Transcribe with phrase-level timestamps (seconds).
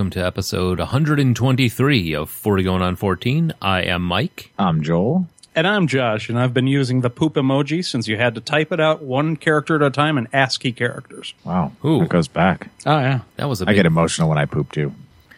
[0.00, 3.52] Welcome to episode 123 of 40 Going on 14.
[3.60, 4.50] I am Mike.
[4.58, 5.28] I'm Joel.
[5.54, 8.72] And I'm Josh, and I've been using the poop emoji since you had to type
[8.72, 11.34] it out one character at a time in ASCII characters.
[11.44, 11.72] Wow.
[11.84, 11.98] Ooh.
[11.98, 12.68] That goes back.
[12.86, 13.20] Oh, yeah.
[13.36, 14.94] That was a I big, get emotional when I poop too.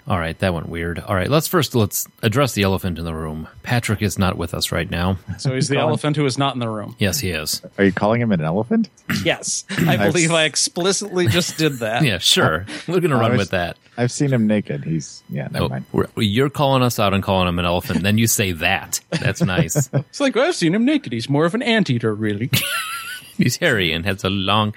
[0.08, 0.98] All right, that went weird.
[0.98, 3.46] All right, let's first let's address the elephant in the room.
[3.62, 5.18] Patrick is not with us right now.
[5.38, 6.96] So he's the elephant who is not in the room.
[6.98, 7.62] Yes, he is.
[7.78, 8.88] Are you calling him an elephant?
[9.24, 9.64] Yes.
[9.70, 12.02] I believe I explicitly just did that.
[12.12, 12.66] Yeah, sure.
[12.88, 13.76] We're gonna run was- with that.
[13.96, 14.84] I've seen him naked.
[14.84, 15.84] He's yeah, never Oh, mind.
[16.16, 19.00] you're calling us out and calling him an elephant, then you say that.
[19.10, 19.88] That's nice.
[19.92, 21.12] It's like, well, I've seen him naked.
[21.12, 22.50] He's more of an anteater, really.
[23.36, 24.74] He's hairy and has a long.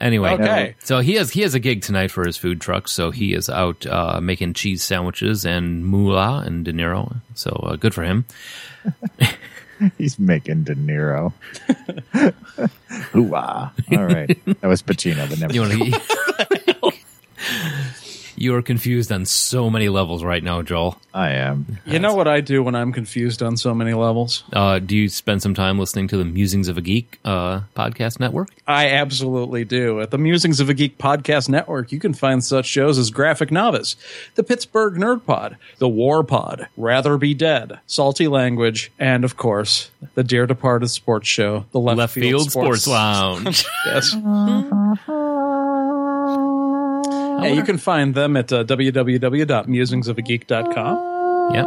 [0.00, 0.74] Anyway, Okay.
[0.82, 2.88] so he has he has a gig tonight for his food truck.
[2.88, 7.20] So he is out uh, making cheese sandwiches and moolah and De Niro.
[7.34, 8.24] So uh, good for him.
[9.98, 11.32] He's making De Niro.
[13.14, 14.38] All right.
[14.60, 16.92] That was Pacino, but never You want to?
[18.40, 20.98] you are confused on so many levels right now, Joel.
[21.12, 21.78] I am.
[21.84, 24.44] You know what I do when I'm confused on so many levels?
[24.50, 28.18] Uh, do you spend some time listening to the Musings of a Geek uh, podcast
[28.18, 28.48] network?
[28.66, 30.00] I absolutely do.
[30.00, 33.50] At the Musings of a Geek podcast network, you can find such shows as Graphic
[33.50, 33.96] Novice,
[34.36, 39.90] the Pittsburgh Nerd Pod, the War Pod, Rather Be Dead, Salty Language, and of course,
[40.14, 43.66] the Dear Departed Sports Show, the Left, Left Field Sports Lounge.
[43.84, 44.16] Yes.
[47.42, 51.54] yeah, you can find them at uh, www.musingsofageek.com.
[51.54, 51.66] yep.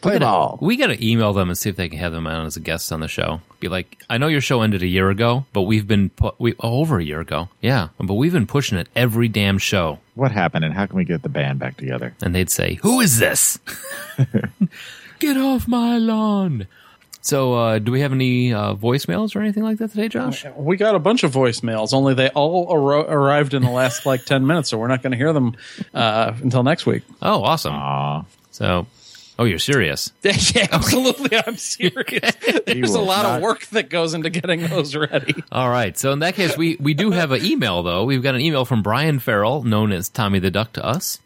[0.00, 0.58] Play ball.
[0.62, 2.60] We got to email them and see if they can have them on as a
[2.60, 3.42] guest on the show.
[3.60, 6.54] Be like, I know your show ended a year ago, but we've been pu- we
[6.60, 7.50] oh, over a year ago.
[7.60, 9.98] Yeah, but we've been pushing it every damn show.
[10.14, 12.14] What happened and how can we get the band back together?
[12.22, 13.58] and they'd say, "Who is this?
[15.18, 16.66] Get off my lawn!"
[17.22, 20.46] So, uh, do we have any uh, voicemails or anything like that today, Josh?
[20.56, 24.24] We got a bunch of voicemails, only they all arro- arrived in the last like
[24.24, 25.54] 10 minutes, so we're not going to hear them
[25.92, 27.02] uh, until next week.
[27.20, 27.74] Oh, awesome!
[27.74, 28.24] Aw.
[28.52, 28.86] So,
[29.40, 30.12] oh, you're serious?
[30.22, 31.36] yeah, absolutely.
[31.44, 32.34] I'm serious.
[32.66, 35.34] There's a lot not- of work that goes into getting those ready.
[35.50, 35.96] All right.
[35.98, 38.04] So, in that case, we we do have an email though.
[38.04, 41.18] We've got an email from Brian Farrell, known as Tommy the Duck to us.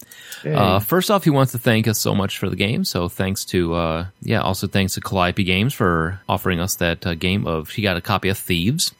[0.45, 2.85] Uh, first off, he wants to thank us so much for the game.
[2.85, 7.15] So thanks to, uh, yeah, also thanks to Calliope Games for offering us that uh,
[7.15, 8.93] game of, he got a copy of Thieves.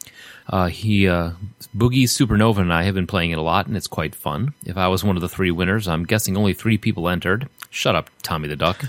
[0.47, 1.31] Uh, he, uh,
[1.75, 4.53] Boogie Supernova and I have been playing it a lot and it's quite fun.
[4.65, 7.47] If I was one of the three winners, I'm guessing only three people entered.
[7.75, 8.85] Shut up, Tommy the Duck.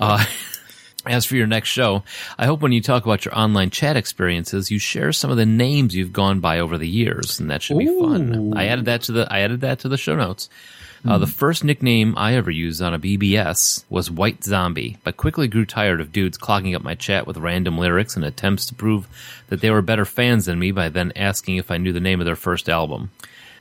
[0.00, 0.24] uh,
[1.06, 2.04] as for your next show,
[2.38, 5.44] I hope when you talk about your online chat experiences, you share some of the
[5.44, 8.56] names you've gone by over the years, and that should be fun.
[8.56, 10.48] I added that to the I added that to the show notes.
[11.06, 15.46] Uh, the first nickname I ever used on a BBS was White Zombie, but quickly
[15.46, 19.06] grew tired of dudes clogging up my chat with random lyrics and attempts to prove
[19.48, 22.22] that they were better fans than me by then asking if I knew the name
[22.22, 23.10] of their first album.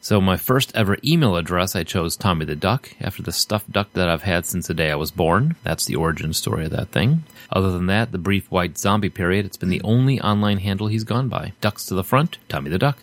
[0.03, 3.87] So my first ever email address, I chose Tommy the Duck after the stuffed duck
[3.93, 5.55] that I've had since the day I was born.
[5.63, 7.23] That's the origin story of that thing.
[7.53, 11.05] Other than that, the brief white zombie period, it's been the only online handle he's
[11.05, 11.53] gone by.
[11.61, 12.97] Ducks to the front, Tommy the Duck.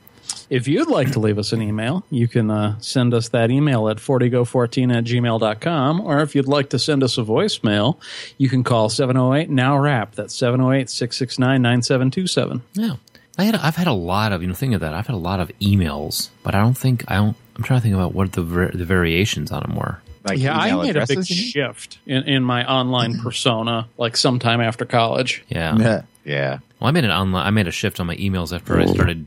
[0.50, 3.88] If you'd like to leave us an email, you can uh, send us that email
[3.88, 6.00] at 40go14 at gmail.com.
[6.02, 7.98] Or if you'd like to send us a voicemail,
[8.36, 10.16] you can call 708 Now Rap.
[10.16, 12.62] That's 708 669 9727.
[12.74, 12.96] Yeah.
[13.40, 14.92] I had, I've had a lot of, you know, think of that.
[14.92, 17.82] I've had a lot of emails, but I don't think, I don't, I'm trying to
[17.82, 19.98] think about what the, the variations on them were.
[20.24, 21.50] Like Yeah, I email made a big addresses, you mean?
[21.50, 23.22] shift in, in my online mm-hmm.
[23.22, 25.42] persona, like sometime after college.
[25.48, 25.74] Yeah.
[25.78, 26.02] Yeah.
[26.26, 26.58] yeah.
[26.78, 27.46] Well, I made an online.
[27.46, 29.26] I made a shift on my emails after I started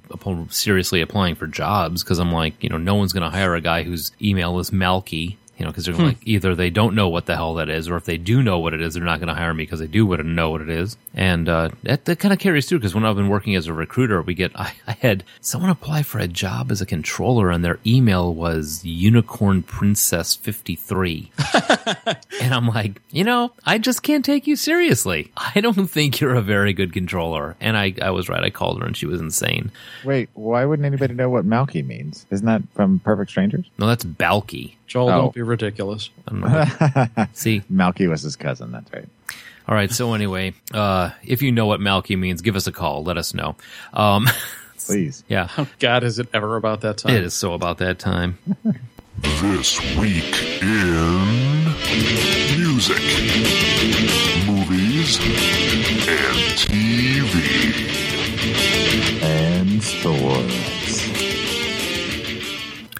[0.49, 3.61] seriously applying for jobs because I'm like, you know, no one's going to hire a
[3.61, 5.37] guy whose email is Malky.
[5.63, 7.95] You know, because they're like either they don't know what the hell that is, or
[7.95, 9.87] if they do know what it is, they're not going to hire me because they
[9.87, 10.97] do would know what it is.
[11.13, 13.73] And uh, that, that kind of carries through because when I've been working as a
[13.73, 17.63] recruiter, we get I, I had someone apply for a job as a controller, and
[17.63, 21.31] their email was Unicorn Princess fifty three.
[22.41, 25.31] And I'm like, you know, I just can't take you seriously.
[25.37, 27.55] I don't think you're a very good controller.
[27.61, 28.43] And I, I was right.
[28.43, 29.71] I called her and she was insane.
[30.03, 32.25] Wait, why wouldn't anybody know what Malky means?
[32.31, 33.69] Isn't that from Perfect Strangers?
[33.77, 34.77] No, that's Balky.
[34.87, 35.21] Joel, Oh.
[35.21, 36.09] don't be ridiculous.
[36.27, 37.25] I don't know.
[37.33, 39.07] See, Malky was his cousin, that's right.
[39.67, 39.89] All right.
[39.91, 43.03] So anyway, uh, if you know what Malky means, give us a call.
[43.03, 43.55] Let us know.
[43.93, 44.27] Um,
[44.85, 45.23] Please.
[45.29, 45.47] yeah,
[45.79, 47.15] God, is it ever about that time?
[47.15, 48.37] it is so about that time.
[49.21, 51.63] This week in
[52.57, 52.97] music,
[54.45, 55.17] movies,
[56.09, 57.31] and TV.
[59.23, 60.72] And stores.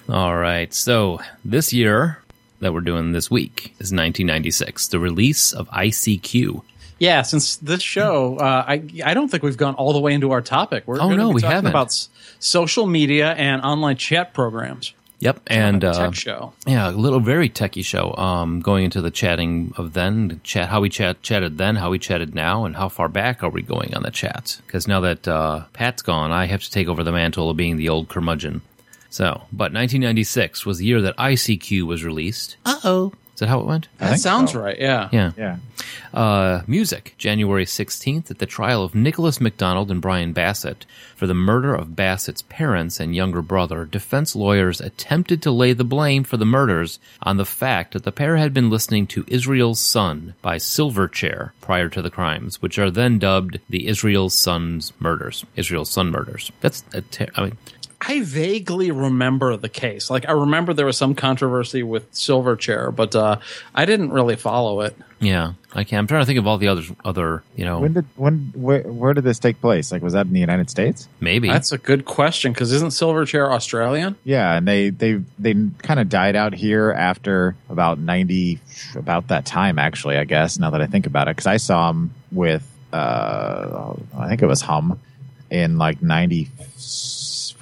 [0.08, 0.72] All right.
[0.74, 2.18] So this year
[2.60, 6.62] that we're doing this week is 1996, the release of ICQ.
[6.98, 10.30] Yeah, since this show, uh, I I don't think we've gone all the way into
[10.30, 10.84] our topic.
[10.86, 11.70] We're Oh, no, be we haven't.
[11.70, 12.08] about s-
[12.38, 14.94] social media and online chat programs.
[15.20, 16.52] Yep, and A uh, tech show.
[16.66, 18.14] yeah, a little very techie show.
[18.16, 21.98] Um, going into the chatting of then, chat how we chat chatted then, how we
[21.98, 24.60] chatted now, and how far back are we going on the chat?
[24.66, 27.76] Because now that uh, Pat's gone, I have to take over the mantle of being
[27.76, 28.60] the old curmudgeon.
[29.14, 32.56] So, but 1996 was the year that ICQ was released.
[32.66, 33.86] Uh oh, is that how it went?
[33.98, 34.60] That sounds so.
[34.60, 34.76] right.
[34.76, 35.08] Yeah.
[35.12, 35.30] Yeah.
[35.36, 35.56] Yeah.
[36.12, 40.84] Uh, music, January 16th, at the trial of Nicholas McDonald and Brian Bassett
[41.14, 45.84] for the murder of Bassett's parents and younger brother, defense lawyers attempted to lay the
[45.84, 49.80] blame for the murders on the fact that the pair had been listening to Israel's
[49.80, 55.44] Son by Silverchair prior to the crimes, which are then dubbed the Israel's Son's murders.
[55.54, 56.50] Israel's Son murders.
[56.60, 57.56] That's, a ter- I mean,
[58.06, 60.10] I vaguely remember the case.
[60.10, 63.38] Like I remember there was some controversy with Silverchair, but uh,
[63.74, 64.96] I didn't really follow it.
[65.20, 66.00] yeah, I can.
[66.00, 68.82] I'm trying to think of all the other, other, you know, When did when where,
[68.82, 69.90] where did this take place?
[69.90, 71.08] Like was that in the United States?
[71.20, 71.48] maybe.
[71.48, 74.16] That's a good question because isn't Silverchair Australian?
[74.24, 78.60] Yeah, and they they they kind of died out here after about 90
[78.96, 81.88] about that time actually, I guess, now that I think about it cuz I saw
[81.90, 85.00] them with uh I think it was Hum
[85.50, 86.02] in like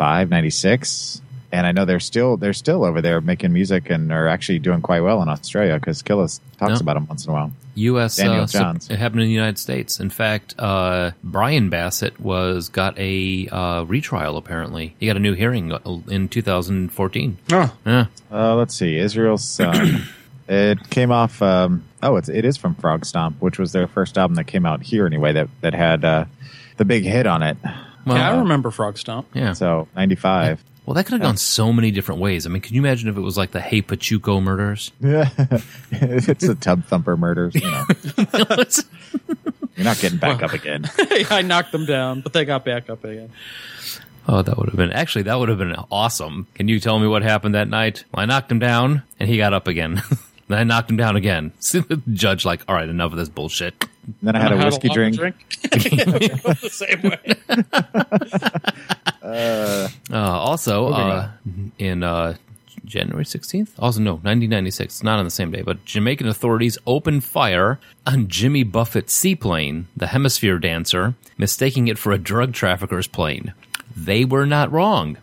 [0.03, 1.23] 95 96
[1.53, 4.81] and I know they're still they're still over there making music and are actually doing
[4.81, 6.85] quite well in Australia cuz Killis talks No.
[6.85, 7.53] about them once in a while.
[7.75, 8.17] U.S.
[8.17, 8.91] Daniel uh, sup- Johns.
[8.91, 9.99] it happened in the United States.
[9.99, 14.37] In fact, uh, Brian Bassett was got a uh, retrial.
[14.37, 15.79] Apparently, he got a new hearing uh,
[16.09, 17.39] in 2014.
[17.51, 20.03] Oh, Yeah, Uh, let's see, Israel's Son.
[20.49, 21.41] it came off.
[21.41, 24.67] Um, oh, it's it is from Frog Stomp, which was their first album that came
[24.67, 25.33] out here anyway.
[25.33, 26.25] That that had uh,
[26.77, 27.57] the big hit on it.
[28.07, 29.29] Well, yeah, I remember Frog Stomp.
[29.35, 29.53] yeah.
[29.53, 30.63] So ninety five.
[30.85, 32.45] Well, that could have gone so many different ways.
[32.45, 34.91] I mean, can you imagine if it was like the Hey Pachuco murders?
[35.01, 35.31] Yeah,
[35.93, 37.55] it's the Tub Thumper murders.
[37.55, 37.85] You know,
[39.77, 40.85] you're not getting back up again.
[40.99, 43.31] I knocked them down, but they got back up again.
[44.27, 46.49] oh, that would have been actually that would have been awesome.
[46.55, 48.05] Can you tell me what happened that night?
[48.13, 50.03] Well, I knocked him down, and he got up again.
[50.49, 51.53] Then I knocked him down again.
[51.61, 53.75] the judge, like, all right, enough of this bullshit.
[54.05, 55.37] And then I had a Had whiskey long drink.
[55.63, 57.35] the same way.
[59.25, 61.33] Uh, also, Moving uh,
[61.79, 62.37] in uh,
[62.85, 67.79] January 16th, also no, 1996, not on the same day, but Jamaican authorities opened fire
[68.05, 73.55] on Jimmy Buffett's seaplane, the Hemisphere Dancer, mistaking it for a drug trafficker's plane.
[73.97, 75.19] They were not wrong.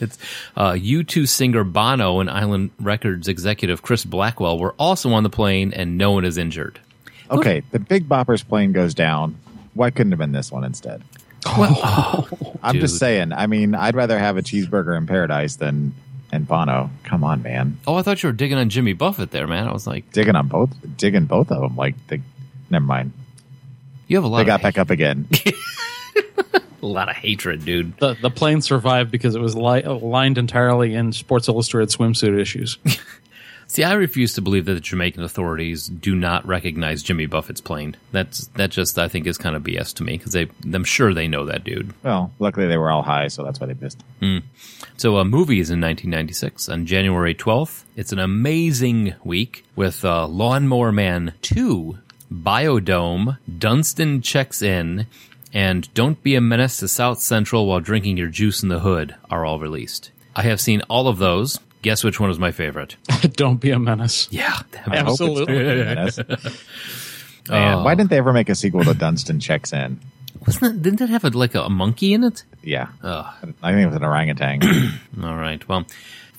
[0.00, 0.18] It's
[0.56, 5.72] uh, U2 singer Bono and Island Records executive Chris Blackwell were also on the plane,
[5.72, 6.80] and no one is injured.
[7.30, 9.36] Okay, the Big Bopper's plane goes down.
[9.74, 11.02] Why couldn't it have been this one instead?
[11.46, 13.32] I'm just saying.
[13.32, 15.94] I mean, I'd rather have a cheeseburger in paradise than
[16.32, 16.90] and Bono.
[17.04, 17.78] Come on, man.
[17.86, 19.68] Oh, I thought you were digging on Jimmy Buffett there, man.
[19.68, 21.76] I was like, Digging on both, digging both of them.
[21.76, 22.20] Like, the,
[22.70, 23.12] never mind.
[24.08, 25.28] you have a lot, They of, got back up again.
[26.86, 27.96] a lot of hatred, dude.
[27.98, 32.78] The the plane survived because it was li- lined entirely in Sports Illustrated swimsuit issues.
[33.68, 37.96] See, I refuse to believe that the Jamaican authorities do not recognize Jimmy Buffett's plane.
[38.12, 41.12] That's that just I think is kind of BS to me because they I'm sure
[41.12, 41.92] they know that dude.
[42.04, 44.04] well, luckily they were all high, so that's why they pissed.
[44.96, 47.82] So, uh, movies in 1996 on January 12th.
[47.96, 51.98] It's an amazing week with uh, Lawnmower Man 2,
[52.32, 55.06] Biodome, Dunstan Checks In,
[55.56, 59.14] and Don't Be a Menace to South Central While Drinking Your Juice in the Hood
[59.30, 60.10] are all released.
[60.34, 61.58] I have seen all of those.
[61.80, 62.96] Guess which one was my favorite?
[63.32, 64.28] Don't be a menace.
[64.30, 65.54] Yeah, I hope it's Absolutely.
[65.56, 66.18] Menace.
[67.48, 67.84] Man, oh.
[67.84, 69.98] why didn't they ever make a sequel to Dunstan Checks In?
[70.46, 70.82] wasn't it?
[70.82, 72.44] Didn't it have a, like a, a monkey in it?
[72.62, 73.26] Yeah, Ugh.
[73.62, 74.60] I think it was an orangutan.
[75.22, 75.66] All right.
[75.66, 75.86] Well,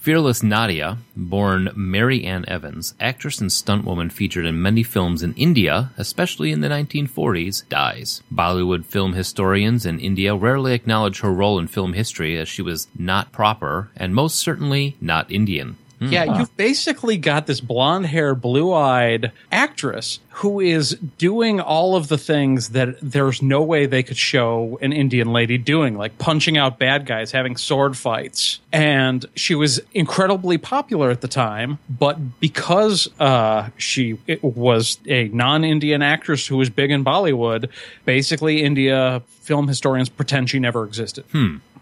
[0.08, 5.92] Fearless Nadia, born Mary Ann Evans, actress and stuntwoman featured in many films in India,
[5.98, 8.24] especially in the 1940s, dies.
[8.34, 12.88] Bollywood film historians in India rarely acknowledge her role in film history as she was
[12.98, 15.76] not proper and most certainly not Indian.
[16.00, 22.08] Yeah, you've basically got this blonde haired, blue eyed actress who is doing all of
[22.10, 26.56] the things that there's no way they could show an Indian lady doing, like punching
[26.56, 28.60] out bad guys, having sword fights.
[28.72, 35.64] And she was incredibly popular at the time, but because uh, she was a non
[35.64, 37.70] Indian actress who was big in Bollywood,
[38.06, 41.26] basically India film historians pretend she never existed.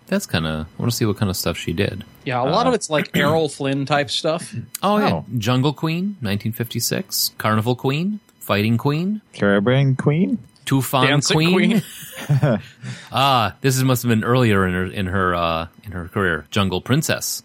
[0.08, 0.68] That's kind of.
[0.68, 2.04] I want to see what kind of stuff she did.
[2.26, 4.54] Yeah, a lot of it's like Errol Flynn type stuff.
[4.84, 5.26] Oh, yeah, Oh.
[5.38, 10.38] Jungle Queen, 1956, Carnival Queen, Fighting Queen, Caribbean Queen.
[10.66, 11.82] Tufan Dancing Queen.
[11.82, 11.82] Queen.
[13.12, 16.46] ah, this is, must have been earlier in her in her uh, in her career.
[16.52, 17.42] Jungle Princess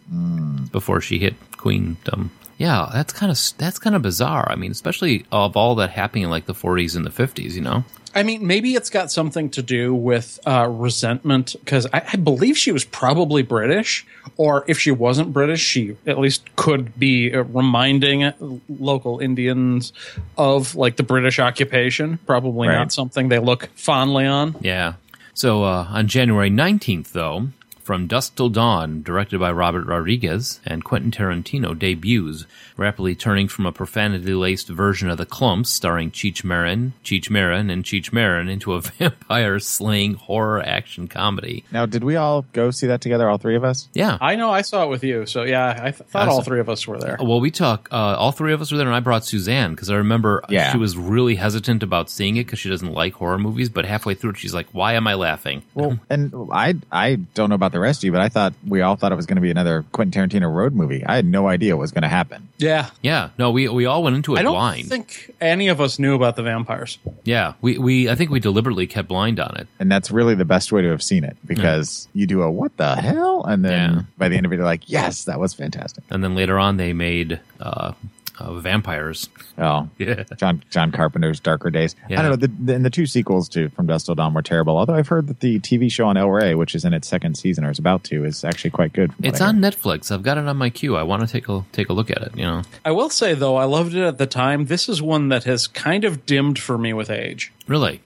[0.73, 2.31] before she hit Queendom.
[2.59, 4.51] Yeah, that's kind of that's kind of bizarre.
[4.51, 7.53] I mean, especially of all that happening in like the 40s and the 50s.
[7.53, 7.85] You know.
[8.15, 12.59] I mean, maybe it's got something to do with uh, resentment because I, I believe
[12.59, 14.05] she was probably British,
[14.37, 18.33] or if she wasn't British, she at least could be uh, reminding
[18.69, 19.93] local Indians
[20.37, 22.19] of like the British occupation.
[22.27, 22.77] Probably Right.
[22.79, 24.57] not something they look fondly on.
[24.61, 24.95] Yeah.
[25.35, 27.49] So uh, on January 19th, though,
[27.83, 32.45] From Dusk Till Dawn, directed by Robert Rodriguez, and Quentin Tarantino debuts,
[32.81, 37.85] rapidly turning from a profanity-laced version of The Klumps, starring Cheech Marin, Cheech Marin, and
[37.85, 38.81] Cheech Marin, into a
[39.35, 41.63] vampire-slaying horror action comedy.
[41.71, 43.89] Now, did we all go see that together, all three of us?
[43.93, 44.17] Yeah.
[44.21, 46.43] I know I saw it with you, so yeah, I th- thought I all saw-
[46.43, 47.19] three of us were there.
[47.21, 47.89] Well, we talk.
[47.93, 50.73] Uh, all three of us were there, and I brought Suzanne because I remember Yeah.
[50.73, 53.69] she was really hesitant about seeing it because she doesn't like horror movies.
[53.69, 57.51] But halfway through it, she's like, "Why am I laughing?" Well, and I I don't
[57.51, 59.37] know about the rest of you, but I thought we all thought it was going
[59.37, 61.05] to be another Quentin Tarantino road movie.
[61.05, 62.49] I had no idea what was going to happen.
[62.59, 62.70] Yeah.
[62.71, 63.29] Yeah, Yeah.
[63.39, 64.47] no, we we all went into it blind.
[64.47, 64.89] I don't blind.
[64.89, 66.99] think any of us knew about the vampires.
[67.25, 69.67] yeah, we we I think we deliberately kept blind on it.
[69.81, 72.77] And that's really the best way to have seen it because you do a what
[72.77, 73.45] the hell?
[73.45, 74.03] And then Yeah.
[74.19, 76.05] by the end of it, you're like, yes, that was fantastic.
[76.11, 77.93] And then later on, they made uh,
[78.41, 79.29] uh, vampires.
[79.59, 80.25] Oh, Yeah.
[80.37, 81.95] John John Carpenter's Darker Days.
[82.09, 82.19] Yeah.
[82.19, 82.37] I don't know.
[82.37, 84.77] The, the, and the two sequels to From Dusk Till Dawn were terrible.
[84.77, 87.37] Although I've heard that the TV show on El Rey, which is in its second
[87.37, 89.13] season or is about to, is actually quite good.
[89.23, 89.61] It's on.
[89.61, 90.11] Netflix.
[90.11, 90.97] I've got it on my queue.
[90.97, 92.37] I want to take a take a look at it.
[92.37, 94.67] You know, I will say though, I loved it at the time.
[94.67, 97.53] This is one that has kind of dimmed for me with age.
[97.67, 98.01] really.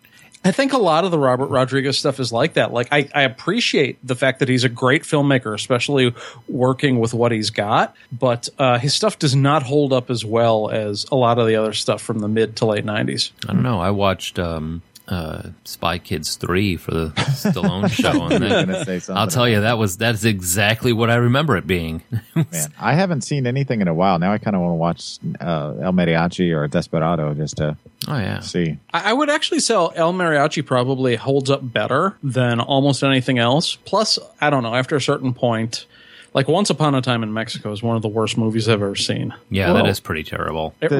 [0.44, 2.72] I think a lot of the Robert Rodriguez stuff is like that.
[2.72, 6.14] Like I, I appreciate the fact that he's a great filmmaker, especially
[6.48, 7.96] working with what he's got.
[8.12, 11.56] But uh, his stuff does not hold up as well as a lot of the
[11.56, 13.32] other stuff from the mid to late nineties.
[13.48, 13.80] I don't know.
[13.80, 18.66] I watched um, uh, Spy Kids three for the Stallone show, and I was then,
[18.66, 22.02] gonna say something I'll tell you that was that's exactly what I remember it being.
[22.34, 24.18] Man, I haven't seen anything in a while.
[24.18, 27.76] Now I kind of want to watch uh, El Mariachi or Desperado just to
[28.08, 28.40] oh yeah.
[28.40, 28.78] see.
[28.92, 33.76] I, I would actually say El Mariachi probably holds up better than almost anything else.
[33.76, 34.74] Plus, I don't know.
[34.74, 35.84] After a certain point,
[36.34, 38.96] like Once Upon a Time in Mexico is one of the worst movies I've ever
[38.96, 39.32] seen.
[39.50, 39.90] Yeah, that Whoa.
[39.90, 40.74] is pretty terrible.
[40.80, 40.92] It-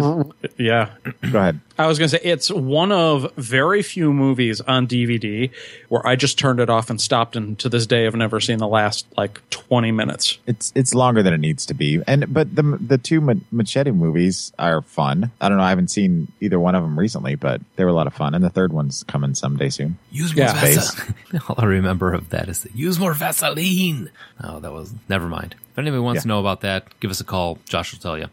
[0.56, 0.90] yeah,
[1.32, 1.60] Go ahead.
[1.76, 5.50] I was going to say it's one of very few movies on DVD
[5.88, 8.58] where I just turned it off and stopped, and to this day, I've never seen
[8.58, 10.38] the last like twenty minutes.
[10.46, 14.52] It's it's longer than it needs to be, and but the the two Machete movies
[14.58, 15.30] are fun.
[15.40, 15.64] I don't know.
[15.64, 18.34] I haven't seen either one of them recently, but they were a lot of fun.
[18.34, 19.98] And the third one's coming someday soon.
[20.12, 20.52] Use more Yeah.
[20.60, 21.14] Vaseline.
[21.48, 24.10] All I remember of that is the use more Vaseline.
[24.42, 25.56] Oh, that was never mind.
[25.74, 26.22] If anybody wants Yeah.
[26.22, 27.58] to know about that, give us a call.
[27.68, 28.26] Josh will tell you.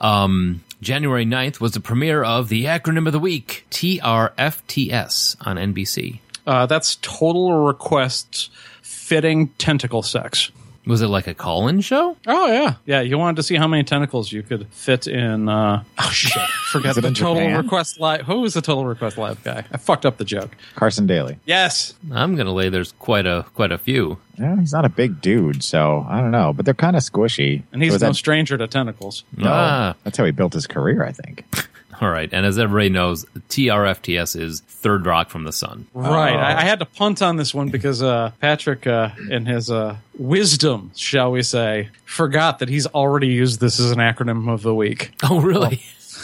[0.00, 6.20] Um, January 9th was the premiere of the acronym of the week, TRFTS on NBC.
[6.46, 8.50] Uh, that's Total Request
[8.82, 10.50] fitting tentacle sex.
[10.86, 12.16] Was it like a call-in show?
[12.28, 13.00] Oh yeah, yeah.
[13.00, 15.48] You wanted to see how many tentacles you could fit in.
[15.48, 16.40] Uh, oh shit!
[16.70, 17.56] Forget the Total Japan?
[17.56, 18.20] Request Live.
[18.26, 19.64] Who was the Total Request Live guy?
[19.72, 20.54] I fucked up the joke.
[20.76, 21.38] Carson Daly.
[21.44, 24.18] Yes, I'm gonna lay there's quite a quite a few.
[24.38, 27.62] Yeah, he's not a big dude, so I don't know, but they're kind of squishy.
[27.72, 29.24] and he's Was no that- stranger to tentacles.
[29.36, 29.94] no, Ah.
[30.04, 31.44] that's how he built his career, I think.
[32.02, 35.86] All right, and as everybody knows, TRFTS is Third Rock from the Sun.
[35.94, 36.34] Right.
[36.36, 39.96] I, I had to punt on this one because uh, Patrick, uh, in his uh,
[40.18, 44.74] wisdom, shall we say, forgot that he's already used this as an acronym of the
[44.74, 45.12] week.
[45.22, 45.82] Oh, really?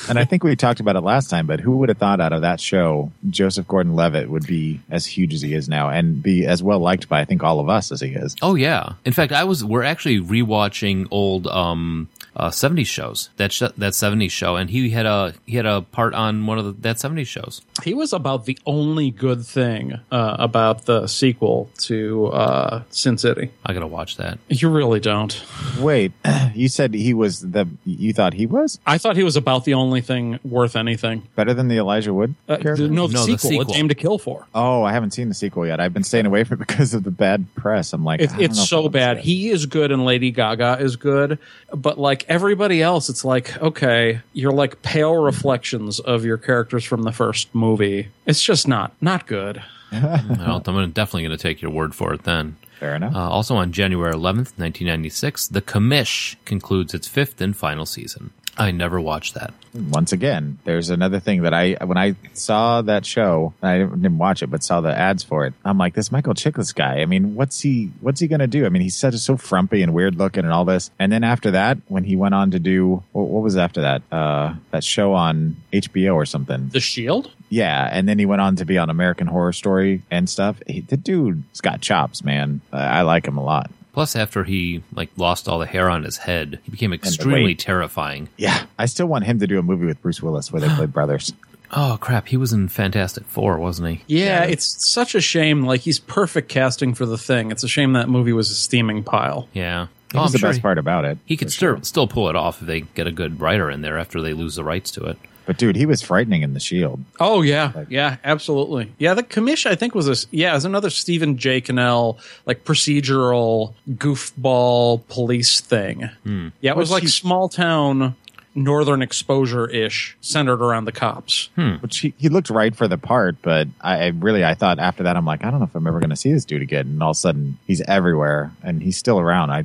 [0.09, 2.33] And I think we talked about it last time, but who would have thought out
[2.33, 6.23] of that show Joseph Gordon Levitt would be as huge as he is now and
[6.23, 8.37] be as well liked by I think all of us as he is.
[8.43, 8.95] Oh yeah.
[9.05, 9.65] In fact, I was.
[9.65, 13.31] We're actually rewatching old um uh 70s shows.
[13.37, 16.59] That sh- that 70s show, and he had a he had a part on one
[16.59, 17.63] of the, that 70s shows.
[17.83, 23.51] He was about the only good thing uh, about the sequel to uh, Sin City.
[23.67, 24.39] I gotta watch that.
[24.49, 25.45] You really don't.
[25.79, 26.13] Wait,
[26.55, 29.75] you said he was the you thought he was I thought he was about the
[29.75, 31.27] only thing worth anything.
[31.37, 32.89] better than the Elijah Wood Uh, character?
[32.89, 33.51] no, the No, the sequel.
[33.51, 33.61] sequel.
[33.63, 34.47] It's a Dame to Kill For.
[34.55, 35.81] Oh, I haven't seen the sequel yet.
[35.81, 37.93] I've been staying away from it because of the bad press.
[37.93, 39.19] I'm like, It's, I don't it's if so bad.
[39.19, 41.39] He is good and Lady Gaga is good,
[41.75, 46.85] but like like everybody else, it's like, okay, you're like pale reflections of your characters
[46.85, 48.09] from the first movie.
[48.27, 49.63] It's just not not good.
[49.93, 52.57] Well, I'm definitely going to take your word for it then.
[52.81, 53.15] Fair enough.
[53.15, 58.31] Uh, also on January 11th, 1996, The Commish concludes its fifth and final season.
[58.57, 59.55] I never watched that.
[59.75, 64.43] Once again, there's another thing that I when I saw that show, I didn't watch
[64.43, 65.55] it, but saw the ads for it.
[65.65, 67.01] I'm like, this Michael Chiklis guy.
[67.01, 68.67] I mean, what's he what's he gonna do?
[68.67, 70.91] I mean, he's such a so frumpy and weird looking and all this.
[70.99, 74.03] And then after that, when he went on to do what, what was after that?
[74.13, 76.69] Uh, that show on HBO or something.
[76.69, 77.31] The Shield.
[77.49, 80.57] Yeah, and then he went on to be on American Horror Story and stuff.
[80.67, 82.61] He, the dude's got chops, man.
[82.73, 83.71] I, I like him a lot.
[83.93, 88.29] Plus, after he like lost all the hair on his head, he became extremely terrifying.
[88.37, 90.87] Yeah, I still want him to do a movie with Bruce Willis where they play
[90.87, 91.33] brothers.
[91.75, 94.03] Oh crap, he was in Fantastic Four, wasn't he?
[94.07, 95.63] Yeah, it's such a shame.
[95.65, 97.51] Like he's perfect casting for the thing.
[97.51, 99.49] It's a shame that movie was a steaming pile.
[99.53, 99.87] Yeah.
[99.89, 101.19] Oh, that Oh, was I'm the sure best he, part about it.
[101.25, 101.85] he could for still sure.
[101.85, 104.57] still pull it off if they get a good writer in there after they lose
[104.57, 105.17] the rights to it.
[105.45, 107.05] But dude, he was frightening in The Shield.
[107.19, 108.93] Oh yeah, yeah, absolutely.
[108.99, 111.61] Yeah, the commish I think was a yeah, is another Stephen J.
[111.61, 116.05] Cannell like procedural goofball police thing.
[116.25, 116.49] Hmm.
[116.61, 118.15] Yeah, it was Was like he- small town
[118.55, 121.49] northern exposure ish, centered around the cops.
[121.57, 121.77] Hmm.
[121.77, 125.03] Which he, he looked right for the part, but I, I really I thought after
[125.05, 126.87] that I'm like I don't know if I'm ever going to see this dude again.
[126.87, 129.51] And all of a sudden he's everywhere and he's still around.
[129.51, 129.65] I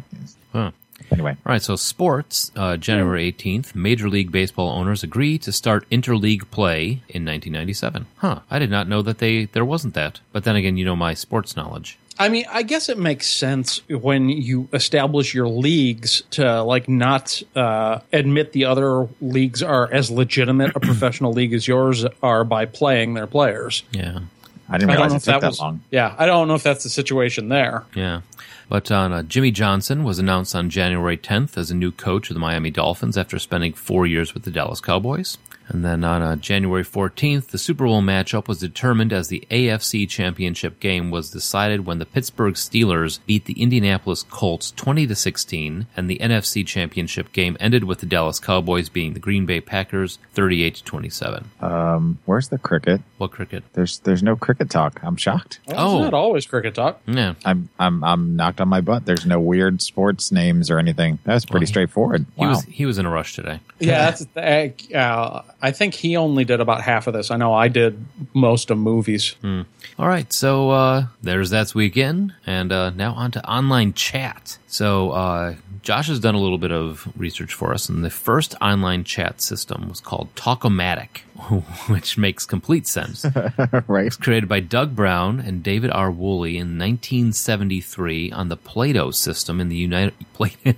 [0.54, 0.72] Huh.
[1.12, 1.32] Anyway.
[1.46, 2.52] All right, so sports.
[2.56, 8.06] Uh, January 18th, Major League Baseball owners agree to start interleague play in 1997.
[8.18, 10.20] Huh, I did not know that they there wasn't that.
[10.32, 11.98] But then again, you know my sports knowledge.
[12.20, 17.44] I mean, I guess it makes sense when you establish your leagues to like not
[17.56, 22.66] uh, admit the other leagues are as legitimate a professional league as yours are by
[22.66, 23.84] playing their players.
[23.92, 24.22] Yeah,
[24.68, 25.82] I didn't I don't realize know it if took that that was long.
[25.92, 26.16] yeah.
[26.18, 27.84] I don't know if that's the situation there.
[27.94, 28.22] yeah.
[28.70, 32.40] But uh, Jimmy Johnson was announced on January 10th as a new coach of the
[32.40, 35.38] Miami Dolphins after spending four years with the Dallas Cowboys.
[35.70, 40.08] And then on uh, January 14th, the Super Bowl matchup was determined as the AFC
[40.08, 45.88] Championship game was decided when the Pittsburgh Steelers beat the Indianapolis Colts 20 to 16,
[45.98, 50.20] and the NFC Championship game ended with the Dallas Cowboys beating the Green Bay Packers
[50.34, 51.50] 38 to 27.
[51.62, 53.02] Um, where's the cricket?
[53.18, 53.64] What cricket?
[53.74, 55.00] There's there's no cricket talk.
[55.04, 55.60] I'm shocked.
[55.68, 55.96] Well, Oh.
[55.98, 57.02] It's not always cricket talk.
[57.08, 57.34] Yeah.
[57.44, 59.06] I'm I'm I'm knocked on my butt.
[59.06, 61.18] There's no weird sports names or anything.
[61.24, 62.26] That's pretty he- straightforward.
[62.36, 62.50] He Wow.
[62.52, 63.60] was he was in a rush today.
[63.80, 67.32] Yeah, that's uh, I think he only did about half of this.
[67.32, 69.36] I know I did most of movies.
[69.44, 74.60] All right, so uh, there's that's weekend, and uh, now on to online chat.
[74.68, 78.54] So uh, Josh has done a little bit of research for us, and the first
[78.62, 81.20] online chat system was called Talkomatic,
[81.88, 83.26] which makes complete sense.
[83.88, 84.16] right.
[84.20, 86.12] Created by Doug Brown and David R.
[86.12, 90.74] Woolley in 1973 on the Plato system in the United Plato.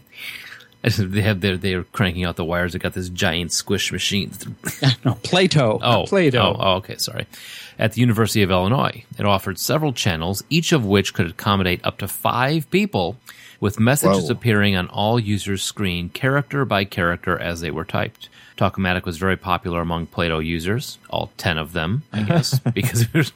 [0.97, 2.73] They have their they're cranking out the wires.
[2.73, 4.31] They got this giant squish machine.
[5.05, 5.79] No, Plato.
[5.81, 6.39] Oh, oh Plato.
[6.39, 7.25] Oh, oh, okay, sorry.
[7.77, 11.97] At the University of Illinois, it offered several channels, each of which could accommodate up
[11.99, 13.17] to five people,
[13.59, 14.31] with messages Whoa.
[14.31, 18.29] appearing on all users' screen, character by character, as they were typed.
[18.57, 23.13] Talkomatic was very popular among Plato users, all ten of them, I guess, because it
[23.13, 23.31] was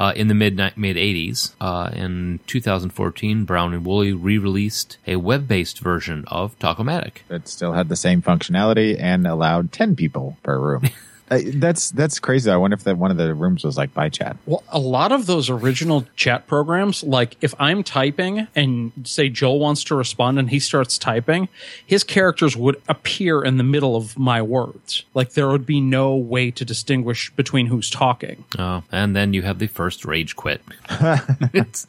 [0.00, 1.52] uh, in the mid mid '80s.
[1.60, 7.18] Uh, in 2014, Brown and Woolley re-released a web-based version of Talkomatic.
[7.28, 10.88] It still had the same functionality and allowed ten people per room.
[11.30, 12.50] Uh, that's that's crazy.
[12.50, 14.36] I wonder if that one of the rooms was like by chat.
[14.46, 19.60] Well, a lot of those original chat programs, like if I'm typing and say Joel
[19.60, 21.48] wants to respond and he starts typing,
[21.86, 25.04] his characters would appear in the middle of my words.
[25.14, 28.44] Like there would be no way to distinguish between who's talking.
[28.58, 30.62] Oh, and then you have the first rage quit.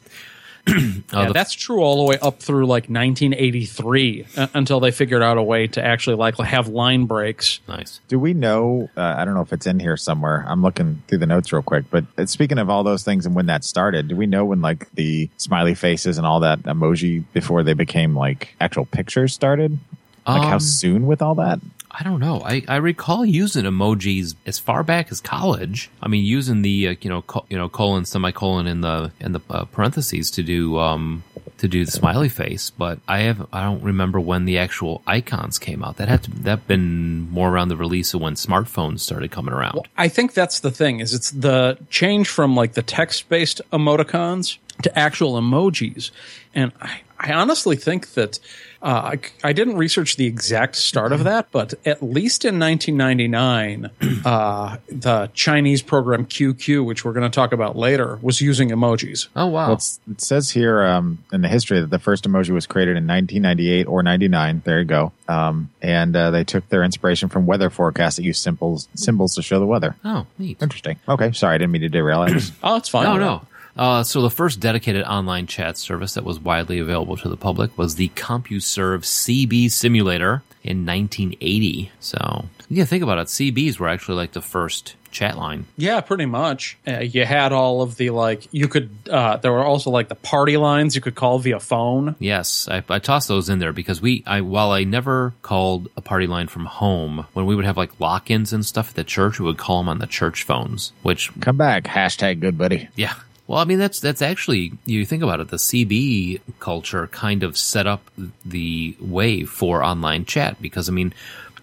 [0.66, 4.90] It's- yeah, the- that's true all the way up through like 1983 uh, until they
[4.90, 7.60] figured out a way to actually like have line breaks.
[7.68, 8.00] nice.
[8.08, 8.88] Do we know?
[8.96, 10.44] Uh, I don't know if it's in here somewhere.
[10.46, 11.84] I'm looking through the notes real quick.
[11.90, 14.60] But uh, speaking of all those things and when that started, do we know when
[14.60, 19.78] like the smiley faces and all that emoji before they became like actual pictures started?
[20.26, 21.58] Like how Um, soon with all that?
[21.92, 22.40] I don't know.
[22.42, 25.90] I, I recall using emojis as far back as college.
[26.02, 29.32] I mean, using the uh, you know co- you know colon semicolon in the in
[29.32, 31.22] the uh, parentheses to do um
[31.58, 32.70] to do the smiley face.
[32.70, 35.98] But I have I don't remember when the actual icons came out.
[35.98, 39.86] That had to that been more around the release of when smartphones started coming around.
[39.98, 44.56] I think that's the thing is it's the change from like the text based emoticons
[44.82, 46.10] to actual emojis.
[46.54, 48.38] And I, I honestly think that
[48.82, 53.90] uh, I, I didn't research the exact start of that, but at least in 1999,
[54.24, 59.28] uh, the Chinese program QQ, which we're going to talk about later, was using emojis.
[59.36, 59.66] Oh wow.
[59.68, 62.96] Well, it's, it says here um, in the history that the first emoji was created
[62.96, 64.62] in 1998 or 99.
[64.64, 65.12] There you go.
[65.28, 69.42] Um, and uh, they took their inspiration from weather forecasts that use symbols symbols to
[69.42, 69.96] show the weather.
[70.04, 70.60] oh, neat.
[70.60, 70.98] Interesting.
[71.08, 72.20] Okay, sorry, I didn't mean to derail.
[72.20, 73.04] I was Oh, it's fine.
[73.04, 73.46] No, no.
[73.76, 77.76] Uh, so the first dedicated online chat service that was widely available to the public
[77.78, 81.90] was the CompuServe CB simulator in 1980.
[82.00, 83.26] So yeah, think about it.
[83.28, 85.66] CBs were actually like the first chat line.
[85.76, 86.78] Yeah, pretty much.
[86.86, 88.48] Uh, you had all of the like.
[88.52, 88.90] You could.
[89.10, 92.16] Uh, there were also like the party lines you could call via phone.
[92.18, 96.00] Yes, I, I tossed those in there because we, I while I never called a
[96.00, 99.38] party line from home, when we would have like lock-ins and stuff at the church,
[99.38, 100.92] we would call them on the church phones.
[101.02, 101.84] Which, come back.
[101.84, 102.88] Hashtag good buddy.
[102.96, 103.14] yeah,
[103.46, 107.56] well, I mean that's that's actually you think about it, the CB culture kind of
[107.56, 108.10] set up
[108.44, 111.12] the way for online chat because I mean.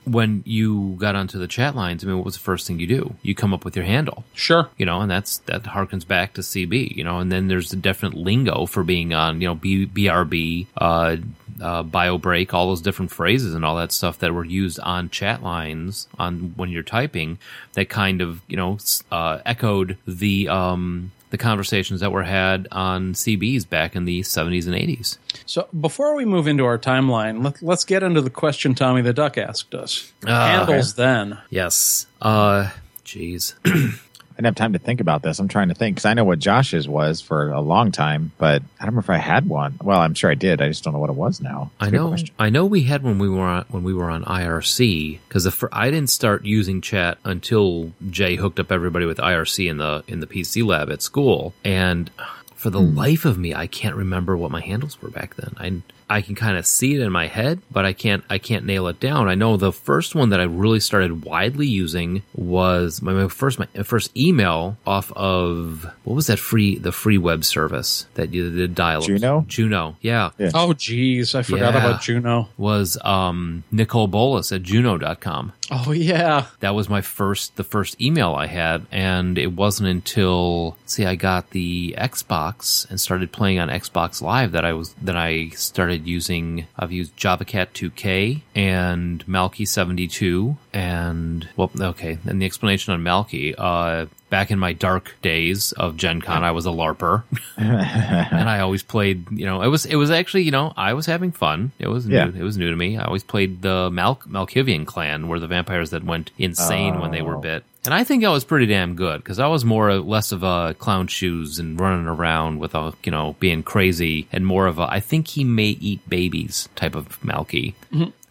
[0.06, 2.88] When you got onto the chat lines, I mean, what was the first thing you
[2.88, 3.14] do?
[3.22, 4.24] You come up with your handle.
[4.34, 4.68] Sure.
[4.76, 7.76] you know, and that's that harkens back to CB, you know, and then there's the
[7.76, 11.18] definite lingo for being on, you know, B, BRB, uh,
[11.62, 15.10] uh, bio break, all those different phrases and all that stuff that were used on
[15.10, 17.38] chat lines on when you're typing
[17.74, 18.78] that kind of, you know,
[19.12, 24.66] uh, echoed the, um, the conversations that were had on CBs back in the 70s
[24.66, 25.18] and 80s.
[25.46, 29.14] So before we move into our timeline, let, let's get into the question Tommy the
[29.14, 30.12] Duck asked us.
[30.26, 31.38] Handles then.
[31.50, 32.08] Yes.
[32.22, 32.72] Uh,
[33.06, 33.54] jeez.
[34.40, 35.38] I didn't have time to think about this.
[35.40, 38.62] I'm trying to think because I know what Josh's was for a long time, but
[38.80, 39.78] I don't remember if I had one.
[39.84, 40.62] Well, I'm sure I did.
[40.62, 41.72] I just don't know what it was now.
[41.82, 42.16] It's I know.
[42.40, 45.92] I know we had when we were on, when we were on IRC because I
[45.92, 50.28] didn't start using chat until Jay hooked up everybody with IRC in the in the
[50.28, 52.10] PC lab at school, and
[52.56, 52.96] for the hmm.
[52.96, 55.54] life of me, I can't remember what my handles were back then.
[55.58, 58.66] I I can kind of see it in my head, but I can't I can't
[58.66, 59.28] nail it down.
[59.30, 63.60] I know the first one that I really started widely using was my, my first
[63.60, 68.50] my first email off of what was that free the free web service that you
[68.50, 69.46] did dial Juno?
[69.48, 70.52] Juno, yeah Yeah.
[70.54, 71.86] Oh, geez, I forgot Yeah.
[71.86, 72.50] about Juno.
[72.58, 75.54] was um, Nicol Bolas at Juno.com.
[75.72, 76.48] Oh, yeah.
[76.62, 81.16] That was my first, the first email I had, and it wasn't until see I
[81.16, 86.08] got the Xbox and started playing on Xbox Live that I was that I started
[86.08, 86.66] using.
[86.78, 93.54] I've used JavaCat 2K and Malky 72, and well, okay, and the explanation on Malky.
[93.58, 97.24] Uh, back in my dark days of Gen Con, I was a LARPer.
[97.58, 99.26] and I always played.
[99.32, 101.72] You know, it was it was actually you know I was having fun.
[101.80, 102.28] It was new, Yeah.
[102.28, 102.98] it was new to me.
[102.98, 107.22] I always played the Mal- Malkavian clan, were the vampires that went insane when they
[107.22, 107.42] were Oh.
[107.42, 107.64] bit.
[107.86, 110.44] And I think I was pretty damn good because I was more or less of
[110.44, 114.80] a clown shoes and running around with a you know being crazy and more of
[114.80, 117.74] a I think he may eat babies type of Malky.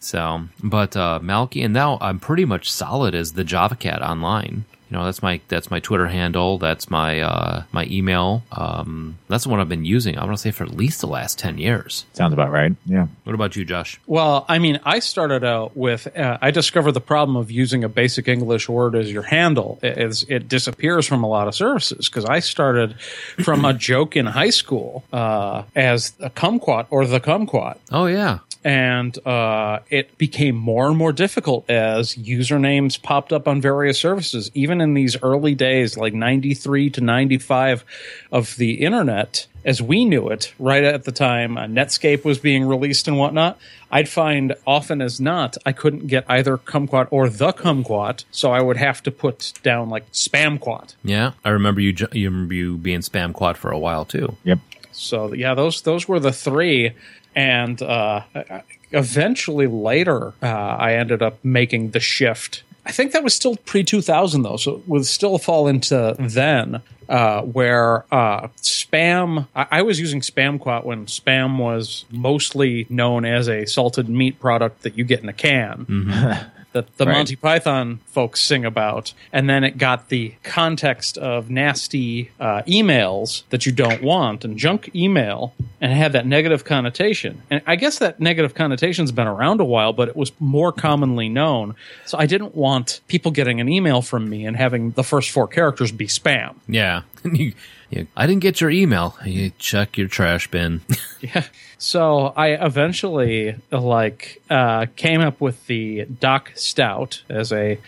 [0.01, 4.63] So, but uh, Malky, and now I'm pretty much solid as the Java Cat online.
[4.89, 6.57] You know, that's my that's my Twitter handle.
[6.57, 8.43] That's my uh, my email.
[8.51, 10.17] Um, that's the one I've been using.
[10.17, 12.05] I want to say for at least the last ten years.
[12.13, 12.73] Sounds about right.
[12.85, 13.07] Yeah.
[13.23, 13.99] What about you, Josh?
[14.07, 17.89] Well, I mean, I started out with uh, I discovered the problem of using a
[17.89, 22.25] basic English word as your handle is it disappears from a lot of services because
[22.25, 22.99] I started
[23.43, 27.77] from a joke in high school uh, as a kumquat or the kumquat.
[27.91, 33.61] Oh yeah, and uh, it became more and more difficult as usernames popped up on
[33.61, 34.51] various services.
[34.53, 37.85] Even in these early days, like 93 to 95
[38.31, 42.65] of the internet, as we knew it, right at the time uh, Netscape was being
[42.65, 43.57] released and whatnot,
[43.91, 48.61] I'd find often as not, I couldn't get either kumquat or the kumquat, so I
[48.61, 50.95] would have to put down like spamquat.
[51.03, 51.31] yeah.
[51.43, 51.95] I remember you.
[52.11, 54.35] You remember you being spamquat for a while too.
[54.43, 54.59] Yep.
[54.91, 56.91] So yeah, those those were the three,
[57.39, 58.21] and uh,
[58.91, 62.63] eventually later uh, I ended up making the shift.
[62.85, 66.15] I think that was still pre two thousand though, so it would still fall into
[66.19, 66.81] then.
[67.07, 73.49] Uh, where uh, spam, I, I was using Spamquat when spam was mostly known as
[73.49, 77.13] a salted meat product that you get in a can that the Right.
[77.13, 83.43] Monty Python folks sing about, and then it got the context of nasty uh, emails
[83.49, 87.41] that you don't want and junk email, and it had that negative connotation.
[87.49, 91.29] And I guess that negative connotation's been around a while, but it was more commonly
[91.29, 91.75] known.
[92.05, 95.47] So I didn't want people getting an email from me and having the first four
[95.47, 96.55] characters be spam.
[96.67, 99.17] Yeah, I didn't get your email.
[99.25, 100.81] You check your trash bin.
[101.21, 101.43] Yeah.
[101.79, 107.79] So I eventually like uh, came up with the Doc Stout as a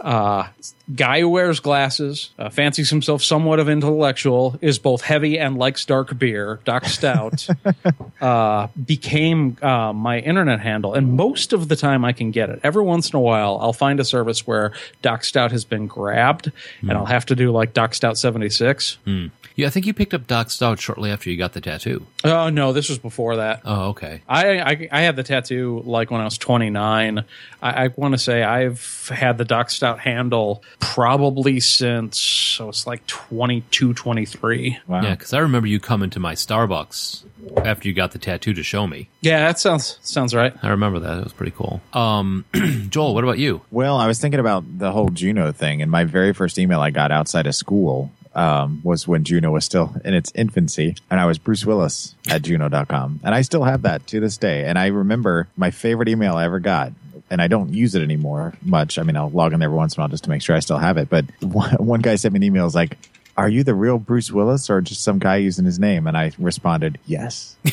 [0.00, 0.48] uh,
[0.94, 5.84] guy who wears glasses, uh, fancies himself somewhat of intellectual, is both heavy and likes
[5.84, 6.60] dark beer.
[6.64, 7.48] Doc Stout
[8.20, 12.60] uh, became uh, my internet handle, and most of the time I can get it.
[12.62, 16.52] Every once in a while, I'll find a service where Doc Stout has been grabbed,
[16.82, 18.96] and I'll have to do like Doc Stout seventy six.
[19.56, 22.06] Yeah, I think you picked up Doc Stout shortly after you got the tattoo.
[22.24, 23.62] Oh no, this was before that.
[23.64, 24.22] Oh, okay.
[24.28, 27.24] I, I I had the tattoo like when I was 29.
[27.62, 32.86] I, I want to say I've had the Doc Stout handle probably since so it's
[32.86, 34.78] like 22, 23.
[34.86, 35.02] Wow.
[35.02, 37.24] Yeah, because I remember you coming to my Starbucks
[37.64, 39.08] after you got the tattoo to show me.
[39.20, 40.54] Yeah, that sounds sounds right.
[40.62, 41.18] I remember that.
[41.18, 41.80] It was pretty cool.
[41.92, 42.44] Um,
[42.88, 43.62] Joel, what about you?
[43.70, 46.90] Well, I was thinking about the whole Juno thing, and my very first email I
[46.90, 51.26] got outside of school um, was when Juno was still in its infancy, and I
[51.26, 54.64] was Bruce Willis at Juno.com, and I still have that to this day.
[54.64, 56.92] And I remember my favorite email I ever got.
[57.32, 58.98] And I don't use it anymore much.
[58.98, 60.58] I mean, I'll log in every once in a while just to make sure I
[60.58, 61.08] still have it.
[61.08, 62.68] But one, guy sent me an email.
[62.74, 62.98] Like,
[63.36, 66.32] "Are you the real Bruce Willis, or just some guy using his name?" And I
[66.40, 67.56] responded, "Yes."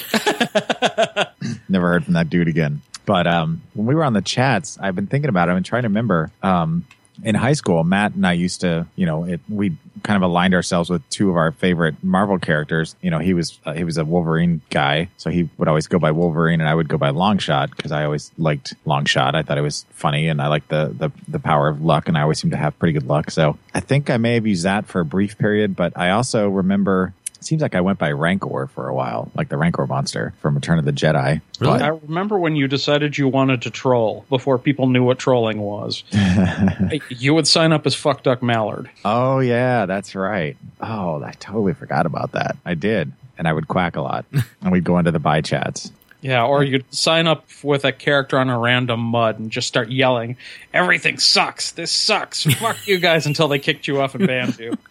[1.69, 2.83] Never heard from that dude again.
[3.07, 5.53] But um, when we were on the chats, I've been thinking about it.
[5.53, 6.29] I've been trying to remember.
[6.43, 6.85] Um,
[7.23, 10.53] in high school, Matt and I used to, you know, it, we kind of aligned
[10.53, 12.95] ourselves with two of our favorite Marvel characters.
[13.01, 15.99] You know, he was uh, he was a Wolverine guy, so he would always go
[15.99, 19.35] by Wolverine, and I would go by Longshot because I always liked Longshot.
[19.35, 22.17] I thought it was funny, and I liked the the the power of luck, and
[22.17, 23.31] I always seemed to have pretty good luck.
[23.31, 26.47] So I think I may have used that for a brief period, but I also
[26.49, 27.13] remember.
[27.39, 30.55] It seems like I went by Rancor for a while, like the Rancor monster from
[30.55, 31.41] Return of the Jedi.
[31.59, 31.81] Really?
[31.81, 36.03] I remember when you decided you wanted to troll before people knew what trolling was.
[37.09, 38.89] you would sign up as Fuck Duck Mallard.
[39.05, 40.57] Oh yeah, that's right.
[40.81, 42.57] Oh, I totally forgot about that.
[42.65, 44.25] I did, and I would quack a lot,
[44.61, 45.91] and we'd go into the buy chats.
[46.27, 49.89] Yeah, or you'd sign up with a character on a random mud and just start
[49.89, 50.35] yelling,
[50.73, 51.71] "Everything sucks!
[51.71, 52.43] This sucks!
[52.59, 54.77] Fuck you guys!" until they kicked you off and banned you.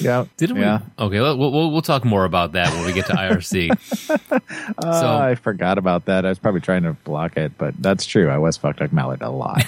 [0.00, 0.80] Yeah, Didn't yeah.
[0.98, 1.04] we?
[1.06, 3.70] Okay, we'll, we'll we'll talk more about that when we get to IRC.
[4.78, 6.26] Uh, So- I forgot about that.
[6.26, 8.28] I was probably trying to block it, but that's true.
[8.28, 9.64] I was fucked up Mallard a lot.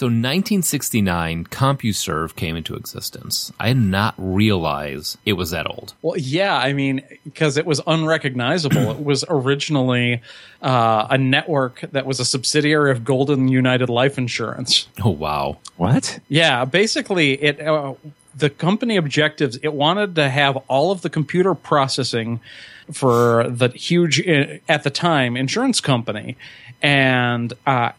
[0.00, 3.52] So 1969, CompuServe came into existence.
[3.60, 5.92] I did not realize it was that old.
[6.00, 8.92] Well, yeah, I mean, because it was unrecognizable.
[8.92, 10.22] it was originally
[10.62, 14.88] uh, a network that was a subsidiary of Golden United Life Insurance.
[15.04, 15.58] Oh wow.
[15.76, 16.18] what?
[16.30, 17.92] Yeah, basically, it uh,
[18.34, 19.58] the company objectives.
[19.62, 22.40] It wanted to have all of the computer processing
[22.92, 26.36] for the huge uh, at the time insurance company,
[26.82, 27.92] and uh,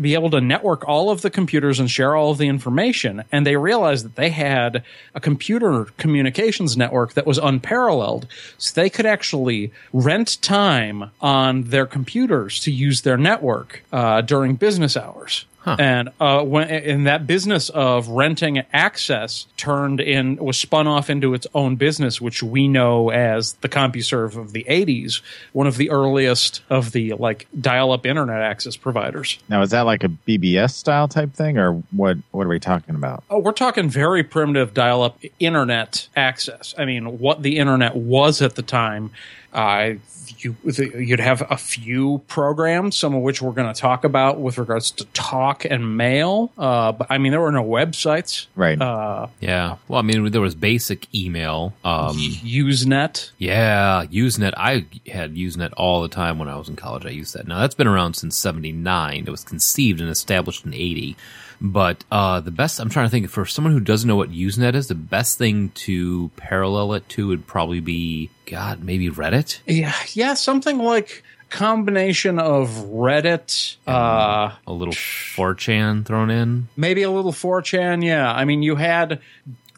[0.00, 3.24] be able to network all of the computers and share all of the information.
[3.30, 4.82] And they realized that they had
[5.14, 8.26] a computer communications network that was unparalleled,
[8.58, 14.54] so they could actually rent time on their computers to use their network uh, during
[14.54, 15.44] business hours.
[15.66, 21.34] And uh, when in that business of renting access turned in was spun off into
[21.34, 25.20] its own business, which we know as the CompuServe of the '80s,
[25.52, 29.38] one of the earliest of the like dial-up internet access providers.
[29.48, 32.18] Now is that like a BBS style type thing, or what?
[32.30, 33.24] What are we talking about?
[33.30, 36.74] Oh, we're talking very primitive dial-up internet access.
[36.76, 39.10] I mean, what the internet was at the time.
[39.52, 39.94] Uh,
[40.38, 44.58] you, you'd have a few programs, some of which we're going to talk about with
[44.58, 46.50] regards to talk and mail.
[46.56, 48.46] Uh, but I mean, there were no websites.
[48.56, 48.80] Right.
[48.80, 49.76] Uh, Yeah.
[49.88, 51.74] Well, I mean, there was basic email.
[51.84, 53.30] Um, Usenet.
[53.38, 54.54] yeah, Usenet.
[54.56, 57.04] I had Usenet all the time when I was in college.
[57.06, 57.46] I used that.
[57.46, 59.24] Now that's been around since '79.
[59.26, 61.16] It was conceived and established in '80.
[61.64, 64.74] But uh, the best, I'm trying to think for someone who doesn't know what Usenet
[64.74, 69.60] is, the best thing to parallel it to would probably be, God, maybe Reddit.
[69.64, 76.66] Yeah, yeah, something like combination of Reddit, uh, A little 4chan thrown in.
[76.76, 78.04] maybe a little 4chan.
[78.04, 79.20] Yeah, I mean, you had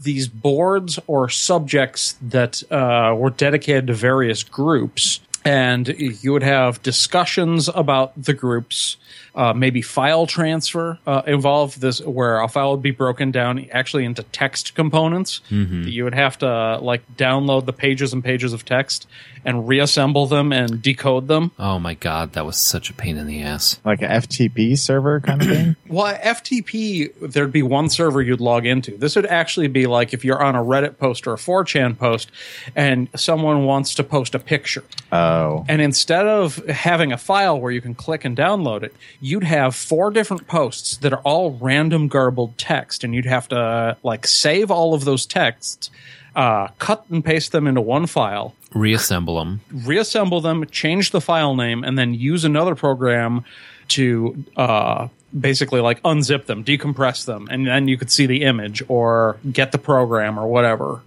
[0.03, 6.83] these boards or subjects that uh, were dedicated to various groups, and you would have
[6.83, 8.97] discussions about the groups.
[9.35, 14.05] Uh, maybe file transfer uh, involved this where a file would be broken down actually
[14.05, 18.65] into text components that you would have to like download the pages and pages of
[18.65, 19.09] text
[19.45, 21.51] and reassemble them and decode them.
[21.59, 23.79] Oh my god, that was such a pain in the ass.
[23.85, 25.77] Like a FTP server kind of thing.
[25.95, 28.97] Well, FTP, there'd be one server you'd log into.
[28.97, 32.31] This would actually be like if you're on a Reddit post or a 4chan post
[32.75, 34.83] and someone wants to post a picture.
[35.13, 38.95] Oh, And instead of having a file where you can click and download it,
[39.25, 43.03] you'd have four different posts that are all random garbled text.
[43.03, 45.89] And you'd have to like save all of those texts,
[46.37, 49.61] uh, cut and paste them into one file, Reassemble them.
[49.73, 53.45] reassemble them, change the file name, and then use another program
[53.89, 55.09] to uh,
[55.39, 59.73] basically like unzip them, decompress them, and then you could see the image or get
[59.73, 61.01] the program or whatever.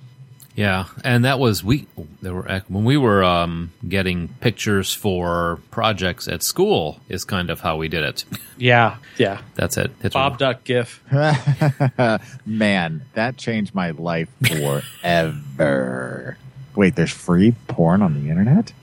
[0.58, 1.86] Yeah, and that was we.
[2.24, 7.00] There were when we were um, getting pictures for projects at school.
[7.10, 8.26] Is kind of how we did it.
[8.58, 9.42] Yeah, yeah.
[9.54, 9.92] That's it.
[10.02, 10.16] It's
[10.64, 11.04] Gif.
[12.48, 16.38] man, that changed my life forever.
[16.76, 18.74] Wait, there's free porn on the internet?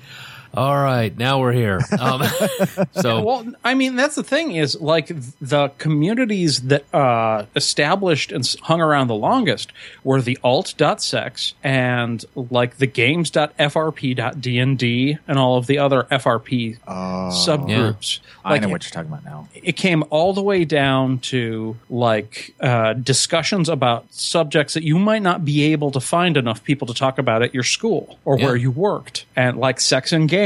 [0.57, 1.81] All right, now we're here.
[1.99, 2.23] Um,
[2.93, 8.45] so Well, I mean, that's the thing is like the communities that uh, established and
[8.63, 15.79] hung around the longest were the alt.sex and like the games.frp.dnd and all of the
[15.79, 18.19] other FRP subgroups.
[18.45, 19.49] I Like, know what you're talking about now.
[19.55, 25.23] it came all the way down to like uh, discussions about subjects that you might
[25.23, 28.45] not be able to find enough people to talk about at your school or Yeah.
[28.47, 30.44] where you worked and like sex and games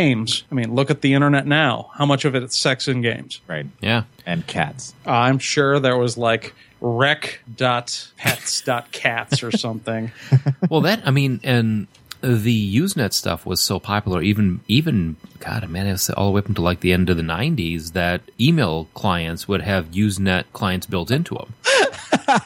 [0.51, 3.41] i mean look at the internet now how much of it is sex and games
[3.49, 3.67] Right.
[3.81, 4.95] yeah, And cats.
[5.07, 10.13] i'm sure there was like rec.pets.cats or something
[10.71, 11.87] well, that I mean, and
[12.21, 14.21] the Usenet stuff was so popular.
[14.23, 17.23] Even even God, man, it all the way up until like the end of the
[17.23, 21.55] '90s that email clients would have Usenet clients built into them.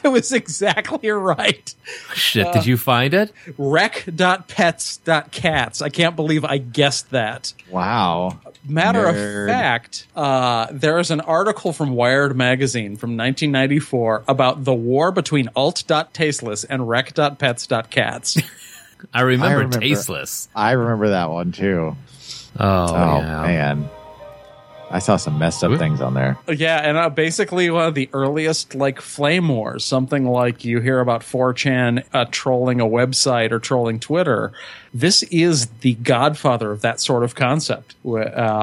[0.03, 1.73] i was exactly right
[2.13, 3.33] Shit, Uh, did you find it?
[3.57, 8.39] rec.pets.cats i can't believe i guessed that Wow.
[8.65, 9.43] Matter Nerd.
[9.43, 15.11] of fact, uh, there is an article from Wired magazine from 1994 about the war
[15.11, 18.37] between alt.tasteless and rec.pets.cats.
[19.13, 19.79] I remember, remember.
[19.79, 20.47] tasteless.
[20.55, 21.95] I remember that one too.
[22.59, 23.41] Oh, Oh, yeah.
[23.41, 23.89] man.
[24.91, 25.77] I saw some messed up Ooh.
[25.79, 26.37] things on there.
[26.47, 30.99] yeah, and uh, basically one of the earliest like flame wars, something like you hear
[30.99, 34.51] about 4chan uh, trolling a website or trolling Twitter.
[34.93, 38.09] This is the godfather of that sort of concept uh,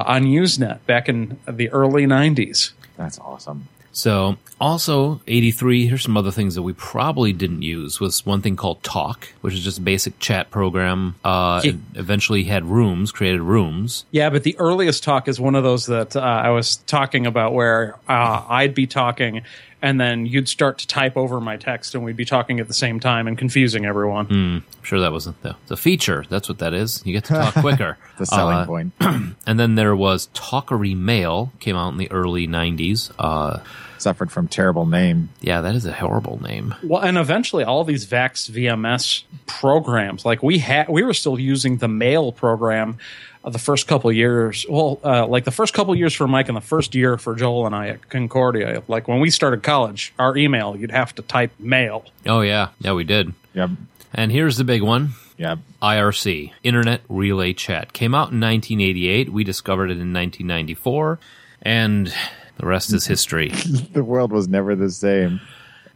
[0.07, 2.73] on Usenet back in the early 90s.
[2.97, 3.67] That's awesome.
[3.93, 8.55] So, also 83, here's some other things that we probably didn't use was one thing
[8.57, 11.17] called Talk, which is just a basic chat program.
[11.25, 11.71] Uh, Yeah.
[11.73, 14.05] it eventually had rooms, created rooms.
[14.11, 17.53] Yeah, but the earliest talk is one of those that uh, I was talking about
[17.53, 19.43] where uh, I'd be talking
[19.83, 22.75] and then you'd start to type over my text and we'd be talking at the
[22.75, 24.27] same time and confusing everyone.
[24.31, 26.25] I'm sure that wasn't the, the feature.
[26.29, 27.03] That's what that is.
[27.07, 27.97] You get to talk quicker.
[28.19, 28.93] The selling Uh, point.
[29.47, 33.11] And then there was Talkery Mail, came out in the early 90s.
[33.19, 33.61] Uh,
[33.97, 35.29] Suffered from terrible name.
[35.41, 36.75] yeah, that is a horrible name.
[36.83, 41.77] Well, and eventually all these Vax VMS programs, like we had, we were still using
[41.79, 42.97] the mail program
[43.45, 44.67] the first couple years.
[44.69, 47.67] Well, uh, like the first couple years for Mike and the first year for Joel
[47.67, 48.83] and I at Concordia.
[48.89, 52.05] Like when we started college, our email, you'd have to type mail.
[52.27, 52.69] Oh, yeah.
[52.81, 53.33] Yeah, we did.
[53.55, 53.71] Yep.
[54.13, 55.11] And here's the big one.
[55.39, 55.59] Yep.
[55.81, 57.93] IRC, Internet Relay Chat.
[57.95, 59.31] Came out in 1988.
[59.31, 61.19] We discovered it in 1994.
[61.63, 62.13] And
[62.59, 63.53] the rest is history.
[63.93, 65.41] The world was never the same.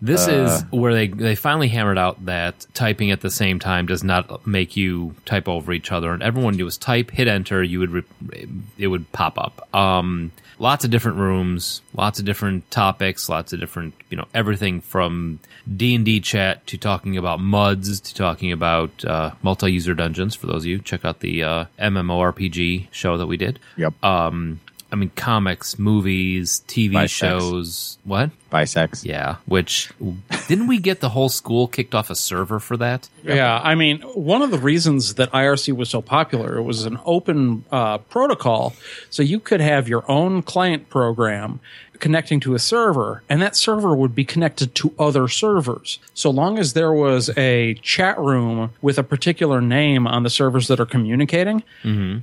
[0.01, 4.05] This is where they, they finally hammered out that typing at the same time does
[4.05, 6.13] not make you type over each other.
[6.13, 9.75] And everyone do was type, hit enter, you would re- it would pop up.
[9.75, 14.81] Um, lots of different rooms, lots of different topics, lots of different you know everything
[14.81, 15.41] from
[15.77, 20.35] D and D chat to talking about muds to talking about uh, multi-user dungeons.
[20.35, 23.59] For those of you check out the uh, MMORPG show that we did.
[23.77, 24.03] Yep.
[24.05, 24.61] Um,
[24.93, 27.99] I mean comics, movies, TV shows.
[28.05, 28.31] What?
[28.55, 29.05] Bisex.
[29.05, 29.91] Yeah, which
[30.47, 33.09] didn't we get the whole school kicked off a server for that?
[33.25, 36.99] Yeah, I mean, one of the reasons that IRC was so popular, it was an
[37.05, 38.75] open uh, protocol,
[39.11, 41.59] so you could have your own client program
[42.01, 45.99] connecting to a server, and that server would be connected to other servers.
[46.13, 50.69] So long as there was a chat room with a particular name on the servers
[50.69, 51.63] that are communicating,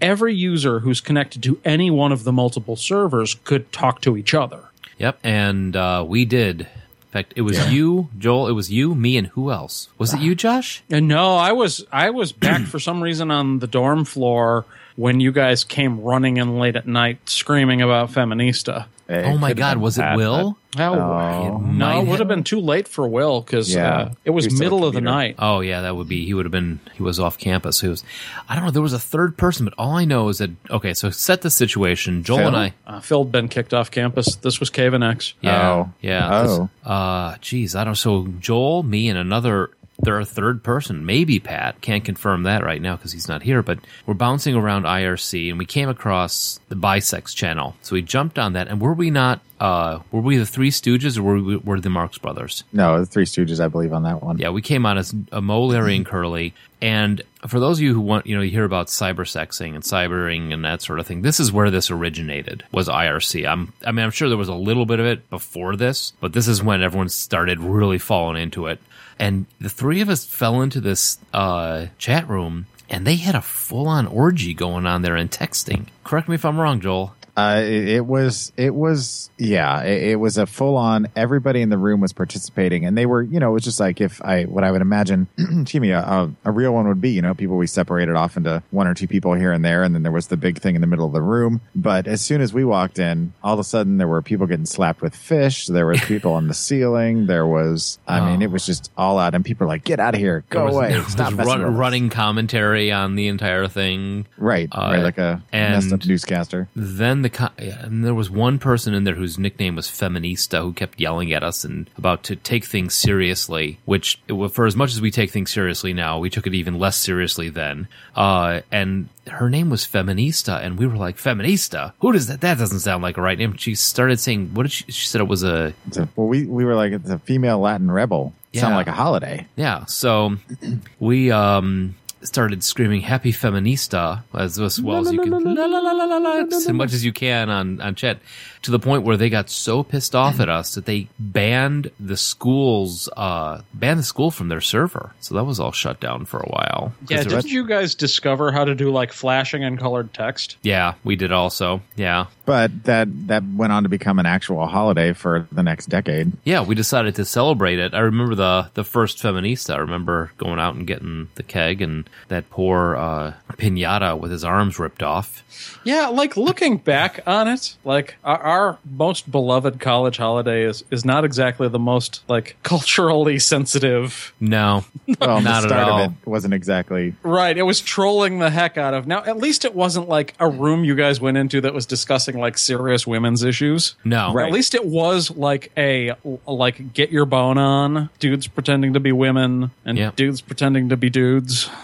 [0.01, 4.33] every user who's connected to any one of the multiple servers could talk to each
[4.33, 4.65] other.
[5.01, 6.61] Yep, and uh, we did.
[6.61, 6.67] In
[7.09, 8.47] fact, it was you, Joel.
[8.47, 9.89] It was you, me, and who else?
[9.97, 10.83] Was it you, Josh?
[10.91, 14.63] And no, I was I was back for some reason on the dorm floor
[14.95, 18.85] when you guys came running in late at night screaming about feminista.
[19.11, 20.57] It oh my God, was it Pat, Will?
[20.79, 21.57] Oh, Oh.
[21.65, 23.93] no, it would have- have been too late for Will because Yeah.
[23.97, 25.35] uh, it was He was still a middle of the night.
[25.37, 26.25] Oh yeah, that would be.
[26.25, 26.79] He would have been.
[26.95, 27.81] He was off campus.
[27.81, 28.05] He was.
[28.47, 28.71] I don't know.
[28.71, 30.51] There was a third person, but all I know is that.
[30.69, 32.23] Okay, so set the situation.
[32.23, 32.47] Joel Phil?
[32.47, 32.73] and I.
[32.87, 34.35] Uh, Phil had been kicked off campus.
[34.37, 35.33] This was Cave and X.
[35.41, 35.69] Yeah.
[35.69, 35.89] Oh.
[36.01, 36.29] Yeah.
[36.29, 36.89] 'cause, Oh.
[36.89, 37.95] Uh, geez, I don't.
[37.95, 39.71] So Joel, me, and another.
[40.03, 41.81] There a third person, maybe Pat.
[41.81, 43.61] Can't confirm that right now because he's not here.
[43.61, 47.75] But we're bouncing around IRC, and we came across the Bisex channel.
[47.81, 49.41] So we jumped on that, and were we not?
[49.59, 52.63] Uh, were we the Three Stooges, or were we were the Marx Brothers?
[52.73, 54.37] No, the Three Stooges, I believe, on that one.
[54.37, 56.53] Yeah, we came on as a Moe, Larry, and Curly.
[56.81, 60.51] And for those of you who want, you know, you hear about cybersexing and cybering
[60.51, 61.21] and that sort of thing.
[61.21, 62.63] This is where this originated.
[62.71, 63.47] Was IRC.
[63.47, 66.33] I'm, I mean, I'm sure there was a little bit of it before this, but
[66.33, 68.79] this is when everyone started really falling into it.
[69.21, 73.41] And the three of us fell into this uh, chat room, and they had a
[73.41, 75.85] full-on orgy going on there and texting.
[76.03, 77.13] Correct me if I'm wrong, Joel.
[77.41, 81.69] Uh, it, it was, it was, yeah, it, it was a full on, everybody in
[81.69, 84.43] the room was participating and they were, you know, it was just like if I,
[84.43, 87.33] what I would imagine, excuse me, a, a, a real one would be, you know,
[87.33, 89.83] people we separated off into one or two people here and there.
[89.83, 91.61] And then there was the big thing in the middle of the room.
[91.75, 94.65] But as soon as we walked in, all of a sudden there were people getting
[94.65, 95.65] slapped with fish.
[95.67, 97.25] There was people on the ceiling.
[97.25, 100.13] There was, I mean, it was just all out and people were like, get out
[100.13, 101.01] of here, go was- away.
[101.07, 104.27] Stop run- running commentary on the entire thing.
[104.37, 104.69] Right.
[104.71, 105.03] Uh, right.
[105.03, 106.67] Like a and- messed up newscaster.
[106.75, 110.61] then the co- yeah, and there was one person in there whose nickname was Feminista
[110.61, 113.79] who kept yelling at us and about to take things seriously.
[113.85, 114.19] Which,
[114.51, 117.49] for as much as we take things seriously now, we took it even less seriously
[117.49, 117.87] then.
[118.15, 121.93] Uh, and her name was Feminista, and we were like, Feminista?
[121.99, 122.41] Who does that?
[122.41, 123.55] That doesn't sound like a right name.
[123.57, 126.65] She started saying, "What did she?" She said it was a a- well, we, we
[126.65, 128.33] were like, it's a female Latin rebel.
[128.53, 128.75] Sound Yeah.
[128.75, 129.47] like a holiday.
[129.55, 130.35] Yeah, so
[130.99, 135.91] we um started screaming "Happy Feminista" as, as well as you can, la, la, la,
[135.91, 138.19] la, la, la, as much as you can on on chat,
[138.63, 142.17] to the point where they got so pissed off at us that they banned the
[142.17, 145.13] school's uh banned the school from their server.
[145.19, 146.93] So that was all shut down for a while.
[147.07, 150.57] Yeah, didn't you guys discover how to do like flashing and colored text?
[150.61, 151.81] yeah, we did also.
[151.95, 156.33] Yeah, But that that went on to become an actual holiday for the next decade.
[156.43, 157.93] yeah, we decided to celebrate it.
[157.93, 159.75] I remember the the first Feminista.
[159.75, 164.43] I remember going out and getting the keg and that poor uh, pinata with his
[164.43, 165.43] arms ripped off.
[165.85, 171.05] Yeah, like looking back on it, like our, our most beloved college holiday is is
[171.05, 174.33] not exactly the most like culturally sensitive.
[174.41, 174.83] No,
[175.21, 176.01] Well, Not the at all.
[176.01, 177.13] of it wasn't exactly.
[177.23, 179.07] Right, it was trolling the heck out of.
[179.07, 182.40] Now, at least it wasn't like a room you guys went into that was discussing
[182.41, 183.95] like serious women's issues.
[184.03, 184.33] no.
[184.33, 184.47] Right.
[184.47, 186.13] At least it was like a
[186.45, 190.15] like get your bone on, dudes pretending to be women and Yep.
[190.17, 191.69] dudes pretending to be dudes.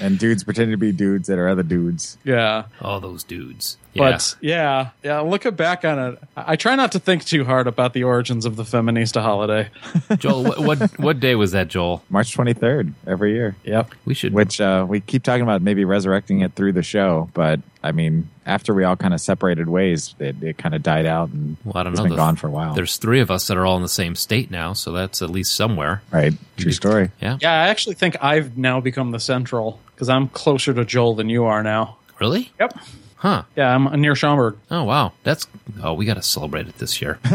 [0.00, 2.16] And dudes pretending to be dudes that are other dudes.
[2.24, 2.64] Yeah.
[2.80, 3.76] All those dudes.
[3.96, 4.10] Yeah.
[4.10, 7.66] But yeah, yeah, looking back on it, I I try not to think too hard
[7.66, 9.68] about the origins of the feminista holiday.
[10.18, 12.02] Joel, what, what what day was that, Joel?
[12.08, 13.56] March 23rd every year.
[13.64, 13.90] Yep.
[14.04, 14.32] We should.
[14.32, 17.28] Which uh, we keep talking about maybe resurrecting it through the show.
[17.34, 21.06] But I mean, after we all kind of separated ways, it, it kind of died
[21.06, 22.04] out and well, I don't it's know.
[22.04, 22.74] been The- gone for a while.
[22.74, 25.30] There's three of us that are all in the same state now, so that's at
[25.30, 26.02] least somewhere.
[26.10, 26.32] Right.
[26.56, 27.10] True story.
[27.20, 27.38] Yeah.
[27.40, 31.28] Yeah, I actually think I've now become the central because I'm closer to Joel than
[31.28, 31.96] you are now.
[32.20, 32.50] Really?
[32.58, 32.78] Yep.
[33.16, 33.44] Huh.
[33.56, 34.58] Yeah, I'm near Schaumburg.
[34.70, 35.12] Oh wow.
[35.22, 35.46] That's.
[35.82, 37.18] Oh, we got to celebrate it this year.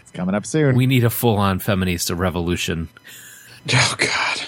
[0.00, 0.74] It's coming up soon.
[0.74, 2.88] we need a full-on feminista revolution.
[3.74, 4.40] Oh God.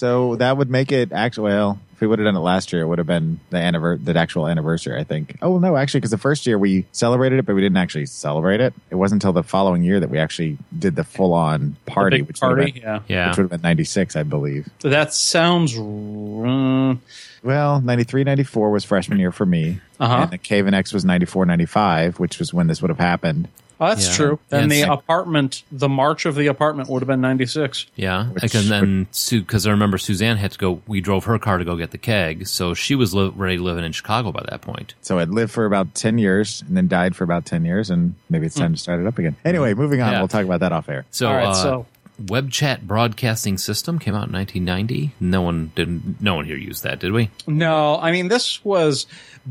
[0.00, 1.50] So that would make it actually.
[1.52, 4.02] Well, if we would have done it last year, it would have been the anniver-
[4.02, 4.98] the actual anniversary.
[4.98, 5.36] I think.
[5.42, 8.60] Oh no, actually, because the first year we celebrated it, but we didn't actually celebrate
[8.62, 8.72] it.
[8.88, 12.28] It wasn't until the following year that we actually did the full on party, big
[12.28, 12.72] which would have party.
[12.72, 13.00] been, Yeah.
[13.08, 13.28] Yeah.
[13.28, 14.68] which would have been ninety six, I believe.
[14.80, 15.76] So that sounds.
[15.78, 16.96] Uh
[17.42, 19.80] Well, 93, 94 was freshman year for me.
[19.98, 20.14] Uh-huh.
[20.22, 23.48] And the Cave and X was 94, 95, which was when this would have happened.
[23.80, 24.14] Oh, that's Yeah.
[24.14, 24.38] true.
[24.50, 27.86] Then And the sec- apartment, the march of the apartment would have been 96.
[27.96, 28.26] Yeah.
[28.26, 30.82] Which and then because I remember Suzanne had to go.
[30.86, 33.84] We drove her car to go get the keg, so she was li- already living
[33.84, 34.94] in Chicago by that point.
[35.00, 37.88] So I'd lived for about 10 years and then died for about 10 years.
[37.90, 39.36] And maybe it's time to start it up again.
[39.44, 40.12] Anyway, moving on.
[40.12, 40.18] Yeah.
[40.20, 41.06] We'll talk about that off air.
[41.10, 41.86] So, All right, uh, so-
[42.28, 45.14] web chat broadcasting system came out in 1990.
[45.20, 46.20] No one didn't.
[46.20, 47.30] No one here used that, did we?
[47.46, 49.06] No, I mean this was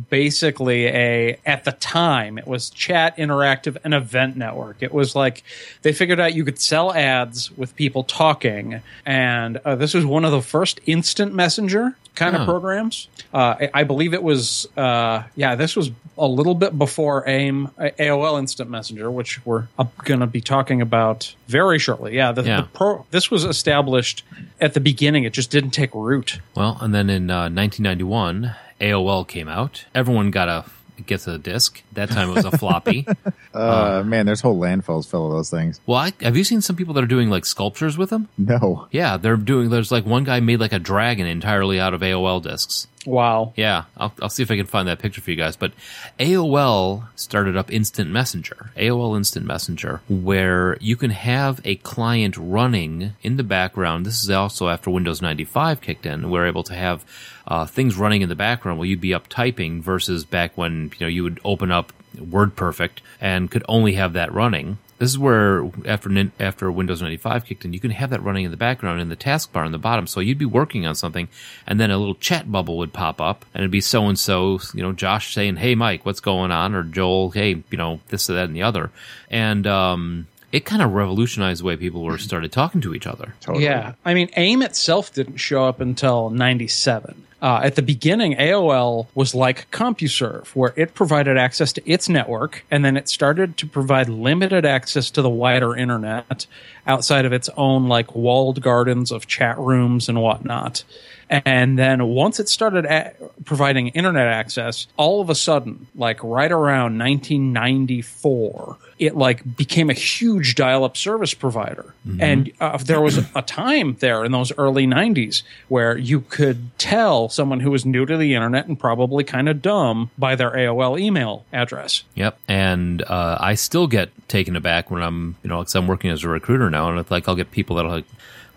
[0.09, 4.77] basically a at the time it was chat interactive and event network.
[4.81, 5.43] It was like
[5.81, 10.25] they figured out you could sell ads with people talking, and uh, this was one
[10.25, 12.43] of the first instant messenger kind Huh.
[12.43, 13.07] of programs.
[13.33, 17.69] Uh, I, I believe it was uh, yeah, this was a little bit before AIM
[17.79, 19.67] AOL Instant Messenger, which we're
[20.03, 22.15] going to be talking about very shortly.
[22.15, 22.61] Yeah, the, Yeah.
[22.61, 24.23] the pro, this was established
[24.59, 25.23] at the beginning.
[25.23, 26.39] It just didn't take root.
[26.55, 29.85] Well, and then in uh, 1991, AOL came out.
[29.95, 30.65] Everyone got a
[31.05, 31.81] gets a disc.
[31.93, 33.07] That time it was a floppy.
[33.51, 35.81] Uh, man, there's whole landfills full of those things.
[35.87, 38.29] Well, I, have you seen some people that are doing like sculptures with them?
[38.37, 38.87] No.
[38.91, 39.71] Yeah, they're doing.
[39.71, 42.87] There's like one guy made like a dragon entirely out of AOL discs.
[43.05, 43.53] Wow.
[43.55, 45.55] Yeah, I'll, I'll see if I can find that picture for you guys.
[45.55, 45.71] But
[46.19, 53.13] AOL started up Instant Messenger, AOL Instant Messenger, where you can have a client running
[53.21, 54.05] in the background.
[54.05, 56.29] This is also after Windows 95 kicked in.
[56.29, 57.05] We're able to have
[57.49, 61.05] uh, things running in the background while you'd be up typing versus back when you
[61.05, 64.77] know you would open up WordPerfect and could only have that running.
[64.99, 68.51] This is where after after Windows 95 kicked in, you can have that running in
[68.51, 70.07] the background in the taskbar in the bottom.
[70.07, 71.29] So you'd be working on something,
[71.65, 74.59] and then a little chat bubble would pop up, and it'd be so and so,
[74.73, 78.29] you know, Josh saying, "Hey, Mike, what's going on?" or Joel, "Hey, you know, this,
[78.29, 78.91] or that, and the other,"
[79.29, 83.35] and um, it kind of revolutionized the way people were started talking to each other.
[83.39, 83.63] Totally.
[83.63, 83.93] Yeah.
[84.03, 87.25] I mean, AIM itself didn't show up until 97.
[87.41, 92.65] Uh, at the beginning, AOL was like CompuServe, where it provided access to its network,
[92.69, 96.45] and then it started to provide limited access to the wider internet
[96.85, 100.83] outside of its own, like, walled gardens of chat rooms and whatnot.
[101.29, 103.13] And then once it started a-
[103.45, 109.93] providing internet access, all of a sudden, like right around 1994, it like became a
[109.93, 111.93] huge dial-up service provider.
[112.19, 117.29] And uh, there was a time there in those early 90s where you could tell
[117.29, 120.99] someone who was new to the internet and probably kind of dumb by their AOL
[120.99, 122.03] email address.
[122.15, 126.09] Yep, and uh, I still get taken aback when I'm, you know, because I'm working
[126.09, 128.05] as a recruiter now, and it's like I'll get people that'll like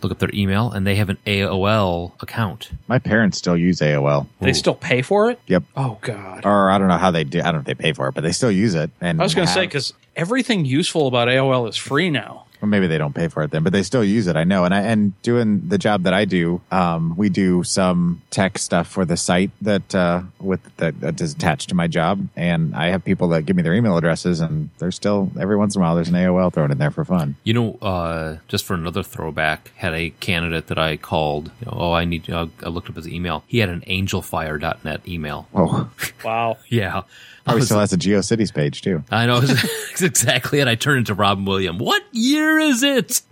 [0.02, 2.70] look up their email and they have an AOL account.
[2.88, 4.26] My parents still use AOL.
[4.40, 5.40] They still pay for it?
[5.46, 5.64] Yep.
[5.76, 6.44] Oh God.
[6.44, 7.40] Or I don't know how they do.
[7.40, 8.90] I don't know if they pay for it, but they still use it.
[9.00, 12.46] And I was going to say because everything useful about AOL is free now.
[12.62, 14.36] Well, maybe they don't pay for it then, but they still use it.
[14.36, 14.64] I know.
[14.64, 18.86] And I, and doing the job that I do, um, we do some tech stuff
[18.86, 22.28] for the site that, uh, with that, that is attached to my job.
[22.36, 25.74] And I have people that give me their email addresses and there's still every once
[25.74, 27.34] in a while there's an AOL thrown in there for fun.
[27.42, 31.50] You know, uh, just for another throwback, had a candidate that I called.
[31.60, 32.30] You know, oh, I need.
[32.30, 33.42] Uh, I looked up his email.
[33.48, 35.48] He had an angelfire.net email.
[35.54, 35.90] Oh,
[36.24, 36.58] Wow.
[36.68, 37.02] Yeah, I
[37.44, 39.02] probably was- still has a GeoCities page too.
[39.10, 40.68] I know it's exactly it.
[40.68, 41.80] I turned into Robin Williams.
[41.80, 43.22] What year is it?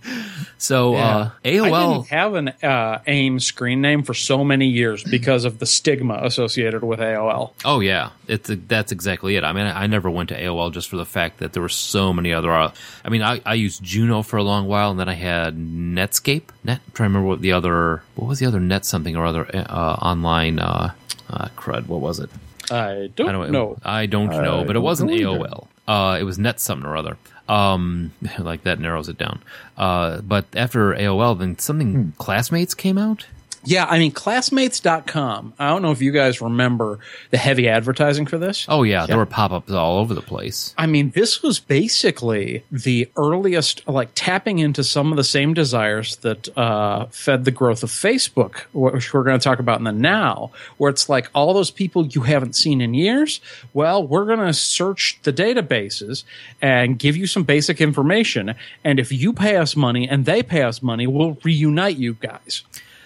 [0.58, 1.94] so uh, I AOL.
[1.94, 6.20] didn't have an uh, AIM screen name for so many years because of the stigma
[6.22, 7.52] associated with AOL.
[7.64, 9.44] Oh yeah, it's that's exactly it.
[9.44, 11.68] I mean, I, I never went to AOL just for the fact that there were
[11.68, 12.52] so many other.
[12.52, 12.72] Uh,
[13.04, 16.44] I mean, I, I used Juno for a long while, and then I had Netscape.
[16.64, 16.80] Net.
[16.86, 18.02] I'm trying to remember what the other.
[18.14, 20.92] What was the other net something or other uh, online uh,
[21.30, 21.86] uh, crud?
[21.86, 22.30] What was it?
[22.70, 23.76] I don't, I don't know.
[23.84, 25.66] I don't know, but it wasn't AOL.
[25.86, 27.16] Uh, it was Net something or other.
[27.48, 29.42] Um, like that narrows it down.
[29.76, 33.26] Uh, but after AOL, then something Classmates came out.
[33.64, 35.54] Yeah, I mean, classmates.com.
[35.58, 36.98] I don't know if you guys remember
[37.30, 38.66] the heavy advertising for this.
[38.68, 40.74] Oh yeah, there were pop-ups all over the place.
[40.76, 46.16] I mean, this was basically the earliest, like tapping into some of the same desires
[46.16, 49.92] that uh, fed the growth of Facebook, which we're going to talk about in the
[49.92, 53.40] now, where it's like all those people you haven't seen in years.
[53.72, 56.24] Well, we're going to search the databases
[56.60, 58.54] and give you some basic information.
[58.82, 62.62] And if you pay us money and they pay us money, we'll reunite you guys.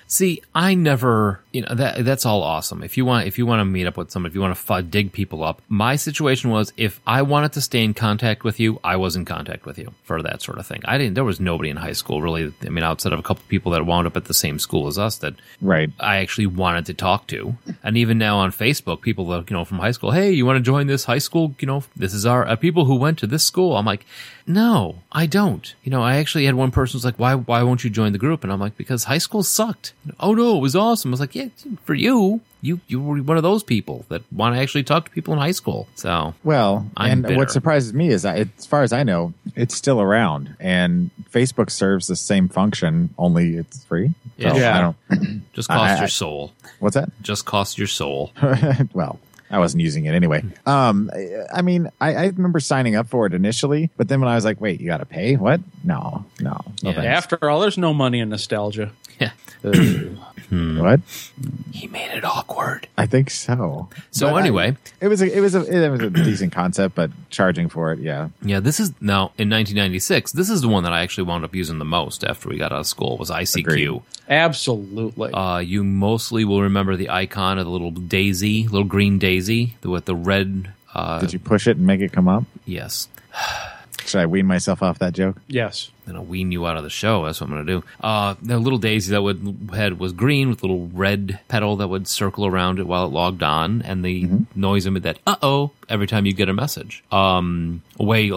[0.08, 2.82] See, I never, you know, that that's all awesome.
[2.82, 4.74] If you want, if you want to meet up with someone, if you want to
[4.74, 8.60] f- dig people up, my situation was if I wanted to stay in contact with
[8.60, 10.82] you, I was in contact with you for that sort of thing.
[10.84, 11.14] I didn't.
[11.14, 12.52] There was nobody in high school really.
[12.62, 14.96] I mean, outside of a couple people that wound up at the same school as
[14.98, 15.90] us that Right.
[15.98, 17.56] I actually wanted to talk to.
[17.82, 20.56] And even now on Facebook, people that, you know, from high school, hey, you want
[20.56, 21.54] to join this high school?
[21.58, 23.76] You know, this is our uh, people who went to this school.
[23.76, 24.06] I'm like,
[24.46, 25.74] no, I don't.
[25.82, 28.18] You know, I actually had one person was like, why, why won't you join the
[28.18, 28.44] group?
[28.44, 29.92] And I'm like, because high school sucked.
[30.20, 31.10] Oh no, it was awesome.
[31.10, 31.48] I was like, yeah,
[31.84, 35.10] for you, you, you were one of those people that want to actually talk to
[35.10, 35.88] people in high school.
[35.96, 37.36] So Well, I'm and bitter.
[37.36, 41.70] what surprises me is, that, as far as I know, it's still around, and Facebook
[41.70, 44.14] serves the same function, only it's free.
[44.40, 44.78] So Yeah.
[44.78, 44.80] I
[45.18, 45.42] don't.
[45.54, 46.52] just cost I- your soul.
[46.78, 47.10] What's that?
[47.22, 48.32] Just cost your soul.
[48.92, 49.18] well,
[49.50, 50.44] I wasn't using it anyway.
[50.66, 54.28] Um, I- I mean, I, I remember signing up for it initially, but then when
[54.28, 55.36] I was like, "Wait, you got to pay?
[55.36, 55.60] What?
[55.84, 57.02] No, no, no Yeah.
[57.04, 58.90] After all, there's no money in nostalgia.
[59.20, 59.30] Yeah.
[60.48, 61.00] What?
[61.72, 62.86] He made it awkward.
[62.96, 63.88] I think so.
[64.12, 66.94] So But I- anyway, it was a, it was a, it was a decent concept,
[66.94, 68.28] but charging for it, yeah.
[68.42, 70.30] Yeah, this is now in 1996.
[70.32, 72.70] This is the one that I actually wound up using the most after we got
[72.70, 73.58] out of school was ICQ.
[73.60, 74.02] Agreed.
[74.28, 75.32] Absolutely.
[75.32, 80.04] Uh, you mostly will remember the icon of the little daisy, little green daisy with
[80.04, 80.72] the red.
[80.94, 82.44] Uh, Did you push it and make it come up?
[82.64, 83.08] yes.
[84.06, 85.36] Should I wean myself off that joke?
[85.48, 85.90] Yes.
[86.06, 87.24] gonna wean you out of the show.
[87.24, 87.84] That's what I'm gonna do.
[88.00, 91.88] Uh, the little daisy that would head was green with a little red petal that
[91.88, 95.72] would circle around it while it logged on, and the noise emitted that uh oh
[95.88, 97.02] every time you get a message.
[97.10, 98.30] Um, away,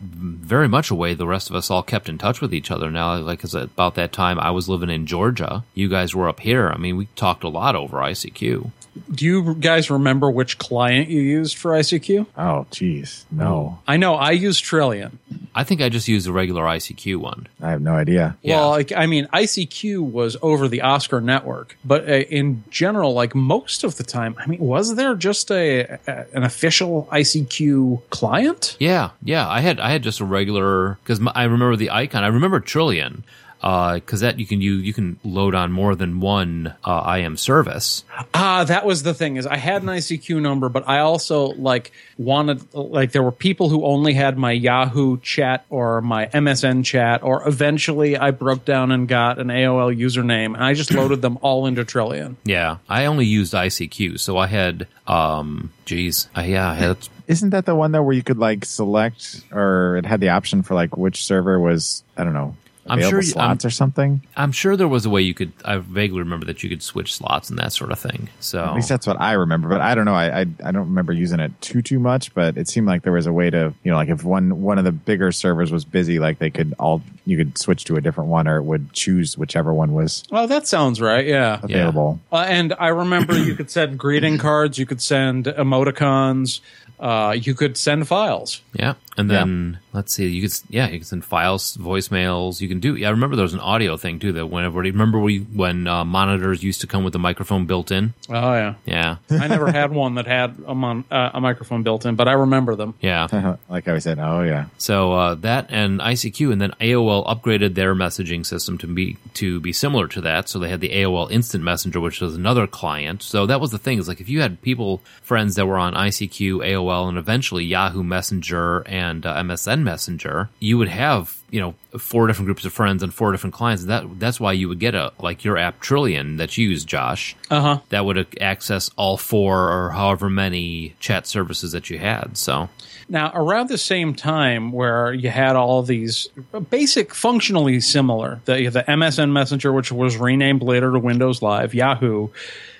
[0.00, 1.14] very much away.
[1.14, 2.90] The rest of us all kept in touch with each other.
[2.90, 5.64] Now, like 'cause about that time, I was living in Georgia.
[5.74, 6.70] You guys were up here.
[6.70, 8.70] I mean, we talked a lot over ICQ.
[9.12, 12.26] Do you guys remember which client you used for ICQ?
[12.36, 15.18] Oh, geez, No, I know I used Trillian.
[15.54, 17.46] I think I just used a regular ICQ one.
[17.60, 18.36] I have no idea.
[18.42, 18.56] Yeah.
[18.56, 23.34] Well, like I mean, ICQ was over the Oscar network, but uh, in general, like
[23.34, 28.76] most of the time, I mean, was there just a, a an official ICQ client?
[28.80, 29.48] Yeah, yeah.
[29.48, 32.24] I had I had just a regular because I remember the icon.
[32.24, 33.22] I remember Trillian
[33.64, 38.04] because that you can you you can load on more than one uh, IM service.
[38.34, 41.92] Ah, that was the thing is I had an ICQ number, but I also like
[42.18, 47.22] wanted like there were people who only had my Yahoo chat or my MSN chat,
[47.22, 51.38] or eventually I broke down and got an AOL username, and I just loaded them
[51.40, 52.36] all into Trillian.
[52.44, 57.50] Yeah, I only used ICQ, so I had um, geez, I, yeah, I had Isn't
[57.50, 60.74] that the one though where you could like select, or it had the option for
[60.74, 62.56] like which server was I don't know
[62.86, 64.22] I'm sure you- slots I'm- or something?
[64.36, 65.52] I'm sure there was a way you could.
[65.64, 68.28] I vaguely remember that you could switch slots and that sort of thing.
[68.40, 70.14] So At least that's what I remember, but I don't know.
[70.14, 73.12] I, I I don't remember using it too too much, but it seemed like there
[73.12, 75.84] was a way to you know like if one one of the bigger servers was
[75.84, 78.92] busy, like they could all you could switch to a different one or it would
[78.92, 81.26] choose whichever one was Well, that sounds right.
[81.26, 81.60] Yeah.
[81.62, 82.20] available.
[82.30, 86.60] Uh, and I remember you could send greeting cards, you could send emoticons,
[87.00, 88.60] uh, you could send files.
[88.72, 90.26] Yeah, and then let's see.
[90.28, 92.60] You could yeah, you can send files, voicemails.
[92.60, 92.96] You can do.
[92.96, 94.32] Yeah, I remember there was an audio thing too.
[94.32, 98.14] That whenever remember we when uh, monitors used to come with a microphone built in.
[98.28, 102.06] Oh yeah, Yeah, I never had one that had a, mon- uh, a microphone built
[102.06, 102.94] in, but I remember them.
[103.00, 103.56] yeah.
[103.68, 107.94] like I said, oh yeah, So uh, that and ICQ, and then AOL upgraded their
[107.94, 110.48] messaging system to be to be similar to that.
[110.48, 113.22] So they had the AOL Instant Messenger, which was another client.
[113.22, 115.94] So that was the thing is like if you had people friends that were on
[115.94, 121.74] ICQ, AOL, and eventually Yahoo Messenger and uh, MSN Messenger, you would have you know
[121.98, 123.84] four different groups of friends and four different clients.
[123.84, 127.36] That that's why you would get a like your app Trillian that you use, Josh.
[127.50, 127.80] Uh huh.
[127.90, 132.36] That would access all four or however many chat services that you had.
[132.36, 132.68] So
[133.08, 136.28] Now, around the same time where you had all these
[136.70, 142.28] basic, functionally similar, the, the MSN Messenger, which was renamed later to Windows Live, Yahoo,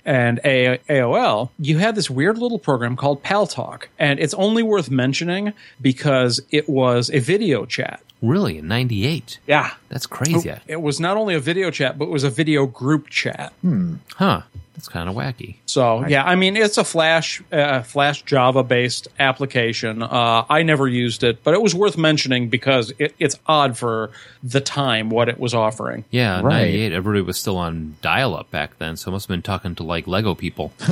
[0.04, 4.62] and A- AOL, you had this weird little program called Pal Talk, And it's only
[4.62, 8.00] worth mentioning because it was a video chat.
[8.22, 9.38] really in '98.
[9.46, 9.70] Yeah.
[9.90, 10.50] That's crazy.
[10.66, 13.52] It was not only a video chat, but it was a video group chat.
[13.60, 13.96] Hmm.
[14.16, 14.42] Huh.
[14.74, 15.56] That's kind of wacky.
[15.66, 20.02] So yeah, I mean it's a Flash uh, Flash Java based application.
[20.02, 24.10] Uh, I never used it, but it was worth mentioning because it, it's odd for
[24.42, 26.04] the time what it was offering.
[26.10, 26.64] Yeah, Right.
[26.66, 26.92] 98.
[26.92, 29.82] Everybody was still on dial up back then, so it must have been talking to
[29.82, 30.72] like Lego people.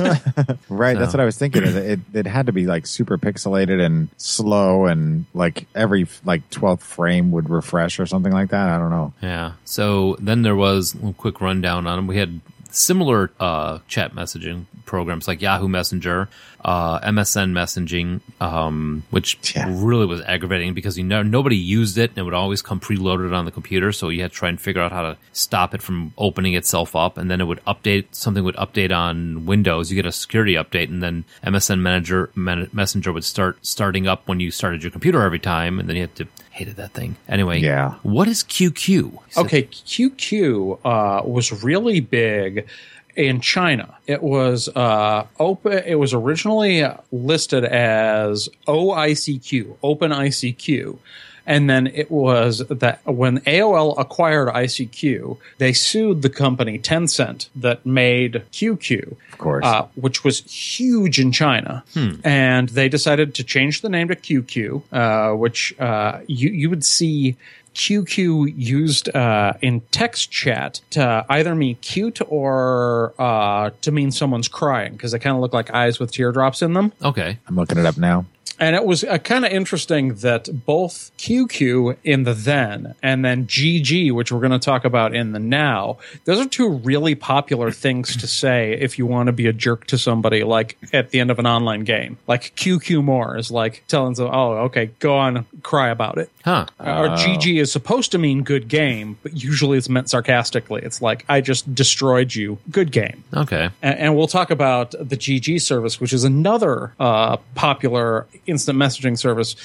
[0.69, 0.97] right.
[0.97, 1.63] That's what I was thinking.
[1.63, 6.49] Is it it had to be like super pixelated and slow, and like every like
[6.49, 8.69] twelfth frame would refresh or something like that.
[8.69, 9.13] I don't know.
[9.21, 9.53] yeah.
[9.65, 12.07] So then there was a quick rundown on them.
[12.07, 12.39] We had
[12.73, 16.27] similar uh, chat messaging programs like Yahoo Messenger,
[16.65, 19.67] uh, MSN messaging, um, which Yeah.
[19.69, 23.33] really was aggravating because you know nobody used it and it would always come preloaded
[23.33, 23.91] on the computer.
[23.91, 26.95] So you had to try and figure out how to stop it from opening itself
[26.95, 28.05] up, and then it would update.
[28.11, 29.89] Something would update on Windows.
[29.91, 34.27] You get a security update, and then MSN Manager Men- Messenger would start starting up
[34.27, 37.15] when you started your computer every time, and then you had to hated that thing.
[37.27, 37.95] Anyway, Yeah.
[38.03, 39.17] What is QQ?
[39.37, 42.67] Okay, QQ uh, was really big
[43.15, 43.95] in China.
[44.05, 45.83] It was uh, open.
[45.85, 50.97] It was originally listed as OICQ, Open ICQ.
[51.45, 57.85] And then it was that when AOL acquired ICQ, they sued the company Tencent that
[57.85, 59.17] made QQ.
[59.31, 59.65] Of course.
[59.65, 61.83] Uh, which was huge in China.
[62.23, 66.85] And they decided to change the name to QQ, uh, which uh, you, you would
[66.85, 67.37] see
[67.73, 74.47] QQ used uh, in text chat to either mean cute or uh, to mean someone's
[74.47, 76.93] crying because they kind of look like eyes with teardrops in them.
[77.03, 77.39] Okay.
[77.47, 78.25] I'm looking it up now.
[78.59, 83.47] And it was uh, kind of interesting that both QQ in the then and then
[83.47, 87.71] GG, which we're going to talk about in the now, those are two really popular
[87.83, 91.19] things to say if you want to be a jerk to somebody, like at the
[91.19, 92.17] end of an online game.
[92.27, 96.29] Like QQ more is like telling them, oh, okay, go on, cry about it.
[96.45, 96.67] Huh.
[96.79, 100.81] Or GG is supposed to mean good game, but usually it's meant sarcastically.
[100.83, 102.59] It's like, I just destroyed you.
[102.69, 103.23] Good game.
[103.33, 103.69] Okay.
[103.81, 109.17] And, and we'll talk about the GG service, which is another uh, popular instant messaging
[109.17, 109.55] service.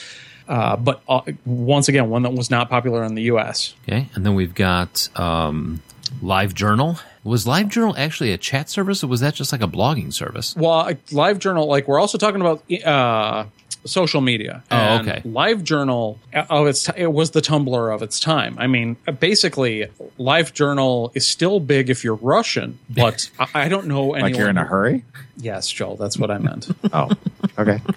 [0.48, 3.74] uh, but uh, once again, one that was not popular in the U.S.
[3.82, 5.82] Okay, and then we've got um,
[6.22, 6.98] Live Journal.
[7.24, 10.56] Was LiveJournal actually a chat service, or was that just like a blogging service?
[10.56, 13.44] Well, LiveJournal, like we're also talking about uh,
[13.84, 14.62] social media.
[14.70, 15.22] Oh, okay.
[15.24, 16.18] Live Journal,
[16.50, 18.56] oh, it's it was the Tumblr of its time.
[18.58, 19.86] I mean, basically,
[20.18, 24.32] Live Journal is still big if you're Russian, but I, I don't know anyone.
[24.32, 25.04] Like you're in a hurry?
[25.36, 26.68] Yes, Joel, that's what I meant.
[26.92, 27.10] Oh,
[27.58, 27.80] okay.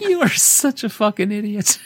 [0.00, 1.78] You are such a fucking idiot.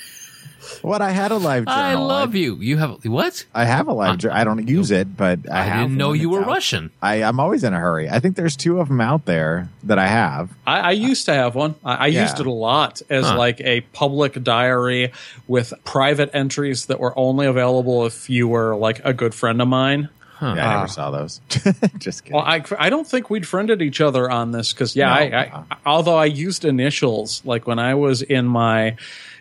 [0.82, 1.02] What?
[1.02, 1.80] I had a live journal.
[1.80, 2.56] I love you.
[2.56, 3.44] You have what?
[3.54, 4.36] I have a live journal.
[4.36, 6.46] I don't use it, but I, I, have didn't know you were out.
[6.48, 6.90] Russian.
[7.02, 8.08] I, I'm always in a hurry.
[8.08, 10.50] I think there's two of them out there that I have.
[10.66, 11.74] I, I used to have one.
[11.84, 12.22] I, I Yeah.
[12.22, 13.36] used it a lot as Huh.
[13.38, 15.12] like a public diary
[15.46, 19.68] with private entries that were only available if you were like a good friend of
[19.68, 20.08] mine.
[20.42, 20.86] Yeah, I never ah.
[20.86, 21.40] saw those.
[21.98, 22.36] Just kidding.
[22.36, 25.12] Well, I, I don't think we'd friended each other on this because, yeah, No.
[25.14, 25.74] I, I, uh-uh.
[25.86, 28.96] although I used initials, like when I was in my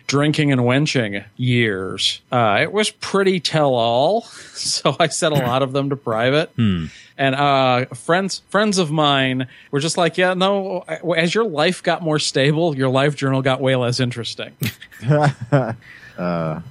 [0.06, 4.26] drinking and wenching years, uh, it was pretty tell all.
[4.54, 6.50] So I set a lot of them to private.
[6.56, 10.80] And uh, friends friends of mine were just like, yeah, no,
[11.16, 14.52] as your life got more stable, your life journal got way less interesting.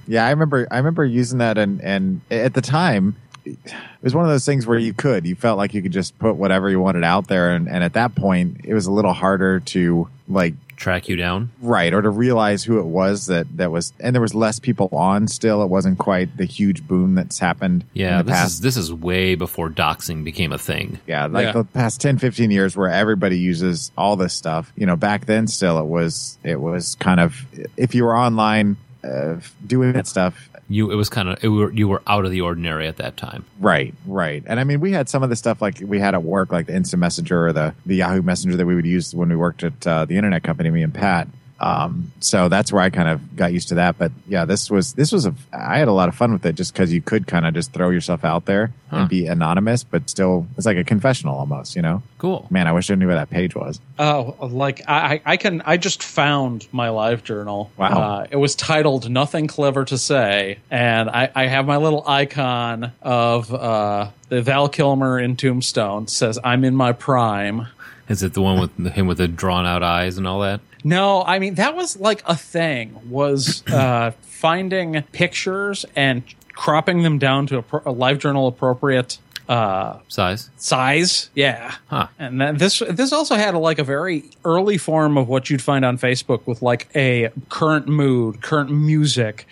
[0.08, 0.66] Yeah, I remember.
[0.70, 3.58] I remember using that, and and at the time, it
[4.02, 6.36] was one of those things where you could, you felt like you could just put
[6.36, 9.60] whatever you wanted out there, and and at that point, it was a little harder
[9.60, 11.50] to like Track you down.
[11.60, 14.88] right or to realize who it was that that was, and there was less people
[14.92, 15.28] on.
[15.28, 17.84] Still, it wasn't quite the huge boom that's happened.
[17.92, 20.98] Yeah, in the this past is this is way before doxing became a thing.
[21.06, 21.52] Yeah, like Yeah.
[21.52, 24.72] the past 10, 15 years where everybody uses all this stuff.
[24.76, 27.44] You know, back then still it was it was kind of
[27.76, 30.48] if you were online uh, doing that stuff.
[30.68, 33.44] You it was kind of were, you were out of the ordinary at that time.
[33.60, 34.42] Right, right.
[34.46, 36.66] And I mean, we had some of the stuff like we had at work, like
[36.66, 39.62] the Instant Messenger or the, the Yahoo Messenger that we would use when we worked
[39.62, 41.28] at uh, the internet company, me and Pat.
[41.60, 43.96] Um, so that's where I kind of got used to that.
[43.96, 46.56] But yeah, this was this was a I had a lot of fun with it
[46.56, 48.96] just because you could kind of just throw yourself out there Huh.
[48.98, 51.74] and be anonymous, but still it's like a confessional almost.
[51.76, 52.46] You know, Cool.
[52.50, 53.80] man, I wish I knew where that page was.
[53.98, 55.62] Oh, like I, I I can.
[55.64, 57.70] I just found my live journal.
[57.76, 57.86] Wow.
[57.88, 62.92] Uh, it was titled "Nothing Clever to Say," and I, I have my little icon
[63.00, 66.08] of uh, the Val Kilmer in Tombstone.
[66.08, 67.68] Says I'm in my prime.
[68.08, 70.60] Is it the one with him with the drawn out eyes and all that?
[70.82, 72.98] No, I mean that was like a thing.
[73.08, 79.18] Was uh, finding pictures and cropping them down to a, pro- a live journal appropriate
[79.48, 80.50] uh, Size?
[80.56, 81.28] size.
[81.34, 81.74] Yeah.
[81.88, 82.08] Huh.
[82.18, 85.62] And then this this also had a, like a very early form of what you'd
[85.62, 89.46] find on Facebook with like a current mood, current music,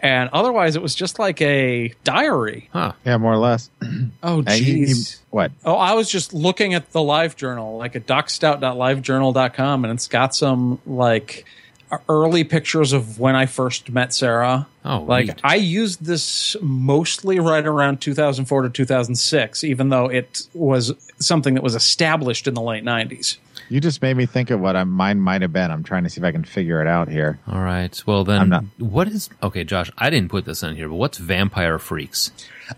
[0.00, 2.68] and otherwise it was just like a diary.
[2.72, 2.92] Huh.
[3.04, 3.70] Yeah, more or less.
[4.22, 5.18] Oh And you- you- jeez.
[5.30, 5.52] what?
[5.64, 10.34] Oh, I was just looking at the live journal, like at docstout.livejournal.com, and it's got
[10.34, 11.44] some like
[12.08, 14.66] early pictures of when I first met Sarah.
[14.84, 15.40] Oh, like neat.
[15.42, 21.62] I used this mostly right around 2004 to 2006, even though it was something that
[21.62, 23.38] was established in the late 90s.
[23.68, 25.70] You just made me think of what I, mine might have been.
[25.70, 27.38] I'm trying to see if I can figure it out here.
[27.46, 28.02] All right.
[28.06, 29.90] Well then, I'm not- what is okay, Josh?
[29.98, 32.30] I didn't put this in here, but what's Vampire Freaks?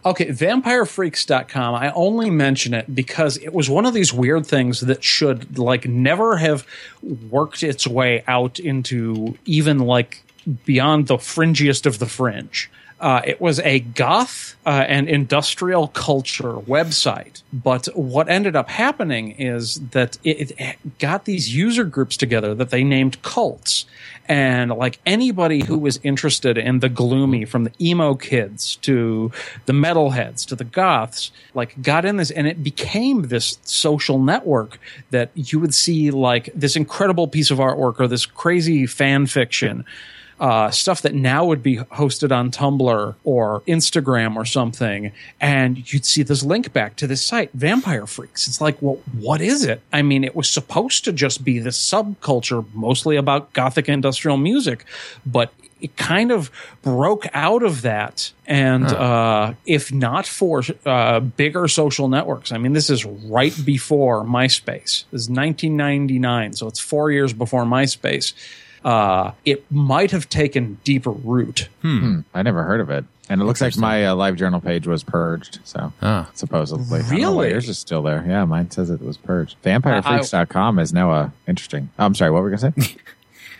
[0.04, 1.74] Okay, vampirefreaks.com.
[1.74, 5.86] I only mention it because it was one of these weird things that should like
[5.86, 6.66] never have
[7.02, 10.22] worked its way out into even like
[10.64, 12.70] beyond the fringiest of the fringe.
[13.00, 19.30] Uh, it was a goth uh, and industrial culture website, but what ended up happening
[19.32, 23.86] is that it, it got these user groups together that they named cults,
[24.28, 29.32] and like anybody who was interested in the gloomy, from the emo kids to
[29.64, 34.78] the metalheads to the goths, like got in this, and it became this social network
[35.10, 39.86] that you would see like this incredible piece of artwork or this crazy fan fiction
[40.40, 46.06] uh, stuff that now would be hosted on Tumblr or Instagram or something, and you'd
[46.06, 48.48] see this link back to this site, Vampire Freaks.
[48.48, 49.82] It's like, well, what is it?
[49.92, 54.86] I mean, it was supposed to just be this subculture, mostly about gothic industrial music,
[55.26, 56.50] but it kind of
[56.82, 58.32] broke out of that.
[58.46, 64.24] And uh, if not for uh, bigger social networks, I mean, this is right before
[64.24, 65.04] MySpace.
[65.10, 68.32] This is 1999, so it's four years before MySpace
[68.84, 71.68] uh, it might have taken deeper root.
[71.84, 73.04] I never heard of it.
[73.28, 75.60] And it looks like my uh, live journal page was purged.
[75.62, 76.28] So Ah.
[76.34, 77.50] supposedly, I don't know why Really?
[77.50, 78.24] yours is still there.
[78.26, 79.56] Yeah, mine says it was purged.
[79.62, 81.90] Vampirefreaks.com is now uh, interesting.
[81.98, 82.32] Oh, I'm sorry.
[82.32, 82.96] What were we gonna say?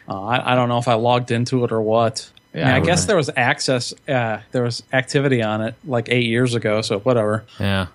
[0.08, 2.28] Uh, I, I don't know if I logged into it or what.
[2.52, 5.76] Yeah, I, mean, I I guess there was access, uh, there was activity on it
[5.84, 7.44] like eight years ago, so whatever.
[7.60, 7.86] Yeah.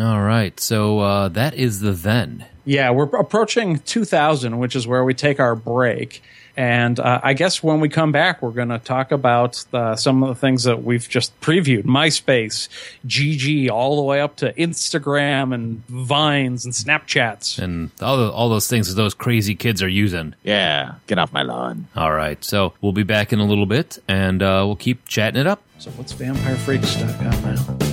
[0.00, 0.58] All right.
[0.58, 2.44] So uh, that is the then.
[2.64, 6.24] Yeah, we're approaching 2000, which is where we take our break.
[6.58, 10.24] And uh, I guess when we come back, we're going to talk about uh, some
[10.24, 12.68] of the things that we've just previewed MySpace,
[13.06, 17.60] GG, all the way up to Instagram and Vines and Snapchats.
[17.60, 20.34] And all, the, all those things that those crazy kids are using.
[20.42, 21.86] Yeah, get off my lawn.
[21.94, 22.42] All right.
[22.44, 25.62] So we'll be back in a little bit and uh, we'll keep chatting it up.
[25.78, 27.87] So, what's vampirefreaks.com now?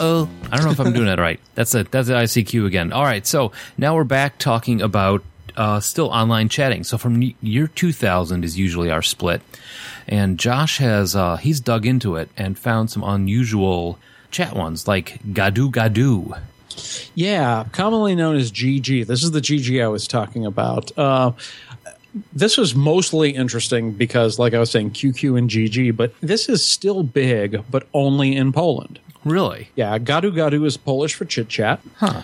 [0.00, 0.28] Uh-oh.
[0.50, 1.38] I don't know if I'm doing that right.
[1.54, 2.92] That's a that's the ICQ again.
[2.92, 5.22] All right, so now we're back talking about
[5.56, 6.84] uh, still online chatting.
[6.84, 9.42] So from year 2000 is usually our split,
[10.08, 13.98] and Josh has uh, he's dug into it and found some unusual
[14.30, 16.40] chat ones like Gadu Gadu.
[17.14, 19.06] Yeah, commonly known as GG.
[19.06, 20.96] This is the GG I was talking about.
[20.96, 21.32] Uh,
[22.32, 26.64] this was mostly interesting because, like I was saying, QQ and GG, but this is
[26.64, 28.98] still big, but only in Poland.
[29.24, 29.68] Really?
[29.76, 31.80] Yeah, Gadu Gadu is Polish for chit chat,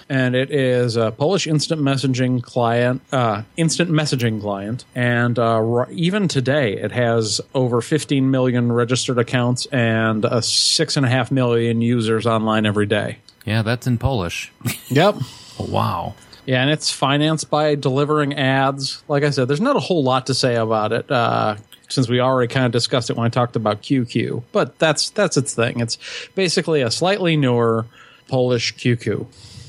[0.09, 5.89] and it is a Polish instant messaging client, uh, instant messaging client, and uh, r-
[5.91, 11.31] even today it has over 15 million registered accounts and uh, six and a half
[11.31, 13.19] million users online every day.
[13.45, 14.51] Yeah, that's in Polish.
[14.89, 15.17] Yep.
[15.59, 16.15] wow.
[16.47, 19.03] Yeah, and it's financed by delivering ads.
[19.09, 21.11] Like I said, there's not a whole lot to say about it.
[21.11, 21.57] Uh,
[21.89, 25.37] since we already kind of discussed it when I talked about QQ, but that's that's
[25.37, 25.81] its thing.
[25.81, 25.99] It's
[26.35, 27.87] basically a slightly newer
[28.29, 29.27] Polish QQ.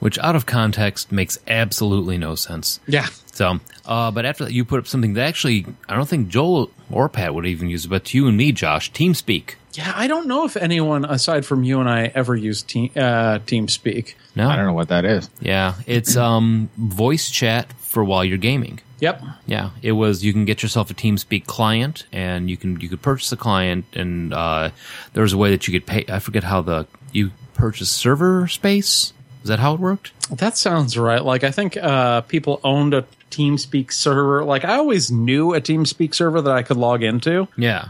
[0.00, 2.80] Which out of context makes absolutely no sense.
[2.86, 6.28] Yeah, So, uh, but after that, you put up something that actually, I don't think
[6.28, 9.56] Joel or Pat would even use it, but you and me, Josh, TeamSpeak.
[9.74, 9.92] yeah.
[9.94, 14.14] I don't know if anyone aside from you and I ever used team uh, TeamSpeak.
[14.34, 15.28] No, I don't know what that is.
[15.40, 18.78] Yeah, it's um voice chat for while you're gaming.
[19.00, 19.22] Yep.
[19.46, 20.24] Yeah, it was.
[20.24, 23.84] You can get yourself a TeamSpeak client, and you can you could purchase a client,
[23.94, 24.70] and uh,
[25.12, 26.04] there was a way that you could pay.
[26.08, 29.12] I forget how the you purchase server space.
[29.42, 30.12] Is that how it worked?
[30.30, 31.24] That sounds right.
[31.24, 34.44] Like I think uh, people owned a TeamSpeak server.
[34.44, 37.48] Like I always knew a TeamSpeak server that I could log into.
[37.56, 37.88] Yeah,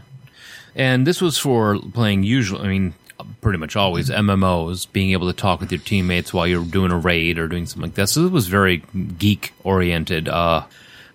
[0.75, 2.63] and this was for playing usual.
[2.63, 2.95] I mean,
[3.41, 6.99] pretty much always MMOs, being able to talk with your teammates while you're doing a
[6.99, 8.09] raid or doing something like that.
[8.09, 8.79] So it was very
[9.19, 10.29] geek oriented.
[10.29, 10.65] Uh,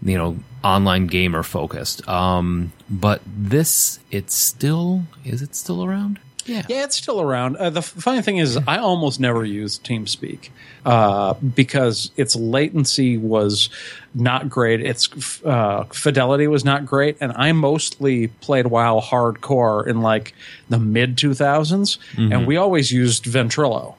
[0.01, 2.07] you know, online gamer focused.
[2.07, 6.20] Um, but this, it's still is it still around?
[6.46, 6.64] Yeah.
[6.70, 7.58] Yeah, it's still around.
[7.58, 10.50] Uh, the f- funny thing is, I almost never used TeamSpeak
[10.86, 13.70] uh, because its latency was
[14.14, 14.80] not great.
[14.82, 15.10] Its
[15.43, 20.34] uh, fidelity was not great, and I mostly played WoW hardcore in like
[20.70, 23.96] the mid 2000s, and we always used Ventrilo.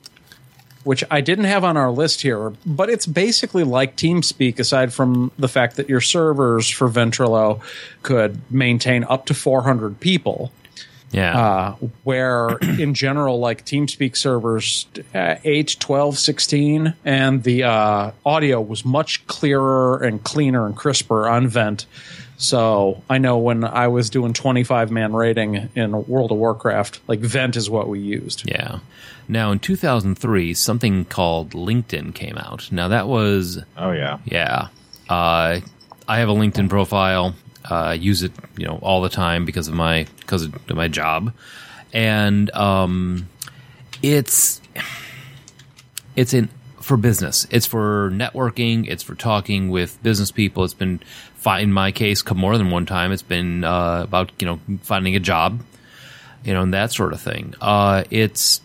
[0.85, 5.33] Which I didn't have on our list here, but it's basically like TeamSpeak, aside from
[5.37, 7.61] the fact that your servers for Ventrilo
[8.05, 10.53] could maintain up to 400 people
[11.13, 11.39] Yeah.
[11.39, 11.73] uh,
[12.05, 18.85] where in general like teamspeak servers uh, 8 12 16 and the uh, audio was
[18.85, 21.87] much clearer and cleaner and crisper on vent
[22.39, 27.21] so i know when i was doing 25 man raiding in world of warcraft like
[27.21, 28.81] vent is what we used yeah.
[29.29, 32.71] Now in 2003, something called LinkedIn came out.
[32.71, 34.19] Now that was Oh yeah.
[34.25, 34.69] Yeah.
[35.09, 35.61] Uh,
[36.09, 37.35] I have a LinkedIn profile.
[37.69, 41.33] Uh, use it, you know, all the time because of my because of my job,
[41.93, 43.29] and um,
[44.03, 44.61] it's
[46.15, 46.49] it's in
[46.81, 47.47] for business.
[47.51, 48.89] It's for networking.
[48.89, 50.63] It's for talking with business people.
[50.63, 51.01] It's been
[51.59, 53.13] in my case more than one time.
[53.13, 55.63] It's been uh, about you know finding a job,
[56.45, 57.55] you know, and that sort of thing.
[57.61, 58.61] Uh, it's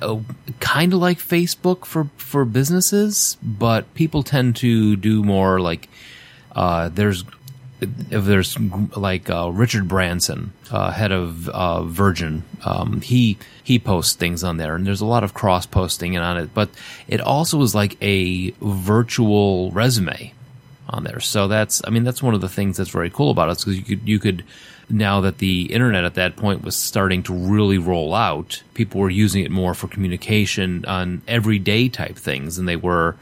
[0.00, 0.18] uh,
[0.60, 5.88] kind of like Facebook for for businesses, but people tend to do more like
[6.52, 7.24] uh, there's
[8.10, 8.58] if there's
[8.96, 14.56] like uh, Richard Branson, uh, head of uh, Virgin, um, he he posts things on
[14.56, 16.54] there, and there's a lot of cross posting and on it.
[16.54, 16.70] But
[17.08, 20.32] it also is like a virtual resume
[20.88, 21.20] on there.
[21.20, 23.76] So that's I mean that's one of the things that's very cool about it because
[23.76, 24.44] you could you could
[24.88, 29.10] now that the internet at that point was starting to really roll out, people were
[29.10, 33.16] using it more for communication on everyday type things than they were,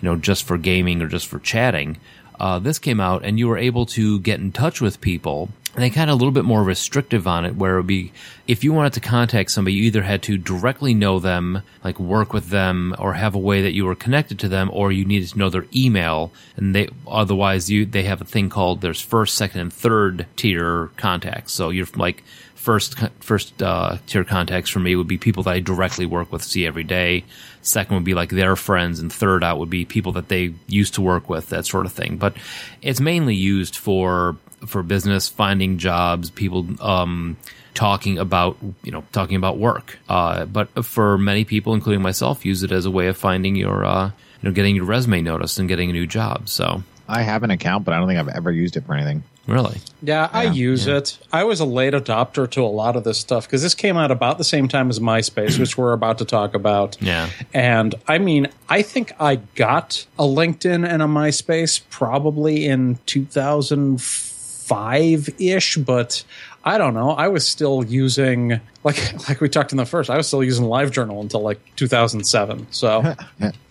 [0.00, 1.98] you know, just for gaming or just for chatting.
[2.38, 5.84] Uh, this came out and you were able to get in touch with people and
[5.84, 8.10] they kind of a little bit more restrictive on it where it would be
[8.48, 12.32] if you wanted to contact somebody you either had to directly know them like work
[12.32, 15.28] with them or have a way that you were connected to them or you needed
[15.28, 19.36] to know their email and they otherwise you they have a thing called there's first
[19.36, 22.24] second and third tier contacts so you're like
[22.58, 26.42] first first uh, tier contacts for me would be people that I directly work with,
[26.42, 27.24] see every day.
[27.62, 30.94] Second would be like their friends, and third out would be people that they used
[30.94, 32.16] to work with, that sort of thing.
[32.16, 32.36] But
[32.82, 34.36] it's mainly used for
[34.66, 37.36] for business, finding jobs, people um,
[37.74, 39.98] talking about you know talking about work.
[40.08, 43.84] Uh, but for many people, including myself, use it as a way of finding your
[43.84, 44.06] uh,
[44.42, 46.48] you know getting your resume noticed and getting a new job.
[46.48, 49.22] So I have an account, but I don't think I've ever used it for anything.
[49.48, 51.18] Really, Yeah, I use it.
[51.32, 54.10] I was a late adopter to a lot of this stuff because this came out
[54.10, 56.96] about the same time as MySpace, which we're about to talk about.
[57.00, 57.30] Yeah.
[57.54, 65.28] And I mean, I think I got a LinkedIn and a MySpace probably in 2005
[65.40, 66.24] ish, but
[66.64, 67.10] I don't know.
[67.10, 70.10] I was still using like like we talked in the first.
[70.10, 72.66] I was still using LiveJournal until like 2007.
[72.70, 73.14] So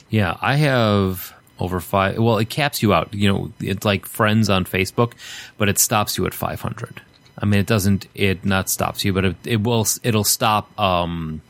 [0.09, 2.17] Yeah, I have over five.
[2.17, 3.13] Well, it caps you out.
[3.13, 5.13] You know, it's like friends on Facebook,
[5.57, 7.01] but it stops you at 500.
[7.39, 8.07] I mean, it doesn't.
[8.15, 9.85] It not stops you, but it, it will.
[10.03, 10.77] It'll stop.
[10.79, 11.41] Um,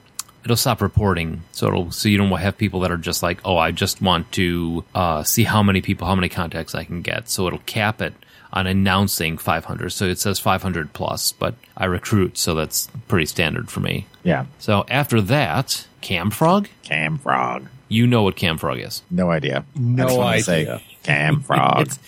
[0.44, 1.44] it'll stop reporting.
[1.52, 1.92] So it'll.
[1.92, 5.24] So you don't have people that are just like, oh, I just want to uh,
[5.24, 7.30] see how many people, how many contacts I can get.
[7.30, 8.14] So it'll cap it
[8.52, 9.90] on announcing 500.
[9.92, 14.08] So it says 500 plus, but I recruit, so that's pretty standard for me.
[14.24, 14.46] Yeah.
[14.60, 16.68] So after that, Camfrog.
[16.84, 17.68] Camfrog.
[17.88, 19.02] You know what Camfrog is.
[19.10, 19.66] No idea.
[19.76, 20.80] No I just idea.
[20.80, 21.82] Say Camfrog.
[21.88, 22.00] It's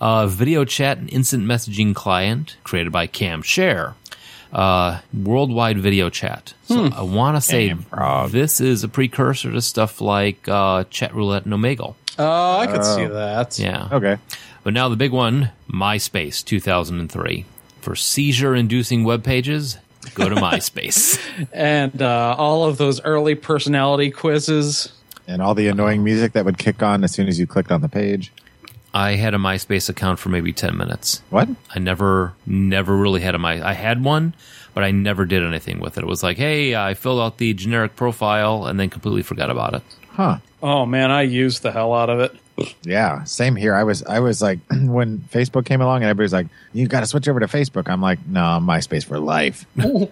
[0.00, 3.94] a video chat and instant messaging client created by CamShare.
[4.52, 6.54] Uh, worldwide video chat.
[6.64, 8.30] So I want to say Camfrog.
[8.30, 11.94] this is a precursor to stuff like uh, Chat Roulette and Omegle.
[12.18, 13.58] oh, I could see that.
[13.58, 13.88] Yeah.
[13.92, 14.18] okay.
[14.62, 17.44] But now the big one, MySpace 2003.
[17.80, 19.78] For seizure inducing web pages,
[20.14, 21.18] go to MySpace.
[21.52, 24.92] And uh, all of those early personality quizzes.
[25.30, 27.82] And all the annoying music that would kick on as soon as you clicked on
[27.82, 28.32] the page.
[28.92, 31.22] I had a MySpace account for maybe 10 minutes.
[31.30, 31.48] What?
[31.72, 33.64] I never, never really had a my.
[33.64, 34.34] I had one,
[34.74, 36.02] but I never did anything with it.
[36.02, 39.74] It was like, hey, I filled out the generic profile and then completely forgot about
[39.74, 39.82] it.
[40.08, 40.38] Huh.
[40.62, 42.34] Oh man, I used the hell out of it.
[42.82, 43.74] Yeah, same here.
[43.74, 47.06] I was I was like when Facebook came along and everybody's like, "You got to
[47.06, 50.10] switch over to Facebook." I'm like, "No, MySpace for life." And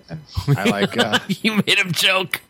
[0.56, 2.40] I like uh, you made him joke.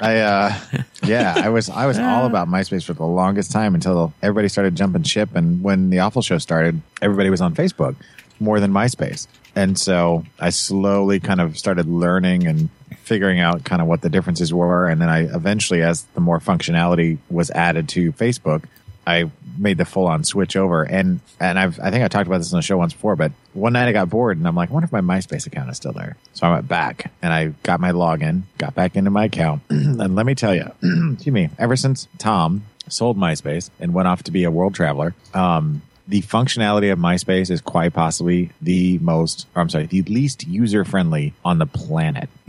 [0.00, 0.54] I uh
[1.04, 4.76] yeah, I was I was all about MySpace for the longest time until everybody started
[4.76, 5.30] jumping ship.
[5.34, 7.96] And when the awful show started, everybody was on Facebook
[8.40, 9.26] more than MySpace.
[9.56, 12.68] And so I slowly kind of started learning and
[12.98, 14.88] figuring out kind of what the differences were.
[14.88, 18.64] And then I eventually as the more functionality was added to Facebook,
[19.06, 22.38] I made the full on switch over and and I've I think I talked about
[22.38, 24.70] this on the show once before, but one night I got bored and I'm like,
[24.70, 26.16] I wonder if my MySpace account is still there.
[26.34, 30.14] So I went back and I got my login, got back into my account, and
[30.14, 30.70] let me tell you,
[31.12, 35.14] excuse me, ever since Tom sold MySpace and went off to be a world traveler,
[35.34, 40.46] um, the functionality of MySpace is quite possibly the most, or I'm sorry, the least
[40.46, 42.30] user friendly on the planet.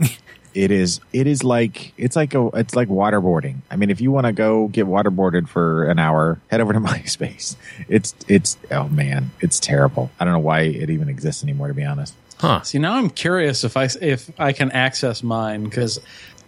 [0.54, 3.56] it is it is like it's like a it's like waterboarding.
[3.70, 6.80] I mean, if you want to go get waterboarded for an hour, head over to
[6.80, 7.56] MySpace.
[7.88, 10.10] It's it's oh man, it's terrible.
[10.18, 11.68] I don't know why it even exists anymore.
[11.68, 12.62] To be honest, Huh.
[12.62, 16.00] See, now I'm curious if I if I can access mine because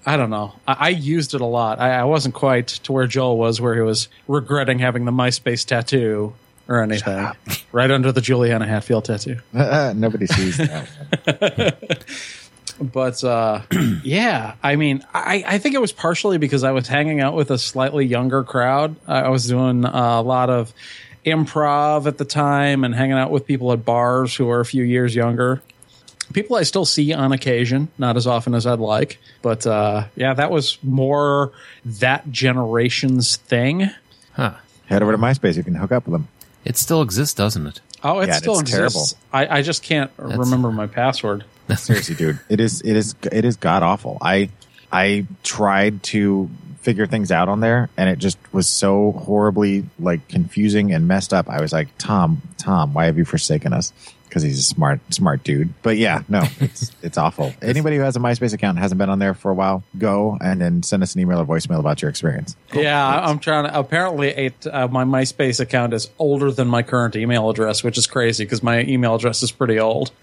[0.07, 0.55] I don't know.
[0.67, 1.81] I, I used it a lot.
[1.81, 5.67] I, I wasn't quite to where Joel was, where he was regretting having the MySpace
[5.67, 6.33] tattoo
[6.67, 7.31] or anything.
[7.73, 9.37] Right under the Juliana Hatfield tattoo.
[9.53, 12.05] nobody sees that.
[12.83, 13.63] But uh,
[14.03, 17.51] yeah, I mean, I, I think it was partially because I was hanging out with
[17.51, 18.97] a slightly younger crowd.
[19.07, 20.73] I was doing a lot of
[21.25, 24.83] improv at the time and hanging out with people at bars who are a few
[24.83, 25.63] years younger.
[26.33, 29.19] People I still see on occasion, not as often as I'd like.
[29.43, 31.53] But uh, yeah, that was more
[31.85, 33.91] that generation's thing.
[34.33, 34.55] Huh.
[34.87, 35.57] head over to MySpace.
[35.57, 36.29] You can hook up with them.
[36.65, 37.81] It still exists, doesn't it?
[38.05, 39.15] Oh, it Yeah, still it's exists.
[39.33, 41.45] I, I just can't remember my password.
[41.77, 44.19] Seriously, dude, it is it is it is god awful.
[44.21, 44.51] I
[44.91, 46.51] I tried to
[46.81, 51.33] figure things out on there, and it just was so horribly like confusing and messed
[51.33, 51.49] up.
[51.49, 53.93] I was like, Tom, Tom, why have you forsaken us?
[54.29, 55.75] Because he's a smart smart dude.
[55.83, 57.53] But yeah, no, it's it's awful.
[57.63, 60.39] Anybody who has a MySpace account and hasn't been on there for a while, go
[60.41, 62.57] and then send us an email or voicemail about your experience.
[62.73, 63.79] Yeah, I- I'm trying to.
[63.79, 68.07] Apparently, it, uh, my MySpace account is older than my current email address, which is
[68.07, 70.11] crazy because my email address is pretty old.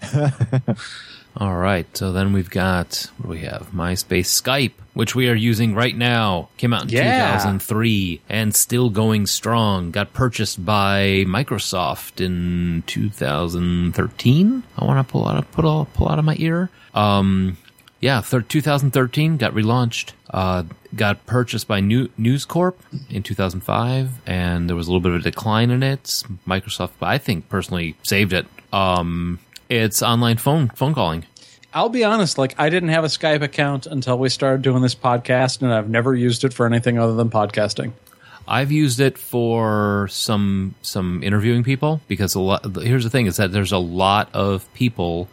[1.36, 1.86] All right.
[1.96, 3.68] So then we've got what do we have?
[3.72, 6.48] MySpace Skype, which we are using right now.
[6.56, 7.28] Came out in Yeah.
[7.36, 9.90] 2003 and still going strong.
[9.92, 14.62] Got purchased by Microsoft in 2013.
[14.76, 16.70] I want to pull out of, put all, pull out of my ear.
[16.94, 17.56] Um,
[18.00, 20.12] yeah, thir- 2013 got relaunched.
[20.30, 20.64] Uh,
[20.96, 22.78] got purchased by New- News Corp
[23.08, 26.22] in 2005, and there was a little bit of a decline in it.
[26.46, 28.46] Microsoft, I think, personally saved it.
[28.72, 29.38] Um,
[29.70, 31.24] it's online phone phone calling.
[31.72, 34.94] I'll be honest, like I didn't have a Skype account until we started doing this
[34.94, 37.92] podcast, and I've never used it for anything other than podcasting.
[38.48, 42.76] I've used it for some some interviewing people because a lot.
[42.76, 45.28] Here's the thing: is that there's a lot of people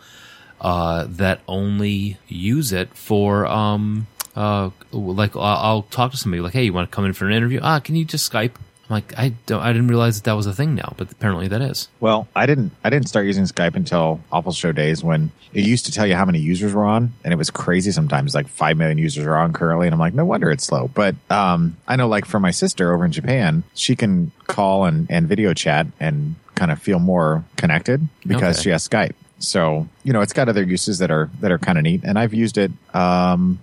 [0.62, 6.54] uh, that only use it for um uh like I'll, I'll talk to somebody like,
[6.54, 7.60] hey, you want to come in for an interview?
[7.64, 8.54] Ah, can you just Skype?
[8.90, 11.48] I'm like, I don't, I didn't realize that that was a thing now, but apparently
[11.50, 11.90] that is.
[12.00, 12.72] Well, I didn't.
[12.84, 16.16] I didn't start using Skype until Awful Show days when it used to tell you
[16.16, 17.92] how many users were on, and it was crazy.
[17.92, 20.88] Sometimes like five million users are on currently, and I'm like, no wonder it's slow.
[20.88, 25.06] But um, I know, like for my sister over in Japan, she can call and
[25.10, 28.64] and video chat and kind of feel more connected because Okay.
[28.64, 29.14] she has Skype.
[29.40, 32.18] So you know, it's got other uses that are that are kind of neat, and
[32.18, 33.60] I've used it um,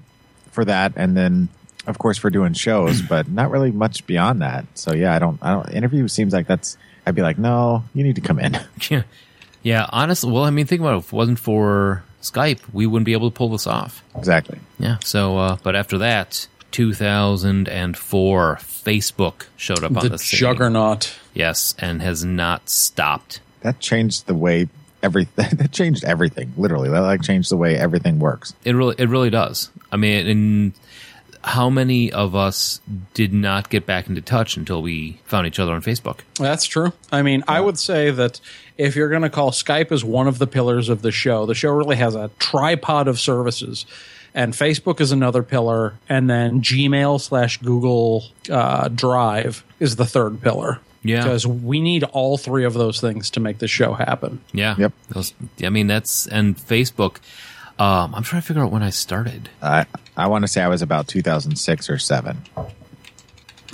[0.52, 1.48] for that, and then
[1.86, 4.64] of course for doing shows, but not really much beyond that.
[4.74, 5.38] So yeah, I don't.
[5.42, 5.70] I don't.
[5.72, 6.76] Interview seems like that's.
[7.06, 8.58] I'd be like, no, you need to come in.
[8.90, 9.02] Yeah,
[9.62, 9.86] yeah.
[9.90, 10.98] Honestly, well, I mean, think about it.
[10.98, 14.02] If it wasn't for Skype, we wouldn't be able to pull this off.
[14.16, 14.58] exactly.
[14.78, 14.96] Yeah.
[15.04, 20.38] So, uh, but after that, 2004, Facebook showed up on the the scene.
[20.38, 21.14] juggernaut.
[21.34, 23.40] Yes, and has not stopped.
[23.60, 24.68] That changed the way
[25.02, 25.56] everything.
[25.58, 26.52] That changed everything.
[26.56, 28.54] Literally, that like changed the way everything works.
[28.64, 29.70] It really, it really does.
[29.92, 30.74] I mean, in
[31.44, 32.80] how many of us
[33.12, 36.20] did not get back into touch until we found each other on Facebook?
[36.38, 36.92] That's true.
[37.12, 38.40] I mean, I would say that
[38.78, 41.54] if you're going to call Skype as one of the pillars of the show, the
[41.54, 43.84] show really has a tripod of services.
[44.32, 50.40] And Facebook is another pillar, and then Gmail slash Google uh, Drive is the third
[50.40, 50.80] pillar.
[51.06, 51.22] Yeah.
[51.22, 54.40] because we need all three of those things to make the show happen.
[54.54, 54.74] Yeah.
[54.78, 54.92] Yep.
[55.10, 57.18] Those, I mean, that's and Facebook.
[57.78, 59.50] Um, I'm trying to figure out when I started.
[59.60, 59.84] I
[60.16, 62.42] I want to say I was about 2006 or seven.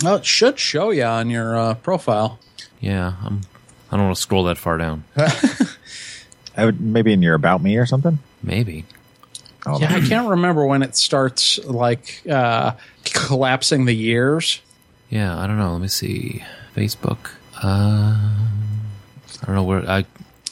[0.03, 2.39] Well, it should show you on your uh, profile.
[2.79, 3.41] Yeah, I'm.
[3.91, 5.03] I don't want to scroll that far down.
[6.57, 8.19] I would maybe in your about me or something.
[8.41, 8.85] Maybe.
[9.65, 12.73] Oh, Yeah, I can't remember when it starts like uh,
[13.05, 14.61] collapsing the years.
[15.09, 15.73] Yeah, I don't know.
[15.73, 16.43] Let me see.
[16.75, 17.31] Facebook.
[17.61, 20.05] Uh, I don't know where I.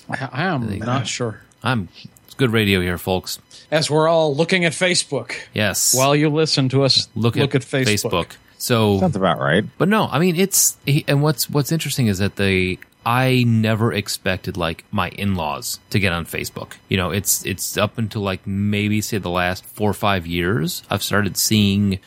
[0.10, 1.42] I I am not sure.
[1.64, 1.88] I'm.
[2.26, 3.40] It's good radio here, folks.
[3.72, 5.93] As we're all looking at Facebook Yes.
[5.93, 7.86] while you listen to us look at, Facebook.
[7.86, 8.32] Facebook.
[8.57, 9.63] So, sounds about right.
[9.78, 14.57] but no, I mean it's and what's what's interesting is that they I never expected
[14.57, 16.74] like my in-laws to get on Facebook.
[16.89, 20.84] You know, it's it's up until like maybe say the last 4 or 5 years
[20.89, 21.99] I've started seeing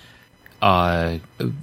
[0.61, 1.19] uh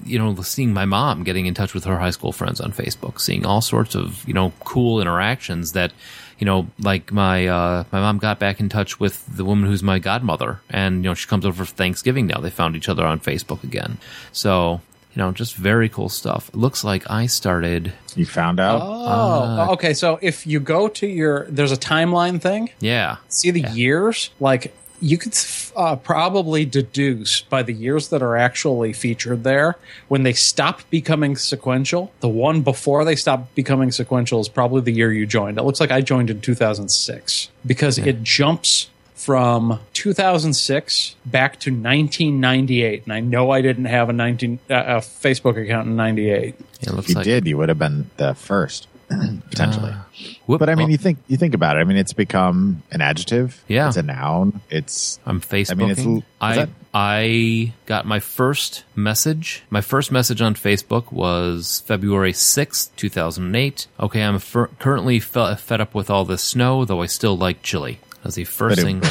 [0.05, 3.21] you know seeing my mom getting in touch with her high school friends on Facebook,
[3.21, 5.91] seeing all sorts of, you know, cool interactions that
[6.39, 9.83] you know, like my uh, my mom got back in touch with the woman who's
[9.83, 12.39] my godmother, and you know she comes over for Thanksgiving now.
[12.39, 13.97] They found each other on Facebook again,
[14.31, 14.81] so
[15.13, 16.49] you know, just very cool stuff.
[16.49, 18.81] It looks like I started, You found out.
[18.83, 19.93] Oh, okay.
[19.93, 22.69] So if you go to your, there's a timeline thing.
[22.79, 25.37] yeah, See the years, like you could
[25.75, 29.77] uh, probably deduce by the years that are actually featured there
[30.07, 32.11] when they stop becoming sequential.
[32.19, 35.57] The one before they stop becoming sequential is probably the year you joined.
[35.57, 43.03] It looks like I joined in 2006 because it jumps from 2006 back to 1998,
[43.03, 46.55] and I know I didn't have a 19 uh, a Facebook account in 98.
[46.81, 48.87] it looks if you like did, you would have been the first
[49.49, 49.91] potentially.
[49.91, 49.97] Uh,
[50.45, 51.79] whoop, but I mean, oh, you think you think about it.
[51.79, 53.63] I mean, it's become an adjective.
[53.67, 53.87] Yeah.
[53.87, 54.61] it's a noun.
[54.69, 55.71] It's I'm Facebooking.
[55.71, 59.63] I mean, it's I that- I got my first message.
[59.69, 63.87] My first message on Facebook was February sixth, two thousand and eight.
[63.99, 67.61] Okay, I'm fir- currently fe- fed up with all this snow, though I still like
[67.61, 67.99] chili.
[68.23, 68.99] That's the first thing.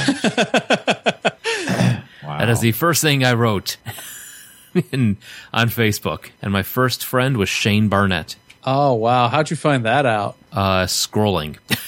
[2.22, 2.38] wow.
[2.38, 3.76] That is the first thing I wrote
[4.92, 5.16] in,
[5.52, 6.30] on Facebook.
[6.42, 9.28] And my first friend was Shane Barnett, Oh wow!
[9.28, 10.36] How'd you find that out?
[10.52, 11.56] uh, scrolling.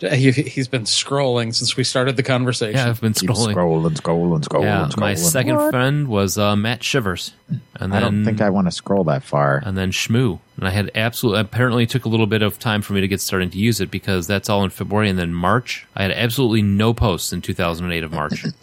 [0.00, 2.74] He, he's been scrolling since we started the conversation.
[2.76, 3.54] Yeah, I've been Keep scrolling.
[3.54, 4.98] scrolling, scrolling, scrolling, Yeah, scrolling.
[4.98, 7.32] my second friend was uh, Matt Shivers,
[7.80, 9.62] and then I don't think I want to scroll that far.
[9.64, 10.40] and then Shmoo.
[10.56, 13.08] And I had absolutely apparently it took a little bit of time for me to
[13.08, 15.84] get started to use it because that's all in February and then March.
[15.96, 18.44] I had absolutely no posts in 2008 of March.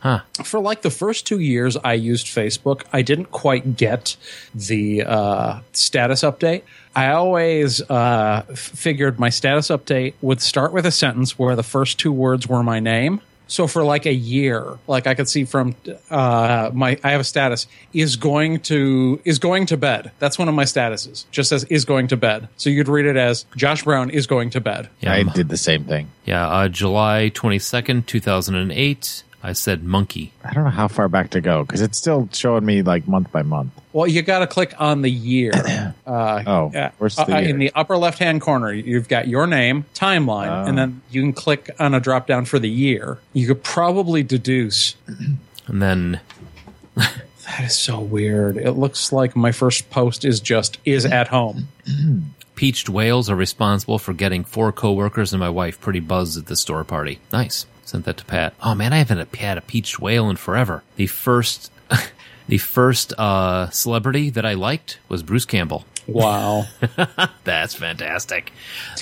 [0.00, 0.22] Huh.
[0.42, 4.16] For like the first two years I used Facebook, I didn't quite get
[4.52, 6.62] the uh, status update.
[6.96, 12.00] I always uh, figured my status update would start with a sentence where the first
[12.00, 13.20] two words were my name.
[13.52, 15.76] So for like a year, like I could see from
[16.08, 20.10] uh, my, I have a status is going to is going to bed.
[20.20, 21.26] That's one of my statuses.
[21.30, 22.48] Just says is going to bed.
[22.56, 24.88] So you could read it as Josh Brown is going to bed.
[25.02, 26.10] Yeah, I did the same thing.
[26.24, 29.22] Yeah, uh, July 22nd, 2008.
[29.44, 30.32] I said monkey.
[30.44, 33.32] I don't know how far back to go because it's still showing me like month
[33.32, 33.72] by month.
[33.92, 35.52] Well, you got to click on the year.
[36.06, 36.90] Uh, Oh, yeah.
[36.98, 37.48] where's the Uh, year?
[37.50, 40.68] in the upper left hand corner, you've got your name, timeline, Oh.
[40.68, 43.18] and then you can click on a drop down for the year.
[43.32, 44.94] You could probably deduce.
[45.68, 46.20] And then
[46.96, 48.56] That is so weird.
[48.56, 51.68] It looks like my first post is just is at home.
[52.54, 56.56] peached whales are responsible for getting four coworkers and my wife pretty buzzed at the
[56.56, 57.18] store party.
[57.32, 57.66] Nice.
[57.92, 58.54] Sent that to Pat.
[58.62, 60.82] Oh man, I haven't had a peached whale in forever.
[60.96, 61.70] The first,
[62.48, 65.84] the first uh, celebrity that I liked was Bruce Campbell.
[66.06, 66.64] Wow.
[67.44, 68.50] That's fantastic.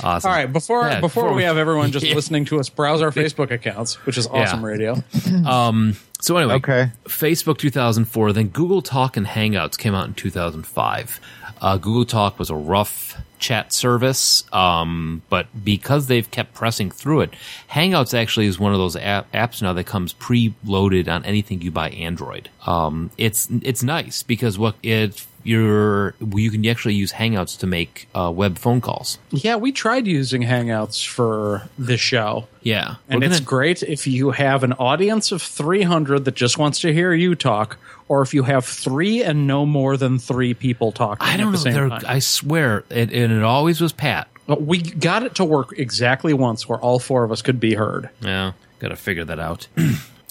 [0.03, 0.29] Awesome.
[0.29, 2.17] All right, before Yeah, before, we have everyone just Yeah.
[2.17, 4.67] listening to us browse our Facebook accounts, which is awesome Yeah.
[4.67, 5.05] radio.
[5.47, 5.95] Um.
[6.21, 6.91] So anyway, Okay.
[7.05, 11.21] Facebook 2004, then Google Talk and Hangouts came out in 2005.
[11.63, 17.23] Uh, Google Talk was a rough chat service, um, but because they've kept pressing through
[17.23, 17.31] it,
[17.71, 21.71] Hangouts actually is one of those app- apps now that comes pre-loaded on anything you
[21.71, 22.49] buy Android.
[22.67, 28.09] Um, it's it's nice because what it you're you can actually use Hangouts to make
[28.15, 29.19] uh, web phone calls.
[29.31, 32.47] Yeah, we tried using Hangouts for this show.
[32.63, 36.93] Yeah, And it's great if you have an audience of 300 that just wants to
[36.93, 41.27] hear you talk, or if you have three and no more than three people talking
[41.27, 41.53] I don't at know.
[41.53, 42.03] the same time.
[42.07, 44.29] I swear, it, and it always was Pat.
[44.47, 47.75] But we got it to work exactly once where all four of us could be
[47.75, 48.11] heard.
[48.21, 49.69] Yeah, got to figure that out.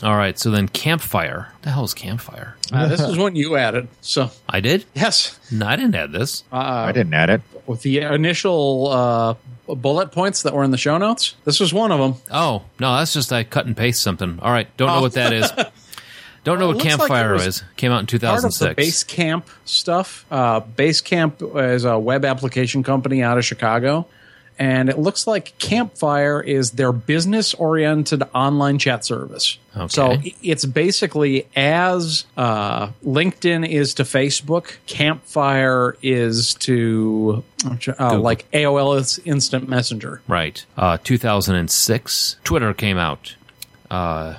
[0.01, 1.47] All right, so then campfire.
[1.53, 2.55] What the hell is campfire?
[2.71, 3.87] Uh, this is one you added.
[4.01, 4.85] So, I did.
[4.95, 6.43] yes, No, I didn't add this.
[6.51, 7.41] I didn't add it.
[7.67, 9.35] with the initial uh,
[9.73, 12.15] bullet points that were in the show notes, this was one of them.
[12.31, 14.39] oh no, that's just I cut and paste something.
[14.41, 15.51] All right, don't know what that is.
[16.45, 17.63] Don't know Well, what it looks like campfire was is.
[17.75, 19.03] Came out in Part of the 2006.
[19.03, 20.25] Basecamp stuff.
[20.31, 24.07] Uh, Basecamp is a web application company out of Chicago.
[24.59, 29.57] And it looks like Campfire is their business oriented online chat service.
[29.75, 29.87] Okay.
[29.87, 37.41] So it's basically as uh, LinkedIn is to Facebook, Campfire is to
[37.97, 40.21] uh, like AOL Instant Messenger.
[40.27, 40.65] Right.
[40.75, 42.35] Uh, 2006.
[42.43, 43.35] Twitter came out.
[43.89, 44.35] Uh,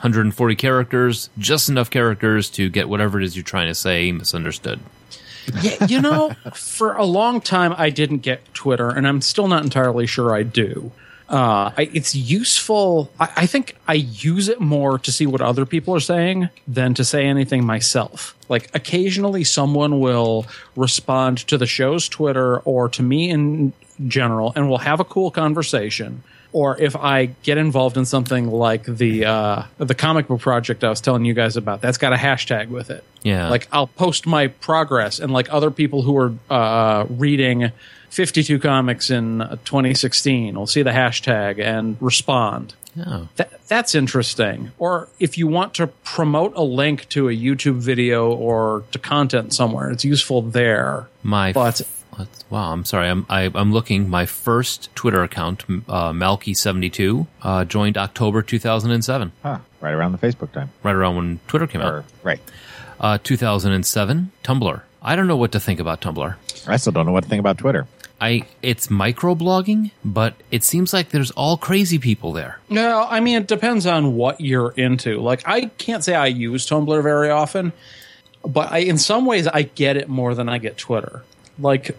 [0.00, 4.80] 140 characters, just enough characters to get whatever it is you're trying to say misunderstood.
[5.62, 9.62] Yeah, you know, for a long time I didn't get Twitter, and I'm still not
[9.62, 10.92] entirely sure I do.
[11.28, 13.08] Uh, I, it's useful.
[13.20, 16.92] I, I think I use it more to see what other people are saying than
[16.94, 18.36] to say anything myself.
[18.48, 23.72] Like occasionally, someone will respond to the show's Twitter or to me in
[24.08, 26.24] general, and we'll have a cool conversation.
[26.52, 30.88] Or if I get involved in something like the uh, the comic book project I
[30.88, 33.04] was telling you guys about, that's got a hashtag with it.
[33.22, 33.48] Yeah.
[33.48, 37.70] Like I'll post my progress, and like other people who are uh, reading
[38.10, 42.74] 52 comics in uh, 2016 will see the hashtag and respond.
[42.98, 43.28] Oh.
[43.36, 44.72] That, that's interesting.
[44.78, 49.54] Or if you want to promote a link to a YouTube video or to content
[49.54, 51.08] somewhere, it's useful there.
[51.22, 51.82] My But-
[52.50, 53.08] wow, I'm sorry.
[53.08, 54.08] I'm I, I'm looking.
[54.08, 59.58] My first Twitter account, uh, Malky72, uh, joined October 2007, Huh.
[59.80, 60.70] Right around the Facebook time.
[60.82, 62.04] right around when Twitter came out.
[62.22, 62.40] Right.
[62.98, 64.82] Uh, 2007, Tumblr.
[65.02, 66.34] I don't know what to think about Tumblr.
[66.66, 67.86] I still don't know what to think about Twitter.
[68.20, 72.60] I it's microblogging, but it seems like there's all crazy people there.
[72.68, 75.20] No, I mean, it depends on what you're into.
[75.20, 77.72] Like, I can't say I use Tumblr very often,
[78.44, 81.22] but I, in some ways, I get it more than I get Twitter.
[81.60, 81.96] Like,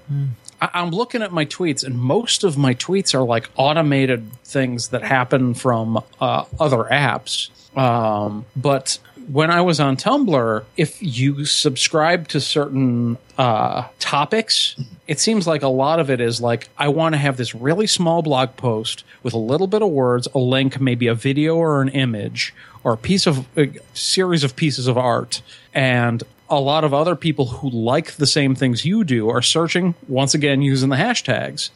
[0.62, 4.90] I, I'm looking at my tweets, and most of my tweets are like automated things
[4.90, 7.50] that happen from uh, other apps.
[7.78, 9.00] Um, but
[9.32, 14.76] when I was on Tumblr, if you subscribe to certain uh, topics,
[15.08, 17.88] it seems like a lot of it is like, I want to have this really
[17.88, 21.82] small blog post with a little bit of words, a link, maybe a video or
[21.82, 25.42] an image, or a piece of a series of pieces of art.
[25.74, 29.96] And a lot of other people who like the same things you do are searching,
[30.08, 31.72] once again, using the hashtags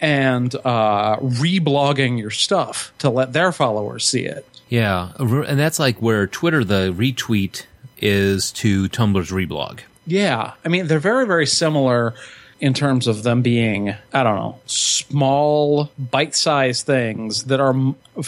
[0.00, 4.46] and uh, reblogging your stuff to let their followers see it.
[4.68, 7.64] Yeah, and that's like where Twitter the retweet
[7.98, 9.80] is to Tumblr's reblog.
[10.06, 12.14] Yeah, I mean they're very very similar
[12.64, 17.74] in terms of them being I don't know small bite-sized things that are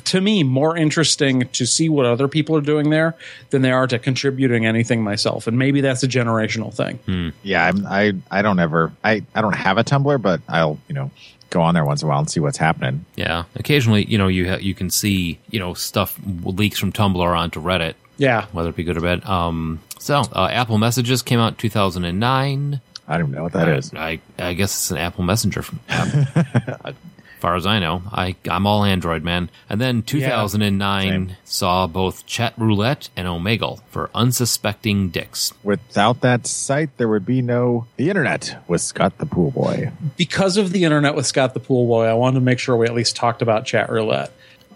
[0.05, 3.15] to me more interesting to see what other people are doing there
[3.51, 5.47] than they are to contributing anything myself.
[5.47, 7.33] And maybe that's a generational thing.
[7.43, 10.95] Yeah, I'm, I I don't ever I I don't have a Tumblr, but I'll you
[10.95, 11.11] know
[11.51, 13.05] go on there once in a while and see what's happening.
[13.17, 17.39] Yeah, occasionally, you know, you ha- you can see you know stuff leaks from Tumblr
[17.39, 18.47] onto Reddit, Yeah.
[18.53, 19.25] whether it be good or bad.
[19.25, 22.81] Um, so uh, Apple Messages came out in 2009.
[23.09, 23.95] I don't even know what that uh, is.
[23.95, 25.63] I I guess it's an Apple Messenger.
[25.63, 26.93] From, uh,
[27.39, 28.03] far as I know.
[28.11, 29.51] I I'm all Android man.
[29.69, 31.37] And then 2009 same.
[31.45, 35.53] saw both Chat Roulette and Omegle for unsuspecting dicks.
[35.63, 39.93] Without that site, there would be no the internet with Scott the Pool Boy.
[40.17, 42.87] because of the internet with Scott the Pool Boy, I wanted to make sure we
[42.87, 44.33] at least talked about chat roulette.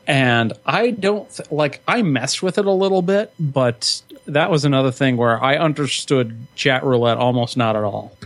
[0.07, 4.64] And I don't th- like I messed with it a little bit, but that was
[4.64, 8.16] another thing where I understood chat roulette almost not at all.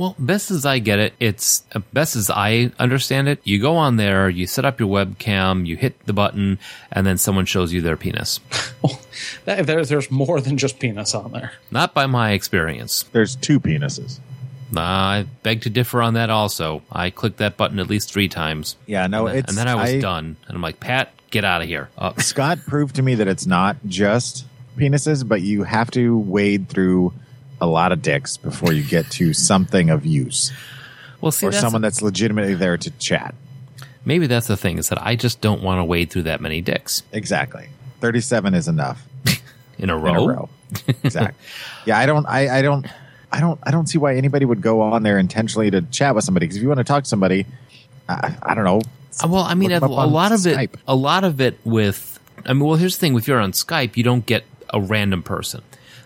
[0.00, 3.38] Well, best as I get it, it's uh, best as I understand it.
[3.44, 6.58] You go on there, you set up your webcam, you hit the button,
[6.90, 8.40] and then someone shows you their penis.
[9.44, 11.52] That, there's there's more than just penis on there.
[11.70, 13.02] Not by my experience.
[13.12, 14.18] There's two penises.
[14.74, 16.30] I beg to differ on that.
[16.30, 18.76] Also, I clicked that button at least three times.
[18.86, 21.44] Yeah, no, and, then, it's and then I was done, and I'm like, Pat, get
[21.44, 21.90] out of here.
[21.98, 24.46] Uh, Scott proved to me that it's not just
[24.80, 27.12] penises, but you have to wade through
[27.60, 30.50] a lot of dicks before you get to something of use
[31.20, 33.34] well, see, or that's, someone that's legitimately there to chat.
[34.04, 36.62] maybe that's the thing is that I just don't want to wade through that many
[36.62, 37.68] dicks Exactly.
[38.00, 39.04] 37 is enough
[39.78, 40.24] in a in row.
[40.24, 40.48] a row.
[41.02, 41.36] exactly.
[41.86, 42.86] Yeah, I don't I, I don't
[43.30, 46.24] I don't I don't see why anybody would go on there intentionally to chat with
[46.24, 47.44] somebody because if you want to talk to somebody
[48.08, 48.80] I, I don't know.
[49.22, 52.18] Uh, Well, I mean, a, a lot of it, a lot of it with.
[52.44, 55.22] I mean, well, here's the thing: if you're on Skype, you don't get a random
[55.22, 55.62] person.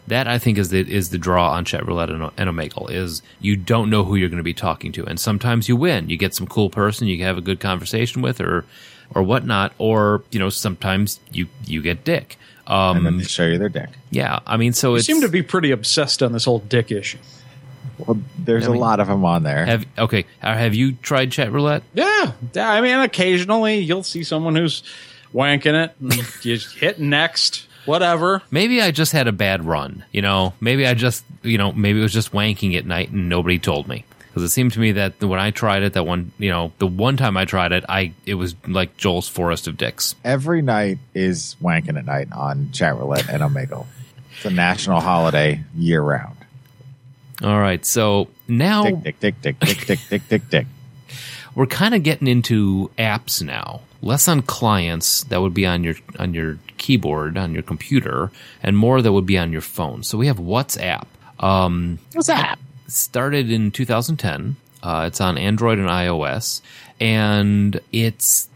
[0.07, 3.23] That I think is the is the draw on Chat Roulette and, and Omegle is
[3.41, 6.11] you don't know who you're going to be talking to, and sometimes you win.
[6.11, 8.66] You get some cool person you have a good conversation with, or
[9.15, 12.36] or whatnot, or you know sometimes you you get dick.
[12.66, 13.91] And then Um, they show you their dick.
[14.11, 16.91] yeah, I mean, so it it's seem to be pretty obsessed on this whole dick
[16.93, 17.19] issue.
[17.99, 19.65] Well, there's I mean- a lot of them on there.
[19.65, 20.24] have okay.
[20.43, 21.82] uh, Have you tried Chat Roulette?
[21.95, 24.82] Yeah, yeah, I mean, occasionally you'll see someone who's
[25.35, 26.23] wanking it, and you
[26.57, 28.43] just hit next, whatever.
[28.51, 30.05] Maybe I just had a bad run.
[30.12, 33.28] You know, maybe I just, you know, maybe it was just wanking at night and
[33.28, 34.05] nobody told me.
[34.35, 36.89] Because it seemed to me that when I tried it, that one, you know, the
[36.89, 40.16] one time I tried it, I it was like Joel's Forest of Dicks.
[40.24, 43.86] Every night is wanking at night on Chat Roulette and Omegle.
[44.35, 46.36] It's a national holiday year round.
[47.44, 50.66] All right, so now Dick, dick, dick, dick, dick, dick, dick, dick, dick.
[51.55, 53.82] we're kind of getting into apps now.
[54.05, 58.31] Less on clients that would be on your on your keyboard on your computer,
[58.63, 60.03] and more that would be on your phone.
[60.03, 61.07] So we have WhatsApp.
[61.41, 62.59] Um, What's that?
[62.87, 64.57] started in 2010.
[64.83, 66.61] Uh, it's on Android and iOS,
[67.01, 68.49] and it's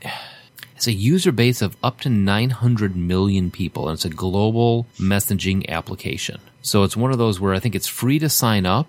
[0.77, 5.67] it's a user base of up to 900 million people, and it's a global messaging
[5.69, 6.41] application.
[6.61, 8.87] So it's one of those where I think it's free to sign up,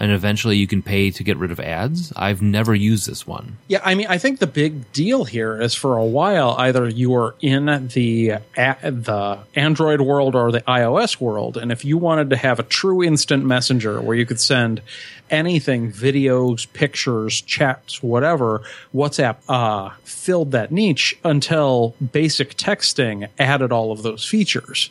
[0.00, 2.12] and eventually you can pay to get rid of ads.
[2.16, 3.58] I've never used this one.
[3.68, 7.10] Yeah, I mean, I think the big deal here is for a while either you
[7.10, 12.30] were in the a- the Android world or the iOS world, and if you wanted
[12.30, 14.82] to have a true instant messenger where you could send
[15.30, 18.62] anything, videos, pictures, chats, whatever,
[18.94, 24.90] WhatsApp uh, filled that niche until basic texting added all of those features.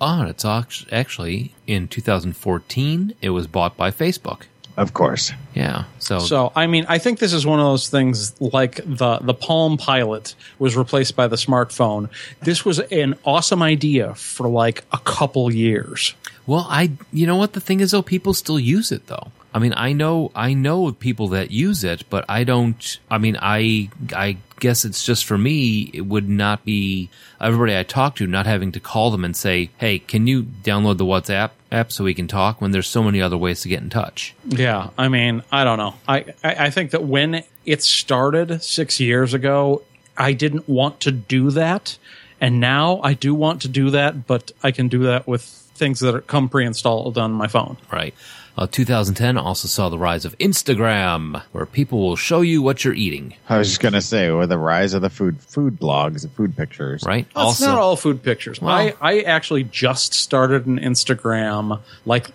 [0.00, 3.14] Oh, it's actually in 2014.
[3.20, 4.42] It was bought by Facebook.
[4.76, 5.32] Of course.
[5.54, 9.18] Yeah, so, So, I mean, I think this is one of those things like the
[9.18, 12.08] the Palm Pilot was replaced by the smartphone.
[12.42, 16.14] This was an awesome idea for like a couple years.
[16.46, 19.32] Well, I you know what the thing is though, people still use it though.
[19.52, 22.98] I mean, I know I know people that use it, but I don't.
[23.10, 25.90] I mean, I I guess it's just for me.
[25.94, 27.08] It would not be
[27.40, 30.98] everybody I talk to not having to call them and say, "Hey, can you download
[30.98, 33.82] the WhatsApp app so we can talk?" When there's so many other ways to get
[33.82, 34.34] in touch.
[34.46, 35.94] Yeah, I mean, I don't know.
[36.06, 39.82] I, I, I think that when it started six years ago,
[40.16, 41.96] I didn't want to do that.
[42.40, 46.00] And now I do want to do that, but I can do that with things
[46.00, 47.76] that are come pre installed on my phone.
[47.90, 48.14] Right.
[48.58, 52.92] Uh, 2010 also saw the rise of Instagram, where people will show you what you're
[52.92, 53.34] eating.
[53.48, 56.56] I was just gonna say, with the rise of the food food blogs and food
[56.56, 57.28] pictures, Right.
[57.36, 58.60] That's not all food pictures.
[58.60, 62.26] Well- I, I actually just started an Instagram like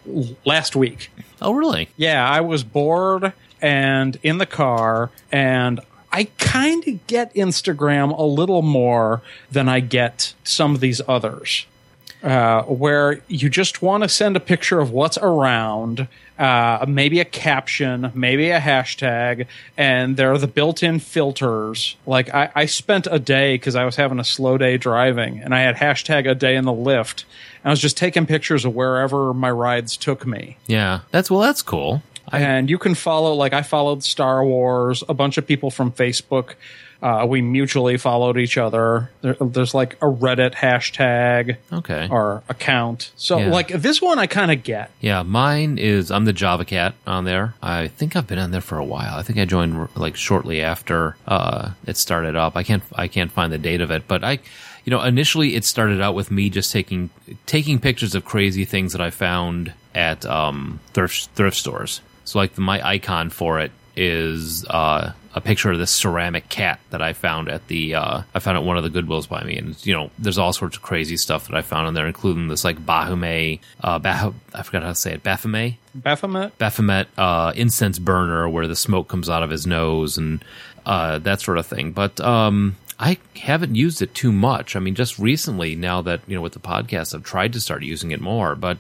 [0.45, 1.11] last week.
[1.41, 1.89] oh, really?
[1.97, 8.23] Yeah, I was bored and in the car, and I kind of get Instagram a
[8.23, 9.21] little more
[9.51, 11.65] than I get some of these others.
[12.23, 16.07] Uh, where you just want to send a picture of what's around,
[16.39, 19.45] uh, maybe a caption, maybe a hashtag,
[19.75, 21.97] and there are the built-in filters.
[22.05, 25.53] Like I, I spent a day because I was having a slow day driving, and
[25.53, 27.25] I had hashtag a day in the Lyft.
[27.61, 31.01] And I was just taking pictures of wherever my rides took me Yeah.
[31.11, 31.41] That's well.
[31.41, 32.03] That's cool.
[32.31, 36.53] and you can follow like I followed Star Wars, a bunch of people from Facebook,
[37.03, 39.09] Uh, we mutually followed each other.
[39.21, 42.07] There, there's like a Reddit hashtag Okay.
[42.09, 43.11] or account.
[43.17, 43.49] So Yeah.
[43.49, 44.89] like this one I kind of get.
[45.01, 47.55] Yeah, mine is I'm the Java cat on there.
[47.61, 49.17] I think I've been on there for a while.
[49.17, 52.55] I think I joined like shortly after uh, it started up.
[52.55, 54.39] I can't I can't find the date of it, but I,
[54.85, 57.09] you know, initially it started out with me just taking
[57.45, 61.99] taking pictures of crazy things that I found at um, thrift thrift stores.
[62.23, 67.01] So like my icon for it is uh, a picture of this ceramic cat that
[67.01, 69.85] I found at the uh, I found at one of the Goodwills by me, and
[69.85, 72.63] you know, there's all sorts of crazy stuff that I found in there, including this
[72.63, 76.57] like Bahume, uh, bah- I forgot how to say it, Baphomet, Baphomet.
[76.57, 80.43] Baphomet uh, incense burner where the smoke comes out of his nose and
[80.85, 81.91] uh, that sort of thing.
[81.91, 84.75] But um, I haven't used it too much.
[84.75, 87.83] I mean, just recently, now that you know with the podcast, I've tried to start
[87.83, 88.77] using it more, but.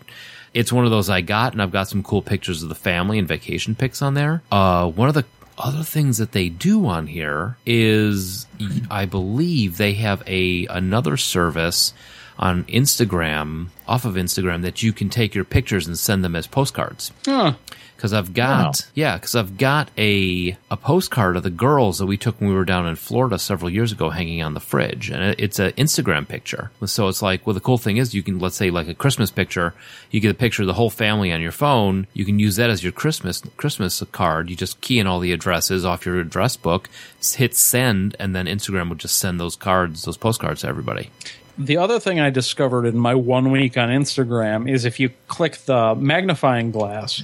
[0.53, 3.17] It's one of those I got, and I've got some cool pictures of the family
[3.17, 4.43] and vacation pics on there.
[4.51, 5.25] Uh, one of the
[5.57, 8.45] other things that they do on here is,
[8.89, 11.93] I believe they have a another service
[12.37, 16.47] on Instagram, off of Instagram, that you can take your pictures and send them as
[16.47, 17.11] postcards.
[17.25, 17.53] Huh.
[17.95, 18.71] Because I've got, Wow.
[18.95, 22.55] yeah, because I've got a a postcard of the girls that we took when we
[22.55, 26.27] were down in Florida several years ago, hanging on the fridge, and it's an Instagram
[26.27, 26.69] picture.
[26.85, 29.31] So it's like, well, the cool thing is, you can let's say like a Christmas
[29.31, 29.73] picture,
[30.11, 32.07] you get a picture of the whole family on your phone.
[32.13, 34.49] You can use that as your Christmas Christmas card.
[34.49, 36.89] You just key in all the addresses off your address book,
[37.35, 41.09] hit send, and then Instagram will just send those cards, those postcards to everybody.
[41.57, 45.57] The other thing I discovered in my one week on Instagram is if you click
[45.65, 47.21] the magnifying glass,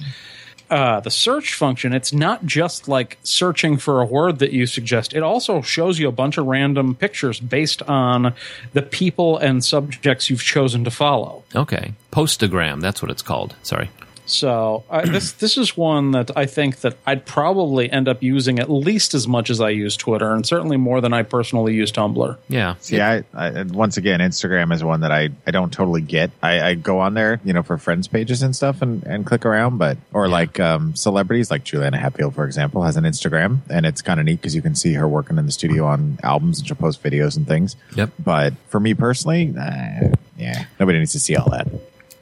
[0.70, 5.14] uh, the search function, it's not just like searching for a word that you suggest.
[5.14, 8.34] It also shows you a bunch of random pictures based on
[8.72, 11.42] the people and subjects you've chosen to follow.
[11.56, 13.56] Okay, Postagram, that's what it's called.
[13.64, 13.90] Sorry.
[14.30, 18.58] So uh, this this is one that I think that I'd probably end up using
[18.58, 21.92] at least as much as I use Twitter, and certainly more than I personally use
[21.92, 22.36] Tumblr.
[22.48, 22.74] Yeah.
[22.80, 26.30] See, I, I once again, Instagram is one that I, I don't totally get.
[26.42, 29.44] I, I go on there, you know, for friends pages and stuff, and, and click
[29.44, 29.78] around.
[29.78, 34.02] But or like um, celebrities, like Juliana Hatfield, for example, has an Instagram, and it's
[34.02, 36.68] kind of neat because you can see her working in the studio on albums, and
[36.68, 37.76] she'll post videos and things.
[37.96, 38.10] Yep.
[38.18, 41.66] But for me personally, nah, yeah, nobody needs to see all that.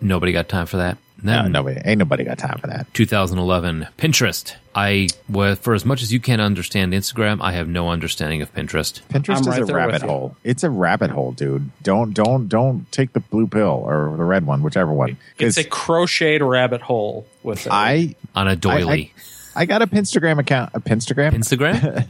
[0.00, 0.98] Nobody got time for that.
[1.20, 2.86] No, Then nobody, ain't nobody got time for that.
[2.94, 4.54] 2011 Pinterest.
[4.72, 8.54] I well, for as much as you can't understand Instagram, I have no understanding of
[8.54, 9.00] Pinterest.
[9.08, 10.08] Pinterest I'm is right a there rabbit with you.
[10.08, 10.36] hole.
[10.44, 11.70] It's a rabbit hole, dude.
[11.82, 15.16] Don't don't don't take the blue pill or the red one, whichever one.
[15.40, 17.72] It's 'Cause a crocheted rabbit hole with it.
[17.72, 19.12] I On a doily.
[19.58, 20.70] I got a Pinstagram account.
[20.74, 21.32] A Pinstagram?
[21.32, 22.06] Instagram?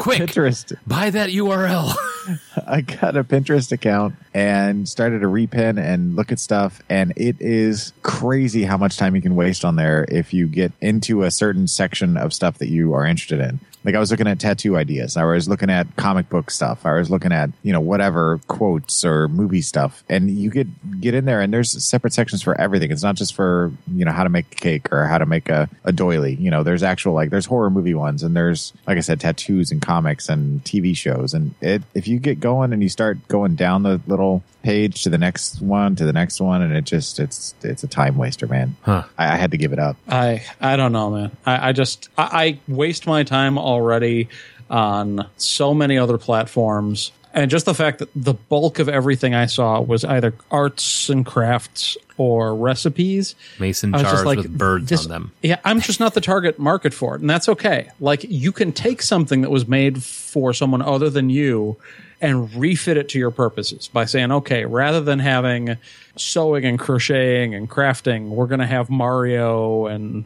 [0.00, 0.74] Quick, Pinterest.
[0.86, 1.94] buy that URL.
[2.66, 6.80] I got a Pinterest account and started to repin and look at stuff.
[6.88, 10.72] And it is crazy how much time you can waste on there if you get
[10.80, 13.60] into a certain section of stuff that you are interested in.
[13.86, 15.16] Like I was looking at tattoo ideas.
[15.16, 16.84] I was looking at comic book stuff.
[16.84, 20.02] I was looking at, you know, whatever quotes or movie stuff.
[20.08, 22.90] And you get, get in there and there's separate sections for everything.
[22.90, 25.48] It's not just for, you know, how to make a cake or how to make
[25.48, 26.34] a, a doily.
[26.34, 29.70] You know, there's actual, like, there's horror movie ones and there's, like I said, tattoos
[29.70, 31.32] and comics and TV shows.
[31.32, 35.08] And it, if you get going and you start going down the little page to
[35.10, 38.48] the next one to the next one and it just, it's, it's a time waster,
[38.48, 38.74] man.
[38.82, 39.04] Huh.
[39.16, 39.96] I, I had to give it up.
[40.08, 41.30] I I don't know, man.
[41.46, 44.28] I, I just I, I waste my time already
[44.68, 49.46] on so many other platforms, and just the fact that the bulk of everything I
[49.46, 53.36] saw was either arts and crafts or recipes.
[53.60, 55.32] Mason jars just like, with birds this- on them.
[55.42, 57.90] Yeah, I'm just not the target market for it, and that's okay.
[58.00, 61.76] Like you can take something that was made for someone other than you
[62.20, 65.76] and refit it to your purposes by saying, okay, rather than having
[66.16, 70.24] sewing and crocheting and crafting, we're going to have Mario and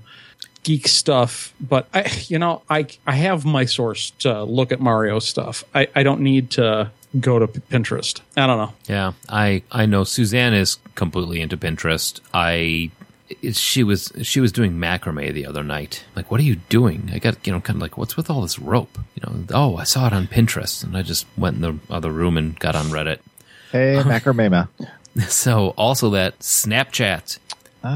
[0.62, 1.55] geek stuff.
[1.61, 5.65] But I, you know, I I have my source to look at Mario stuff.
[5.75, 8.21] I, I don't need to go to Pinterest.
[8.37, 8.73] I don't know.
[8.87, 12.21] Yeah, I I know Suzanne is completely into Pinterest.
[12.33, 12.91] I
[13.43, 16.05] it- she was she was doing macrame the other night.
[16.17, 17.11] Like, what are you doing?
[17.12, 18.99] I got you know kind of like, what's with all this rope?
[19.15, 22.11] You know, oh, I saw it on Pinterest, and I just went in the other
[22.11, 23.19] room and got on Reddit.
[23.73, 24.69] Hey, macrame.
[25.29, 27.39] So also that Snapchat.
[27.83, 27.89] Uh,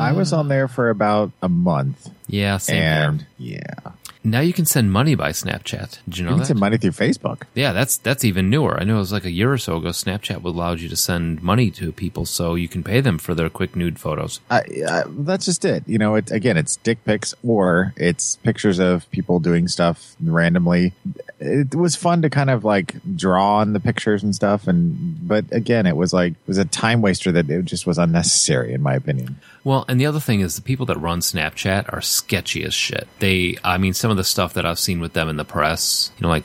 [0.00, 3.60] I was on there for about a month, Yeah, same and here.
[3.84, 3.92] yeah,
[4.26, 5.98] Now you can send money by Snapchat.
[6.08, 6.46] Did you know you can that?
[6.46, 7.42] send money through Facebook.
[7.54, 8.80] Yeah, that's that's even newer.
[8.80, 9.90] I know it was like a year or so ago.
[9.90, 13.34] Snapchat would allow you to send money to people, so you can pay them for
[13.34, 14.40] their quick nude photos.
[14.50, 15.84] I, I, that's just it.
[15.86, 20.94] You know, it again, it's dick pics or it's pictures of people doing stuff randomly.
[21.40, 24.66] It was fun to kind of like draw on the pictures and stuff.
[24.66, 27.98] And but again, it was like it was a time waster that it just was
[27.98, 29.38] unnecessary in my opinion.
[29.64, 33.08] Well, and the other thing is the people that run Snapchat are sketchy as shit.
[33.18, 36.10] They, I mean, some of the stuff that I've seen with them in the press,
[36.18, 36.44] you know, like,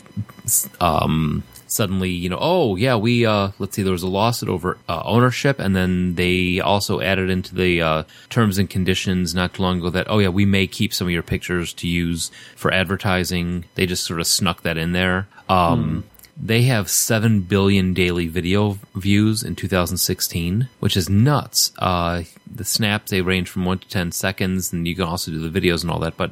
[0.79, 4.77] um, suddenly, you know, oh yeah, we, uh, let's see, there was a lawsuit over
[4.87, 9.61] uh, ownership, and then they also added into the uh, terms and conditions not too
[9.61, 12.73] long ago that, oh yeah, we may keep some of your pictures to use for
[12.73, 13.65] advertising.
[13.75, 15.27] They just sort of snuck that in there.
[15.47, 16.03] Um,
[16.41, 21.73] they have 7 billion daily video views in 2016, which is nuts.
[21.77, 25.49] Uh, the snaps, they range from 1 to 10 seconds, and you can also do
[25.49, 26.15] the videos and all that.
[26.15, 26.31] But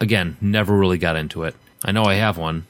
[0.00, 1.54] again, never really got into it.
[1.84, 2.64] I know I have one.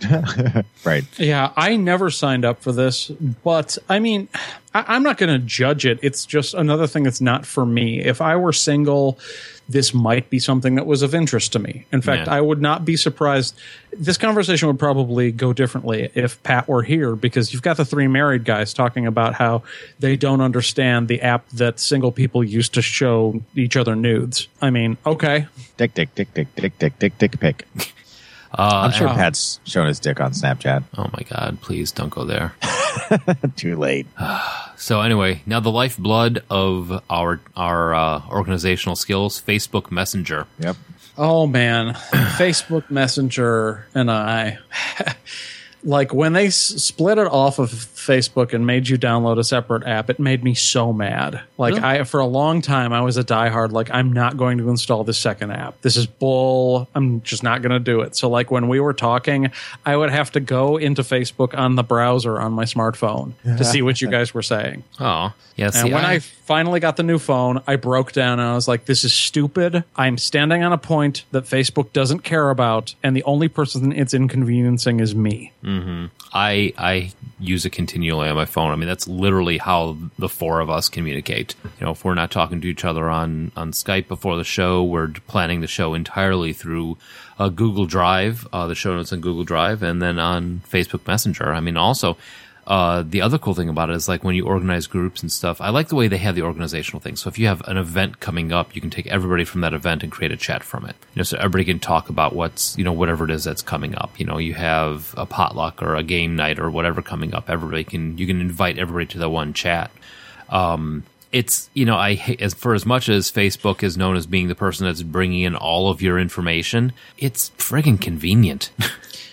[0.84, 1.04] Right.
[1.18, 3.10] Yeah, I never signed up for this,
[3.42, 4.28] but I mean,
[4.74, 5.98] I, I'm not going to judge it.
[6.02, 8.00] It's just another thing that's not for me.
[8.00, 9.18] If I were single,
[9.66, 11.86] this might be something that was of interest to me.
[11.90, 12.34] In fact, Yeah.
[12.34, 13.56] I would not be surprised.
[13.94, 18.06] This conversation would probably go differently if Pat were here because you've got the three
[18.06, 19.62] married guys talking about how
[20.00, 24.48] they don't understand the app that single people use to show each other nudes.
[24.60, 25.46] I mean, okay.
[25.78, 27.66] Dick, dick, dick, dick, dick, dick, dick, dick, pick.
[28.56, 30.84] Uh, I'm sure and- Pat's shown his dick on Snapchat.
[30.96, 32.54] Oh my God, please don't go there.
[33.56, 34.06] Too late.
[34.76, 40.46] So anyway, now the lifeblood of our our uh, organizational skills, Facebook Messenger.
[40.58, 40.76] Yep.
[41.16, 41.94] Oh man,
[42.36, 44.58] Facebook Messenger and I.
[45.84, 47.70] like when they s- split it off of
[48.04, 51.40] Facebook and made you download a separate app, it made me so mad.
[51.58, 51.84] Like Really?
[51.84, 53.72] I, for a long time, I was a diehard.
[53.72, 55.80] Like I'm not going to install this second app.
[55.82, 56.88] This is bull.
[56.94, 58.16] I'm just not going to do it.
[58.16, 59.50] So like when we were talking,
[59.84, 63.82] I would have to go into Facebook on the browser on my smartphone to see
[63.82, 64.84] what you guys were saying.
[65.00, 65.32] Oh.
[65.56, 68.54] See, And when I, I finally got the new phone, I broke down and I
[68.54, 69.84] was like, this is stupid.
[69.94, 74.14] I'm standing on a point that Facebook doesn't care about, and the only person it's
[74.14, 75.52] inconveniencing is me.
[75.62, 76.06] Mm-hmm.
[76.32, 77.12] I I
[77.48, 78.72] use it continually on my phone.
[78.72, 81.54] I mean, that's literally how the four of us communicate.
[81.78, 84.82] You know, if we're not talking to each other on on Skype before the show,
[84.82, 86.98] we're planning the show entirely through
[87.38, 91.52] uh, Google Drive, uh, the show notes on Google Drive, and then on Facebook Messenger.
[91.52, 92.16] I mean, also.
[92.66, 95.60] Uh, the other cool thing about it is like when you organize groups and stuff,
[95.60, 97.16] I like the way they have the organizational thing.
[97.16, 100.02] So if you have an event coming up, you can take everybody from that event
[100.02, 100.96] and create a chat from it.
[101.14, 103.94] You know, so everybody can talk about what's, you know, whatever it is that's coming
[103.96, 104.18] up.
[104.18, 107.50] You know, you have a potluck or a game night or whatever coming up.
[107.50, 109.90] Everybody can, you can invite everybody to the one chat.
[110.48, 114.46] Um, it's, you know, I as for as much as Facebook is known as being
[114.46, 118.70] the person that's bringing in all of your information, it's friggin' convenient.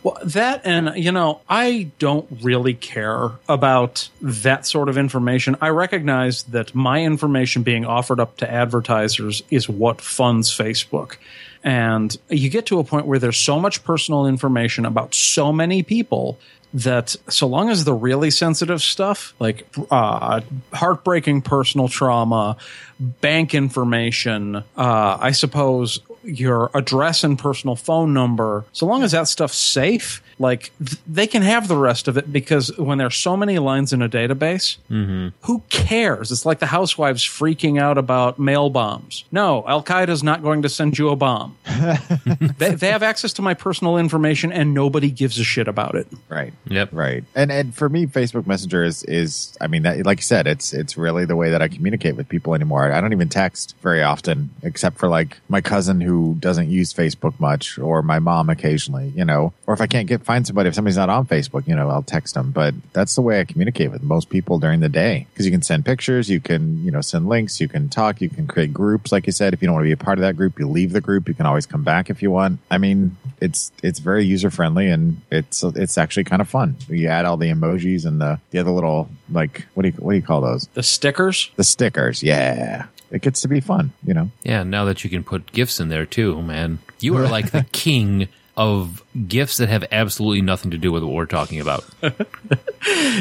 [0.04, 5.56] Well, that and, you know, I don't really care about that sort of information.
[5.62, 11.18] I recognize that my information being offered up to advertisers is what funds Facebook.
[11.64, 15.84] And you get to a point where there's so much personal information about so many
[15.84, 16.40] people
[16.74, 20.40] that so long as the really sensitive stuff like uh,
[20.74, 22.56] heartbreaking personal trauma
[23.00, 29.28] bank information uh, i suppose your address and personal phone number so long as that
[29.28, 33.36] stuff's safe like th- they can have the rest of it because when there's so
[33.38, 35.30] many lines in a database mm-hmm.
[35.42, 40.62] who cares it's like the housewives freaking out about mail bombs no al-qaeda's not going
[40.62, 41.58] to send you a bomb
[42.58, 46.08] they, they have access to my personal information and nobody gives a shit about it
[46.32, 46.54] Right.
[46.66, 46.90] Yep.
[46.94, 47.24] Right.
[47.36, 50.74] And and for me, Facebook Messenger is is I mean, that, like you said, it's
[50.74, 52.92] it's really the way that I communicate with people anymore.
[52.92, 57.40] I don't even text very often, except for like my cousin who doesn't use Facebook
[57.40, 59.12] much, or my mom occasionally.
[59.16, 61.76] You know, or if I can't get find somebody, if somebody's not on Facebook, you
[61.76, 62.52] know, I'll text them.
[62.52, 65.62] But that's the way I communicate with most people during the day because you can
[65.62, 69.12] send pictures, you can you know send links, you can talk, you can create groups.
[69.12, 70.68] Like you said, if you don't want to be a part of that group, you
[70.68, 71.28] leave the group.
[71.28, 72.60] You can always come back if you want.
[72.70, 76.78] I mean, it's it's very user friendly and it's it's actually kind of fun.
[76.88, 80.12] You add all the emojis and the the other little like what do you what
[80.12, 80.68] do you call those?
[80.74, 82.24] the stickers The stickers.
[82.24, 83.92] Yeah, it gets to be fun.
[84.04, 84.32] You know.
[84.44, 86.80] Yeah, now that you can put GIFs in there too, man.
[87.00, 88.28] You are like the king
[88.58, 91.86] of GIFs that have absolutely nothing to do with what we're talking about.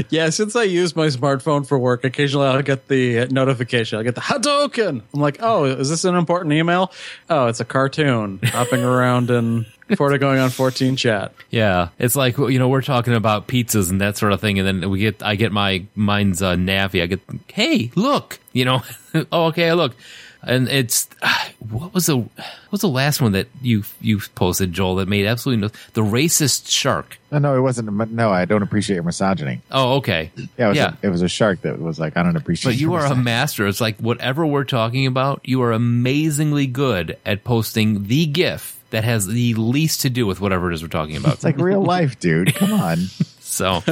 [0.08, 3.98] Yeah, since I use my smartphone for work, occasionally I'll get the notification.
[3.98, 5.02] I'll get the Hadouken.
[5.12, 6.92] I'm like, oh, is this an important email?
[7.28, 9.66] Oh, it's a cartoon hopping around in
[9.96, 11.34] Florida going on 14 chat.
[11.50, 14.66] Yeah, it's like you know we're talking about pizzas and that sort of thing, and
[14.66, 17.02] then we get I get my mine's uh, Navi.
[17.02, 18.82] I get hey look, you know,
[19.32, 19.94] oh okay look,
[20.42, 21.08] and it's
[21.70, 22.30] what was the what
[22.70, 26.70] was the last one that you you posted Joel that made absolutely no the racist
[26.70, 27.18] shark.
[27.30, 28.10] No, no, it wasn't.
[28.10, 29.60] No, I don't appreciate your misogyny.
[29.70, 30.94] Oh okay, Yeah, it was, yeah.
[31.02, 32.72] A, it was a shark that was like, I don't appreciate.
[32.72, 33.66] But you are a master.
[33.66, 39.04] It's like whatever we're talking about, you are amazingly good at posting the GIF that
[39.04, 41.34] has the least to do with whatever it is we're talking about.
[41.34, 42.54] It's like real life, dude.
[42.56, 42.98] Come on.
[43.40, 43.82] so,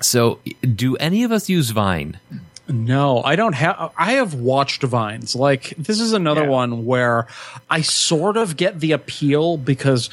[0.00, 2.18] so do any of us use Vine?
[2.70, 3.92] No, I don't have.
[3.98, 5.34] I have watched Vines.
[5.34, 6.48] Like this is another Yeah.
[6.50, 7.26] one where
[7.68, 10.08] I sort of get the appeal because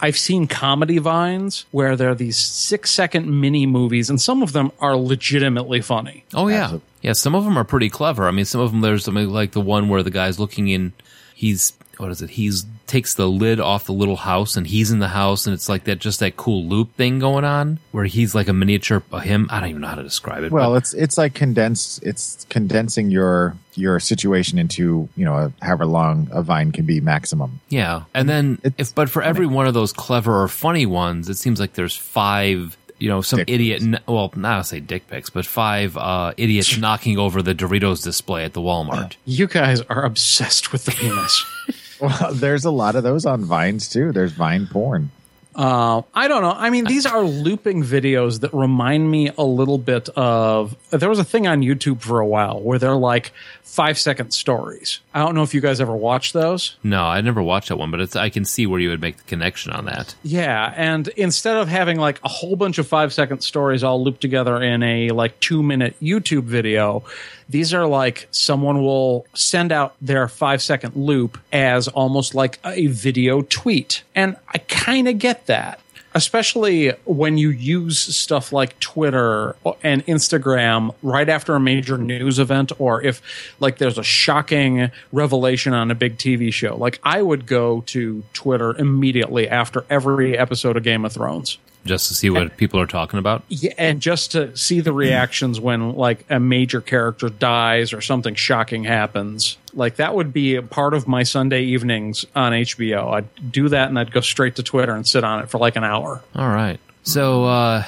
[0.00, 4.52] I've seen comedy Vines where there are these six second mini movies, and some of
[4.52, 6.24] them are legitimately funny.
[6.34, 6.86] Oh yeah, Absolutely.
[7.02, 7.12] yeah.
[7.12, 8.26] Some of them are pretty clever.
[8.28, 10.92] I mean, some of them there's something like the one where the guy's looking in.
[11.34, 12.30] He's what is it?
[12.30, 15.66] He's takes the lid off the little house and he's in the house and it's
[15.68, 19.22] like that just that cool loop thing going on where he's like a miniature of
[19.22, 19.46] him.
[19.50, 20.52] I don't even know how to describe it.
[20.52, 22.02] Well, but- it's it's like condensed.
[22.02, 27.00] It's condensing your your situation into you know a, however long a vine can be
[27.00, 27.60] maximum.
[27.70, 31.28] Yeah, and then It's if but for every one of those clever or funny ones,
[31.30, 32.76] it seems like there's five.
[32.98, 33.82] You know, some Dick idiot.
[33.82, 38.04] n- Well, not to say dick pics, but five uh, idiots knocking over the Doritos
[38.04, 39.16] display at the Walmart.
[39.24, 41.44] You guys are obsessed with the penis.
[42.02, 44.12] Well, there's a lot of those on vines too.
[44.12, 45.10] There's vine porn.
[45.54, 46.52] Uh, I don't know.
[46.52, 50.74] I mean, these are looping videos that remind me a little bit of.
[50.90, 55.00] There was a thing on YouTube for a while where they're like five second stories.
[55.12, 56.76] I don't know if you guys ever watched those.
[56.82, 59.18] No, I never watched that one, but it's I can see where you would make
[59.18, 60.14] the connection on that.
[60.22, 64.22] Yeah, and instead of having like a whole bunch of five second stories all looped
[64.22, 67.04] together in a like two minute YouTube video,
[67.52, 72.86] these are like someone will send out their five second loop as almost like a
[72.86, 74.02] video tweet.
[74.14, 75.78] And I kind of get that.
[76.14, 82.70] Especially when you use stuff like Twitter and Instagram right after a major news event,
[82.78, 83.22] or if
[83.60, 86.76] like there's a shocking revelation on a big TV show.
[86.76, 91.56] Like I would go to Twitter immediately after every episode of Game of Thrones.
[91.84, 93.42] Just to see what people are talking about.
[93.48, 98.34] Yeah, and just to see the reactions when like a major character dies or something
[98.34, 99.58] shocking happens.
[99.74, 103.12] Like that would be a part of my Sunday evenings on HBO.
[103.12, 105.76] I'd do that and I'd go straight to Twitter and sit on it for like
[105.76, 106.22] an hour.
[106.36, 106.78] All right.
[107.02, 107.84] So uh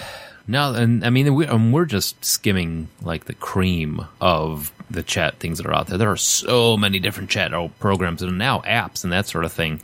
[0.47, 5.39] now, and I mean, we, um, we're just skimming like the cream of the chat
[5.39, 5.99] things that are out there.
[5.99, 9.53] There are so many different chat oh, programs and now apps and that sort of
[9.53, 9.81] thing.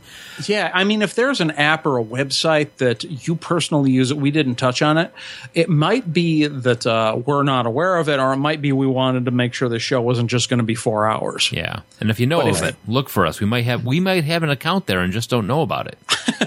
[0.47, 4.15] Yeah, I mean, if there's an app or a website that you personally use that
[4.15, 5.13] we didn't touch on it,
[5.53, 8.87] it might be that uh, we're not aware of it, or it might be we
[8.87, 11.51] wanted to make sure the show wasn't just going to be four hours.
[11.51, 13.39] Yeah, and if you know But of it, look for us.
[13.39, 15.97] We might have we might have an account there and just don't know about it.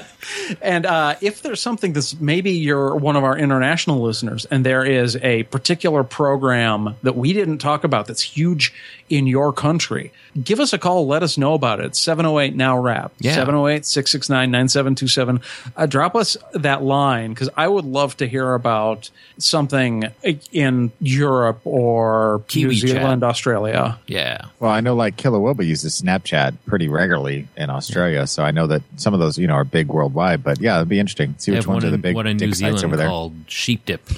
[0.60, 4.84] And uh, if there's something that's maybe you're one of our international listeners, and there
[4.84, 8.72] is a particular program that we didn't talk about that's huge
[9.10, 11.06] in your country, give us a call.
[11.06, 11.94] Let us know about it.
[11.96, 13.12] 708 Now Rap.
[13.18, 13.34] Yeah.
[13.34, 15.40] 708 669 9727.
[15.76, 20.04] Uh, Drop us that line because I would love to hear about something
[20.52, 22.90] in Europe or Kiwi New chat.
[22.90, 23.98] Zealand, Australia.
[24.06, 28.66] Yeah, Well, I know like Kilowobba uses Snapchat pretty regularly in Australia, so I know
[28.66, 30.42] that some of those you know are big worldwide.
[30.42, 31.34] But yeah, it'd be interesting.
[31.38, 32.84] See which ones one ones are the in, big one in New dick sites Zealand
[32.84, 33.08] over there.
[33.08, 34.08] called Sheep Dip.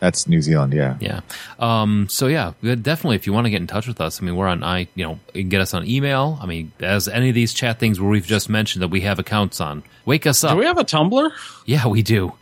[0.00, 0.72] That's New Zealand.
[0.74, 0.96] Yeah.
[1.00, 1.20] Yeah.
[1.58, 4.36] Um, so yeah, definitely if you want to get in touch with us, I mean,
[4.36, 6.38] we're on I, you know, you can get us on email.
[6.42, 9.18] I mean, as any of these chat things where we've just mentioned that we have
[9.18, 10.52] accounts on, wake us up.
[10.52, 11.30] Do we have a Tumblr?
[11.64, 12.32] yeah, we do.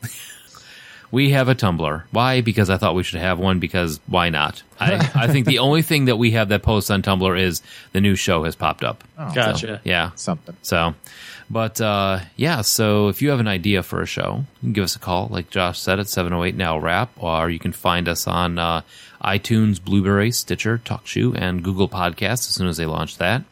[1.12, 2.02] we have a Tumblr.
[2.10, 2.40] Why?
[2.40, 4.62] Because I thought we should have one because why not?
[4.80, 7.62] I, I think the only thing that we have that posts on Tumblr is
[7.92, 9.04] the new show has popped up.
[9.16, 9.80] So, Gotcha.
[9.84, 10.10] yeah.
[10.16, 10.56] Something.
[10.62, 10.94] So,
[11.52, 14.84] but uh, yeah, so if you have an idea for a show, you can give
[14.84, 18.26] us a call, like Josh said, at 708 Now Rap, or you can find us
[18.26, 18.80] on uh,
[19.22, 23.44] iTunes, Blubrry, Stitcher, TalkShoe, and Google Podcasts as soon as they launch that.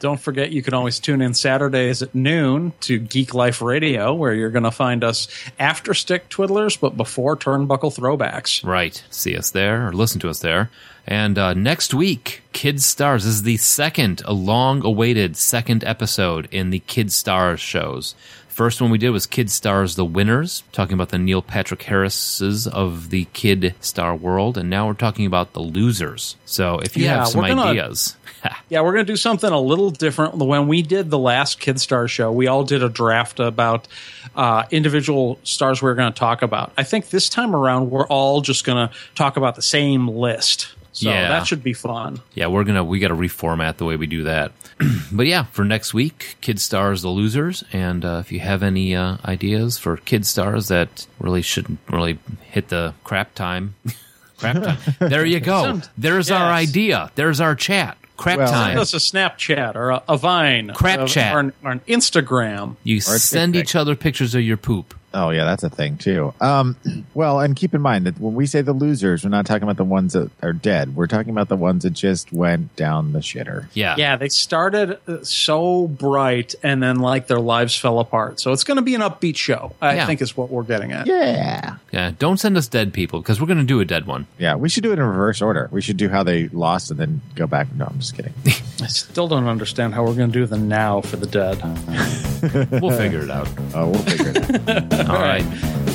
[0.00, 4.34] Don't forget, you can always tune in Saturdays at noon to Geek Life Radio, where
[4.34, 5.26] you're going to find us
[5.58, 8.64] after Stick Twiddlers, but before Turnbuckle Throwbacks.
[8.64, 9.02] Right.
[9.10, 10.70] See us there or listen to us there.
[11.06, 16.70] And uh, next week, Kid Stars is the second, a long awaited second episode in
[16.70, 18.14] the Kid Stars shows.
[18.48, 22.66] First one we did was Kid Stars The Winners, talking about the Neil Patrick Harrises
[22.68, 24.56] of the Kid Star world.
[24.56, 26.36] And now we're talking about the losers.
[26.46, 28.16] So if you Yeah, have some gonna- ideas,
[28.68, 30.36] Yeah, we're going to do something a little different.
[30.36, 33.88] When we did the last Kid Star show, we all did a draft about
[34.36, 36.72] uh, individual stars we are going to talk about.
[36.78, 40.74] I think this time around, we're all just going to talk about the same list.
[40.94, 41.28] So Yeah.
[41.28, 42.20] that should be fun.
[42.34, 44.52] yeah, we're gonna we got to reformat the way we do that.
[45.12, 48.94] but yeah, for next week, Kid Stars the losers, and uh, if you have any
[48.94, 53.74] uh, ideas for Kid Stars that really shouldn't really hit the crap time,
[54.38, 54.78] crap time.
[55.10, 55.62] There you go.
[55.64, 57.10] Some- There's our idea.
[57.16, 57.98] There's our chat.
[58.16, 58.68] Crap Well- time.
[58.70, 61.34] Send us a Snapchat or a, a Vine, Crap or, chat.
[61.34, 62.76] or an, or an Instagram.
[62.84, 64.94] You Or send each other pictures of your poop.
[65.16, 66.34] Oh yeah, that's a thing too.
[66.40, 66.76] Um,
[67.14, 69.76] well, and keep in mind that when we say the losers, we're not talking about
[69.76, 70.96] the ones that are dead.
[70.96, 73.66] We're talking about the ones that just went down the shitter.
[73.74, 73.94] Yeah.
[73.96, 78.40] Yeah, they started uh, so bright and then like their lives fell apart.
[78.40, 79.72] So it's going to be an upbeat show.
[79.80, 80.06] I Yeah.
[80.06, 81.06] think is what we're getting at.
[81.06, 82.10] Yeah, Yeah.
[82.18, 84.26] Don't send us dead people because we're going to do a dead one.
[84.38, 84.56] yeah.
[84.56, 85.68] We should do it in reverse order.
[85.70, 87.72] We should do how they lost and then go back.
[87.76, 88.34] No, I'm just kidding.
[88.82, 91.62] I still don't understand how we're going to do the now for the dead.
[92.44, 93.48] We'll figure it out.
[93.74, 94.90] Oh, we'll figure it out.
[95.08, 95.44] All right.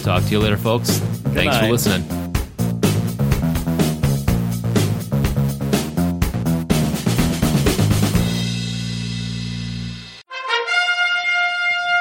[0.03, 0.99] Talk to you later, folks.
[1.33, 1.71] Thanks for night.
[1.71, 2.03] listening.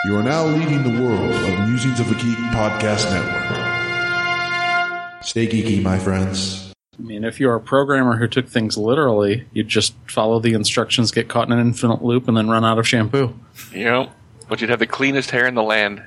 [0.04, 3.48] You are now leading the world of Musings of a Geek podcast network.
[5.24, 6.72] Stay geeky, my friends.
[6.98, 11.10] I mean, if you're a programmer who took things literally, you'd just follow the instructions,
[11.10, 13.34] get caught in an infinite loop, and then run out of shampoo.
[13.72, 14.10] You know,
[14.48, 16.02] but you'd have the cleanest hair in the land.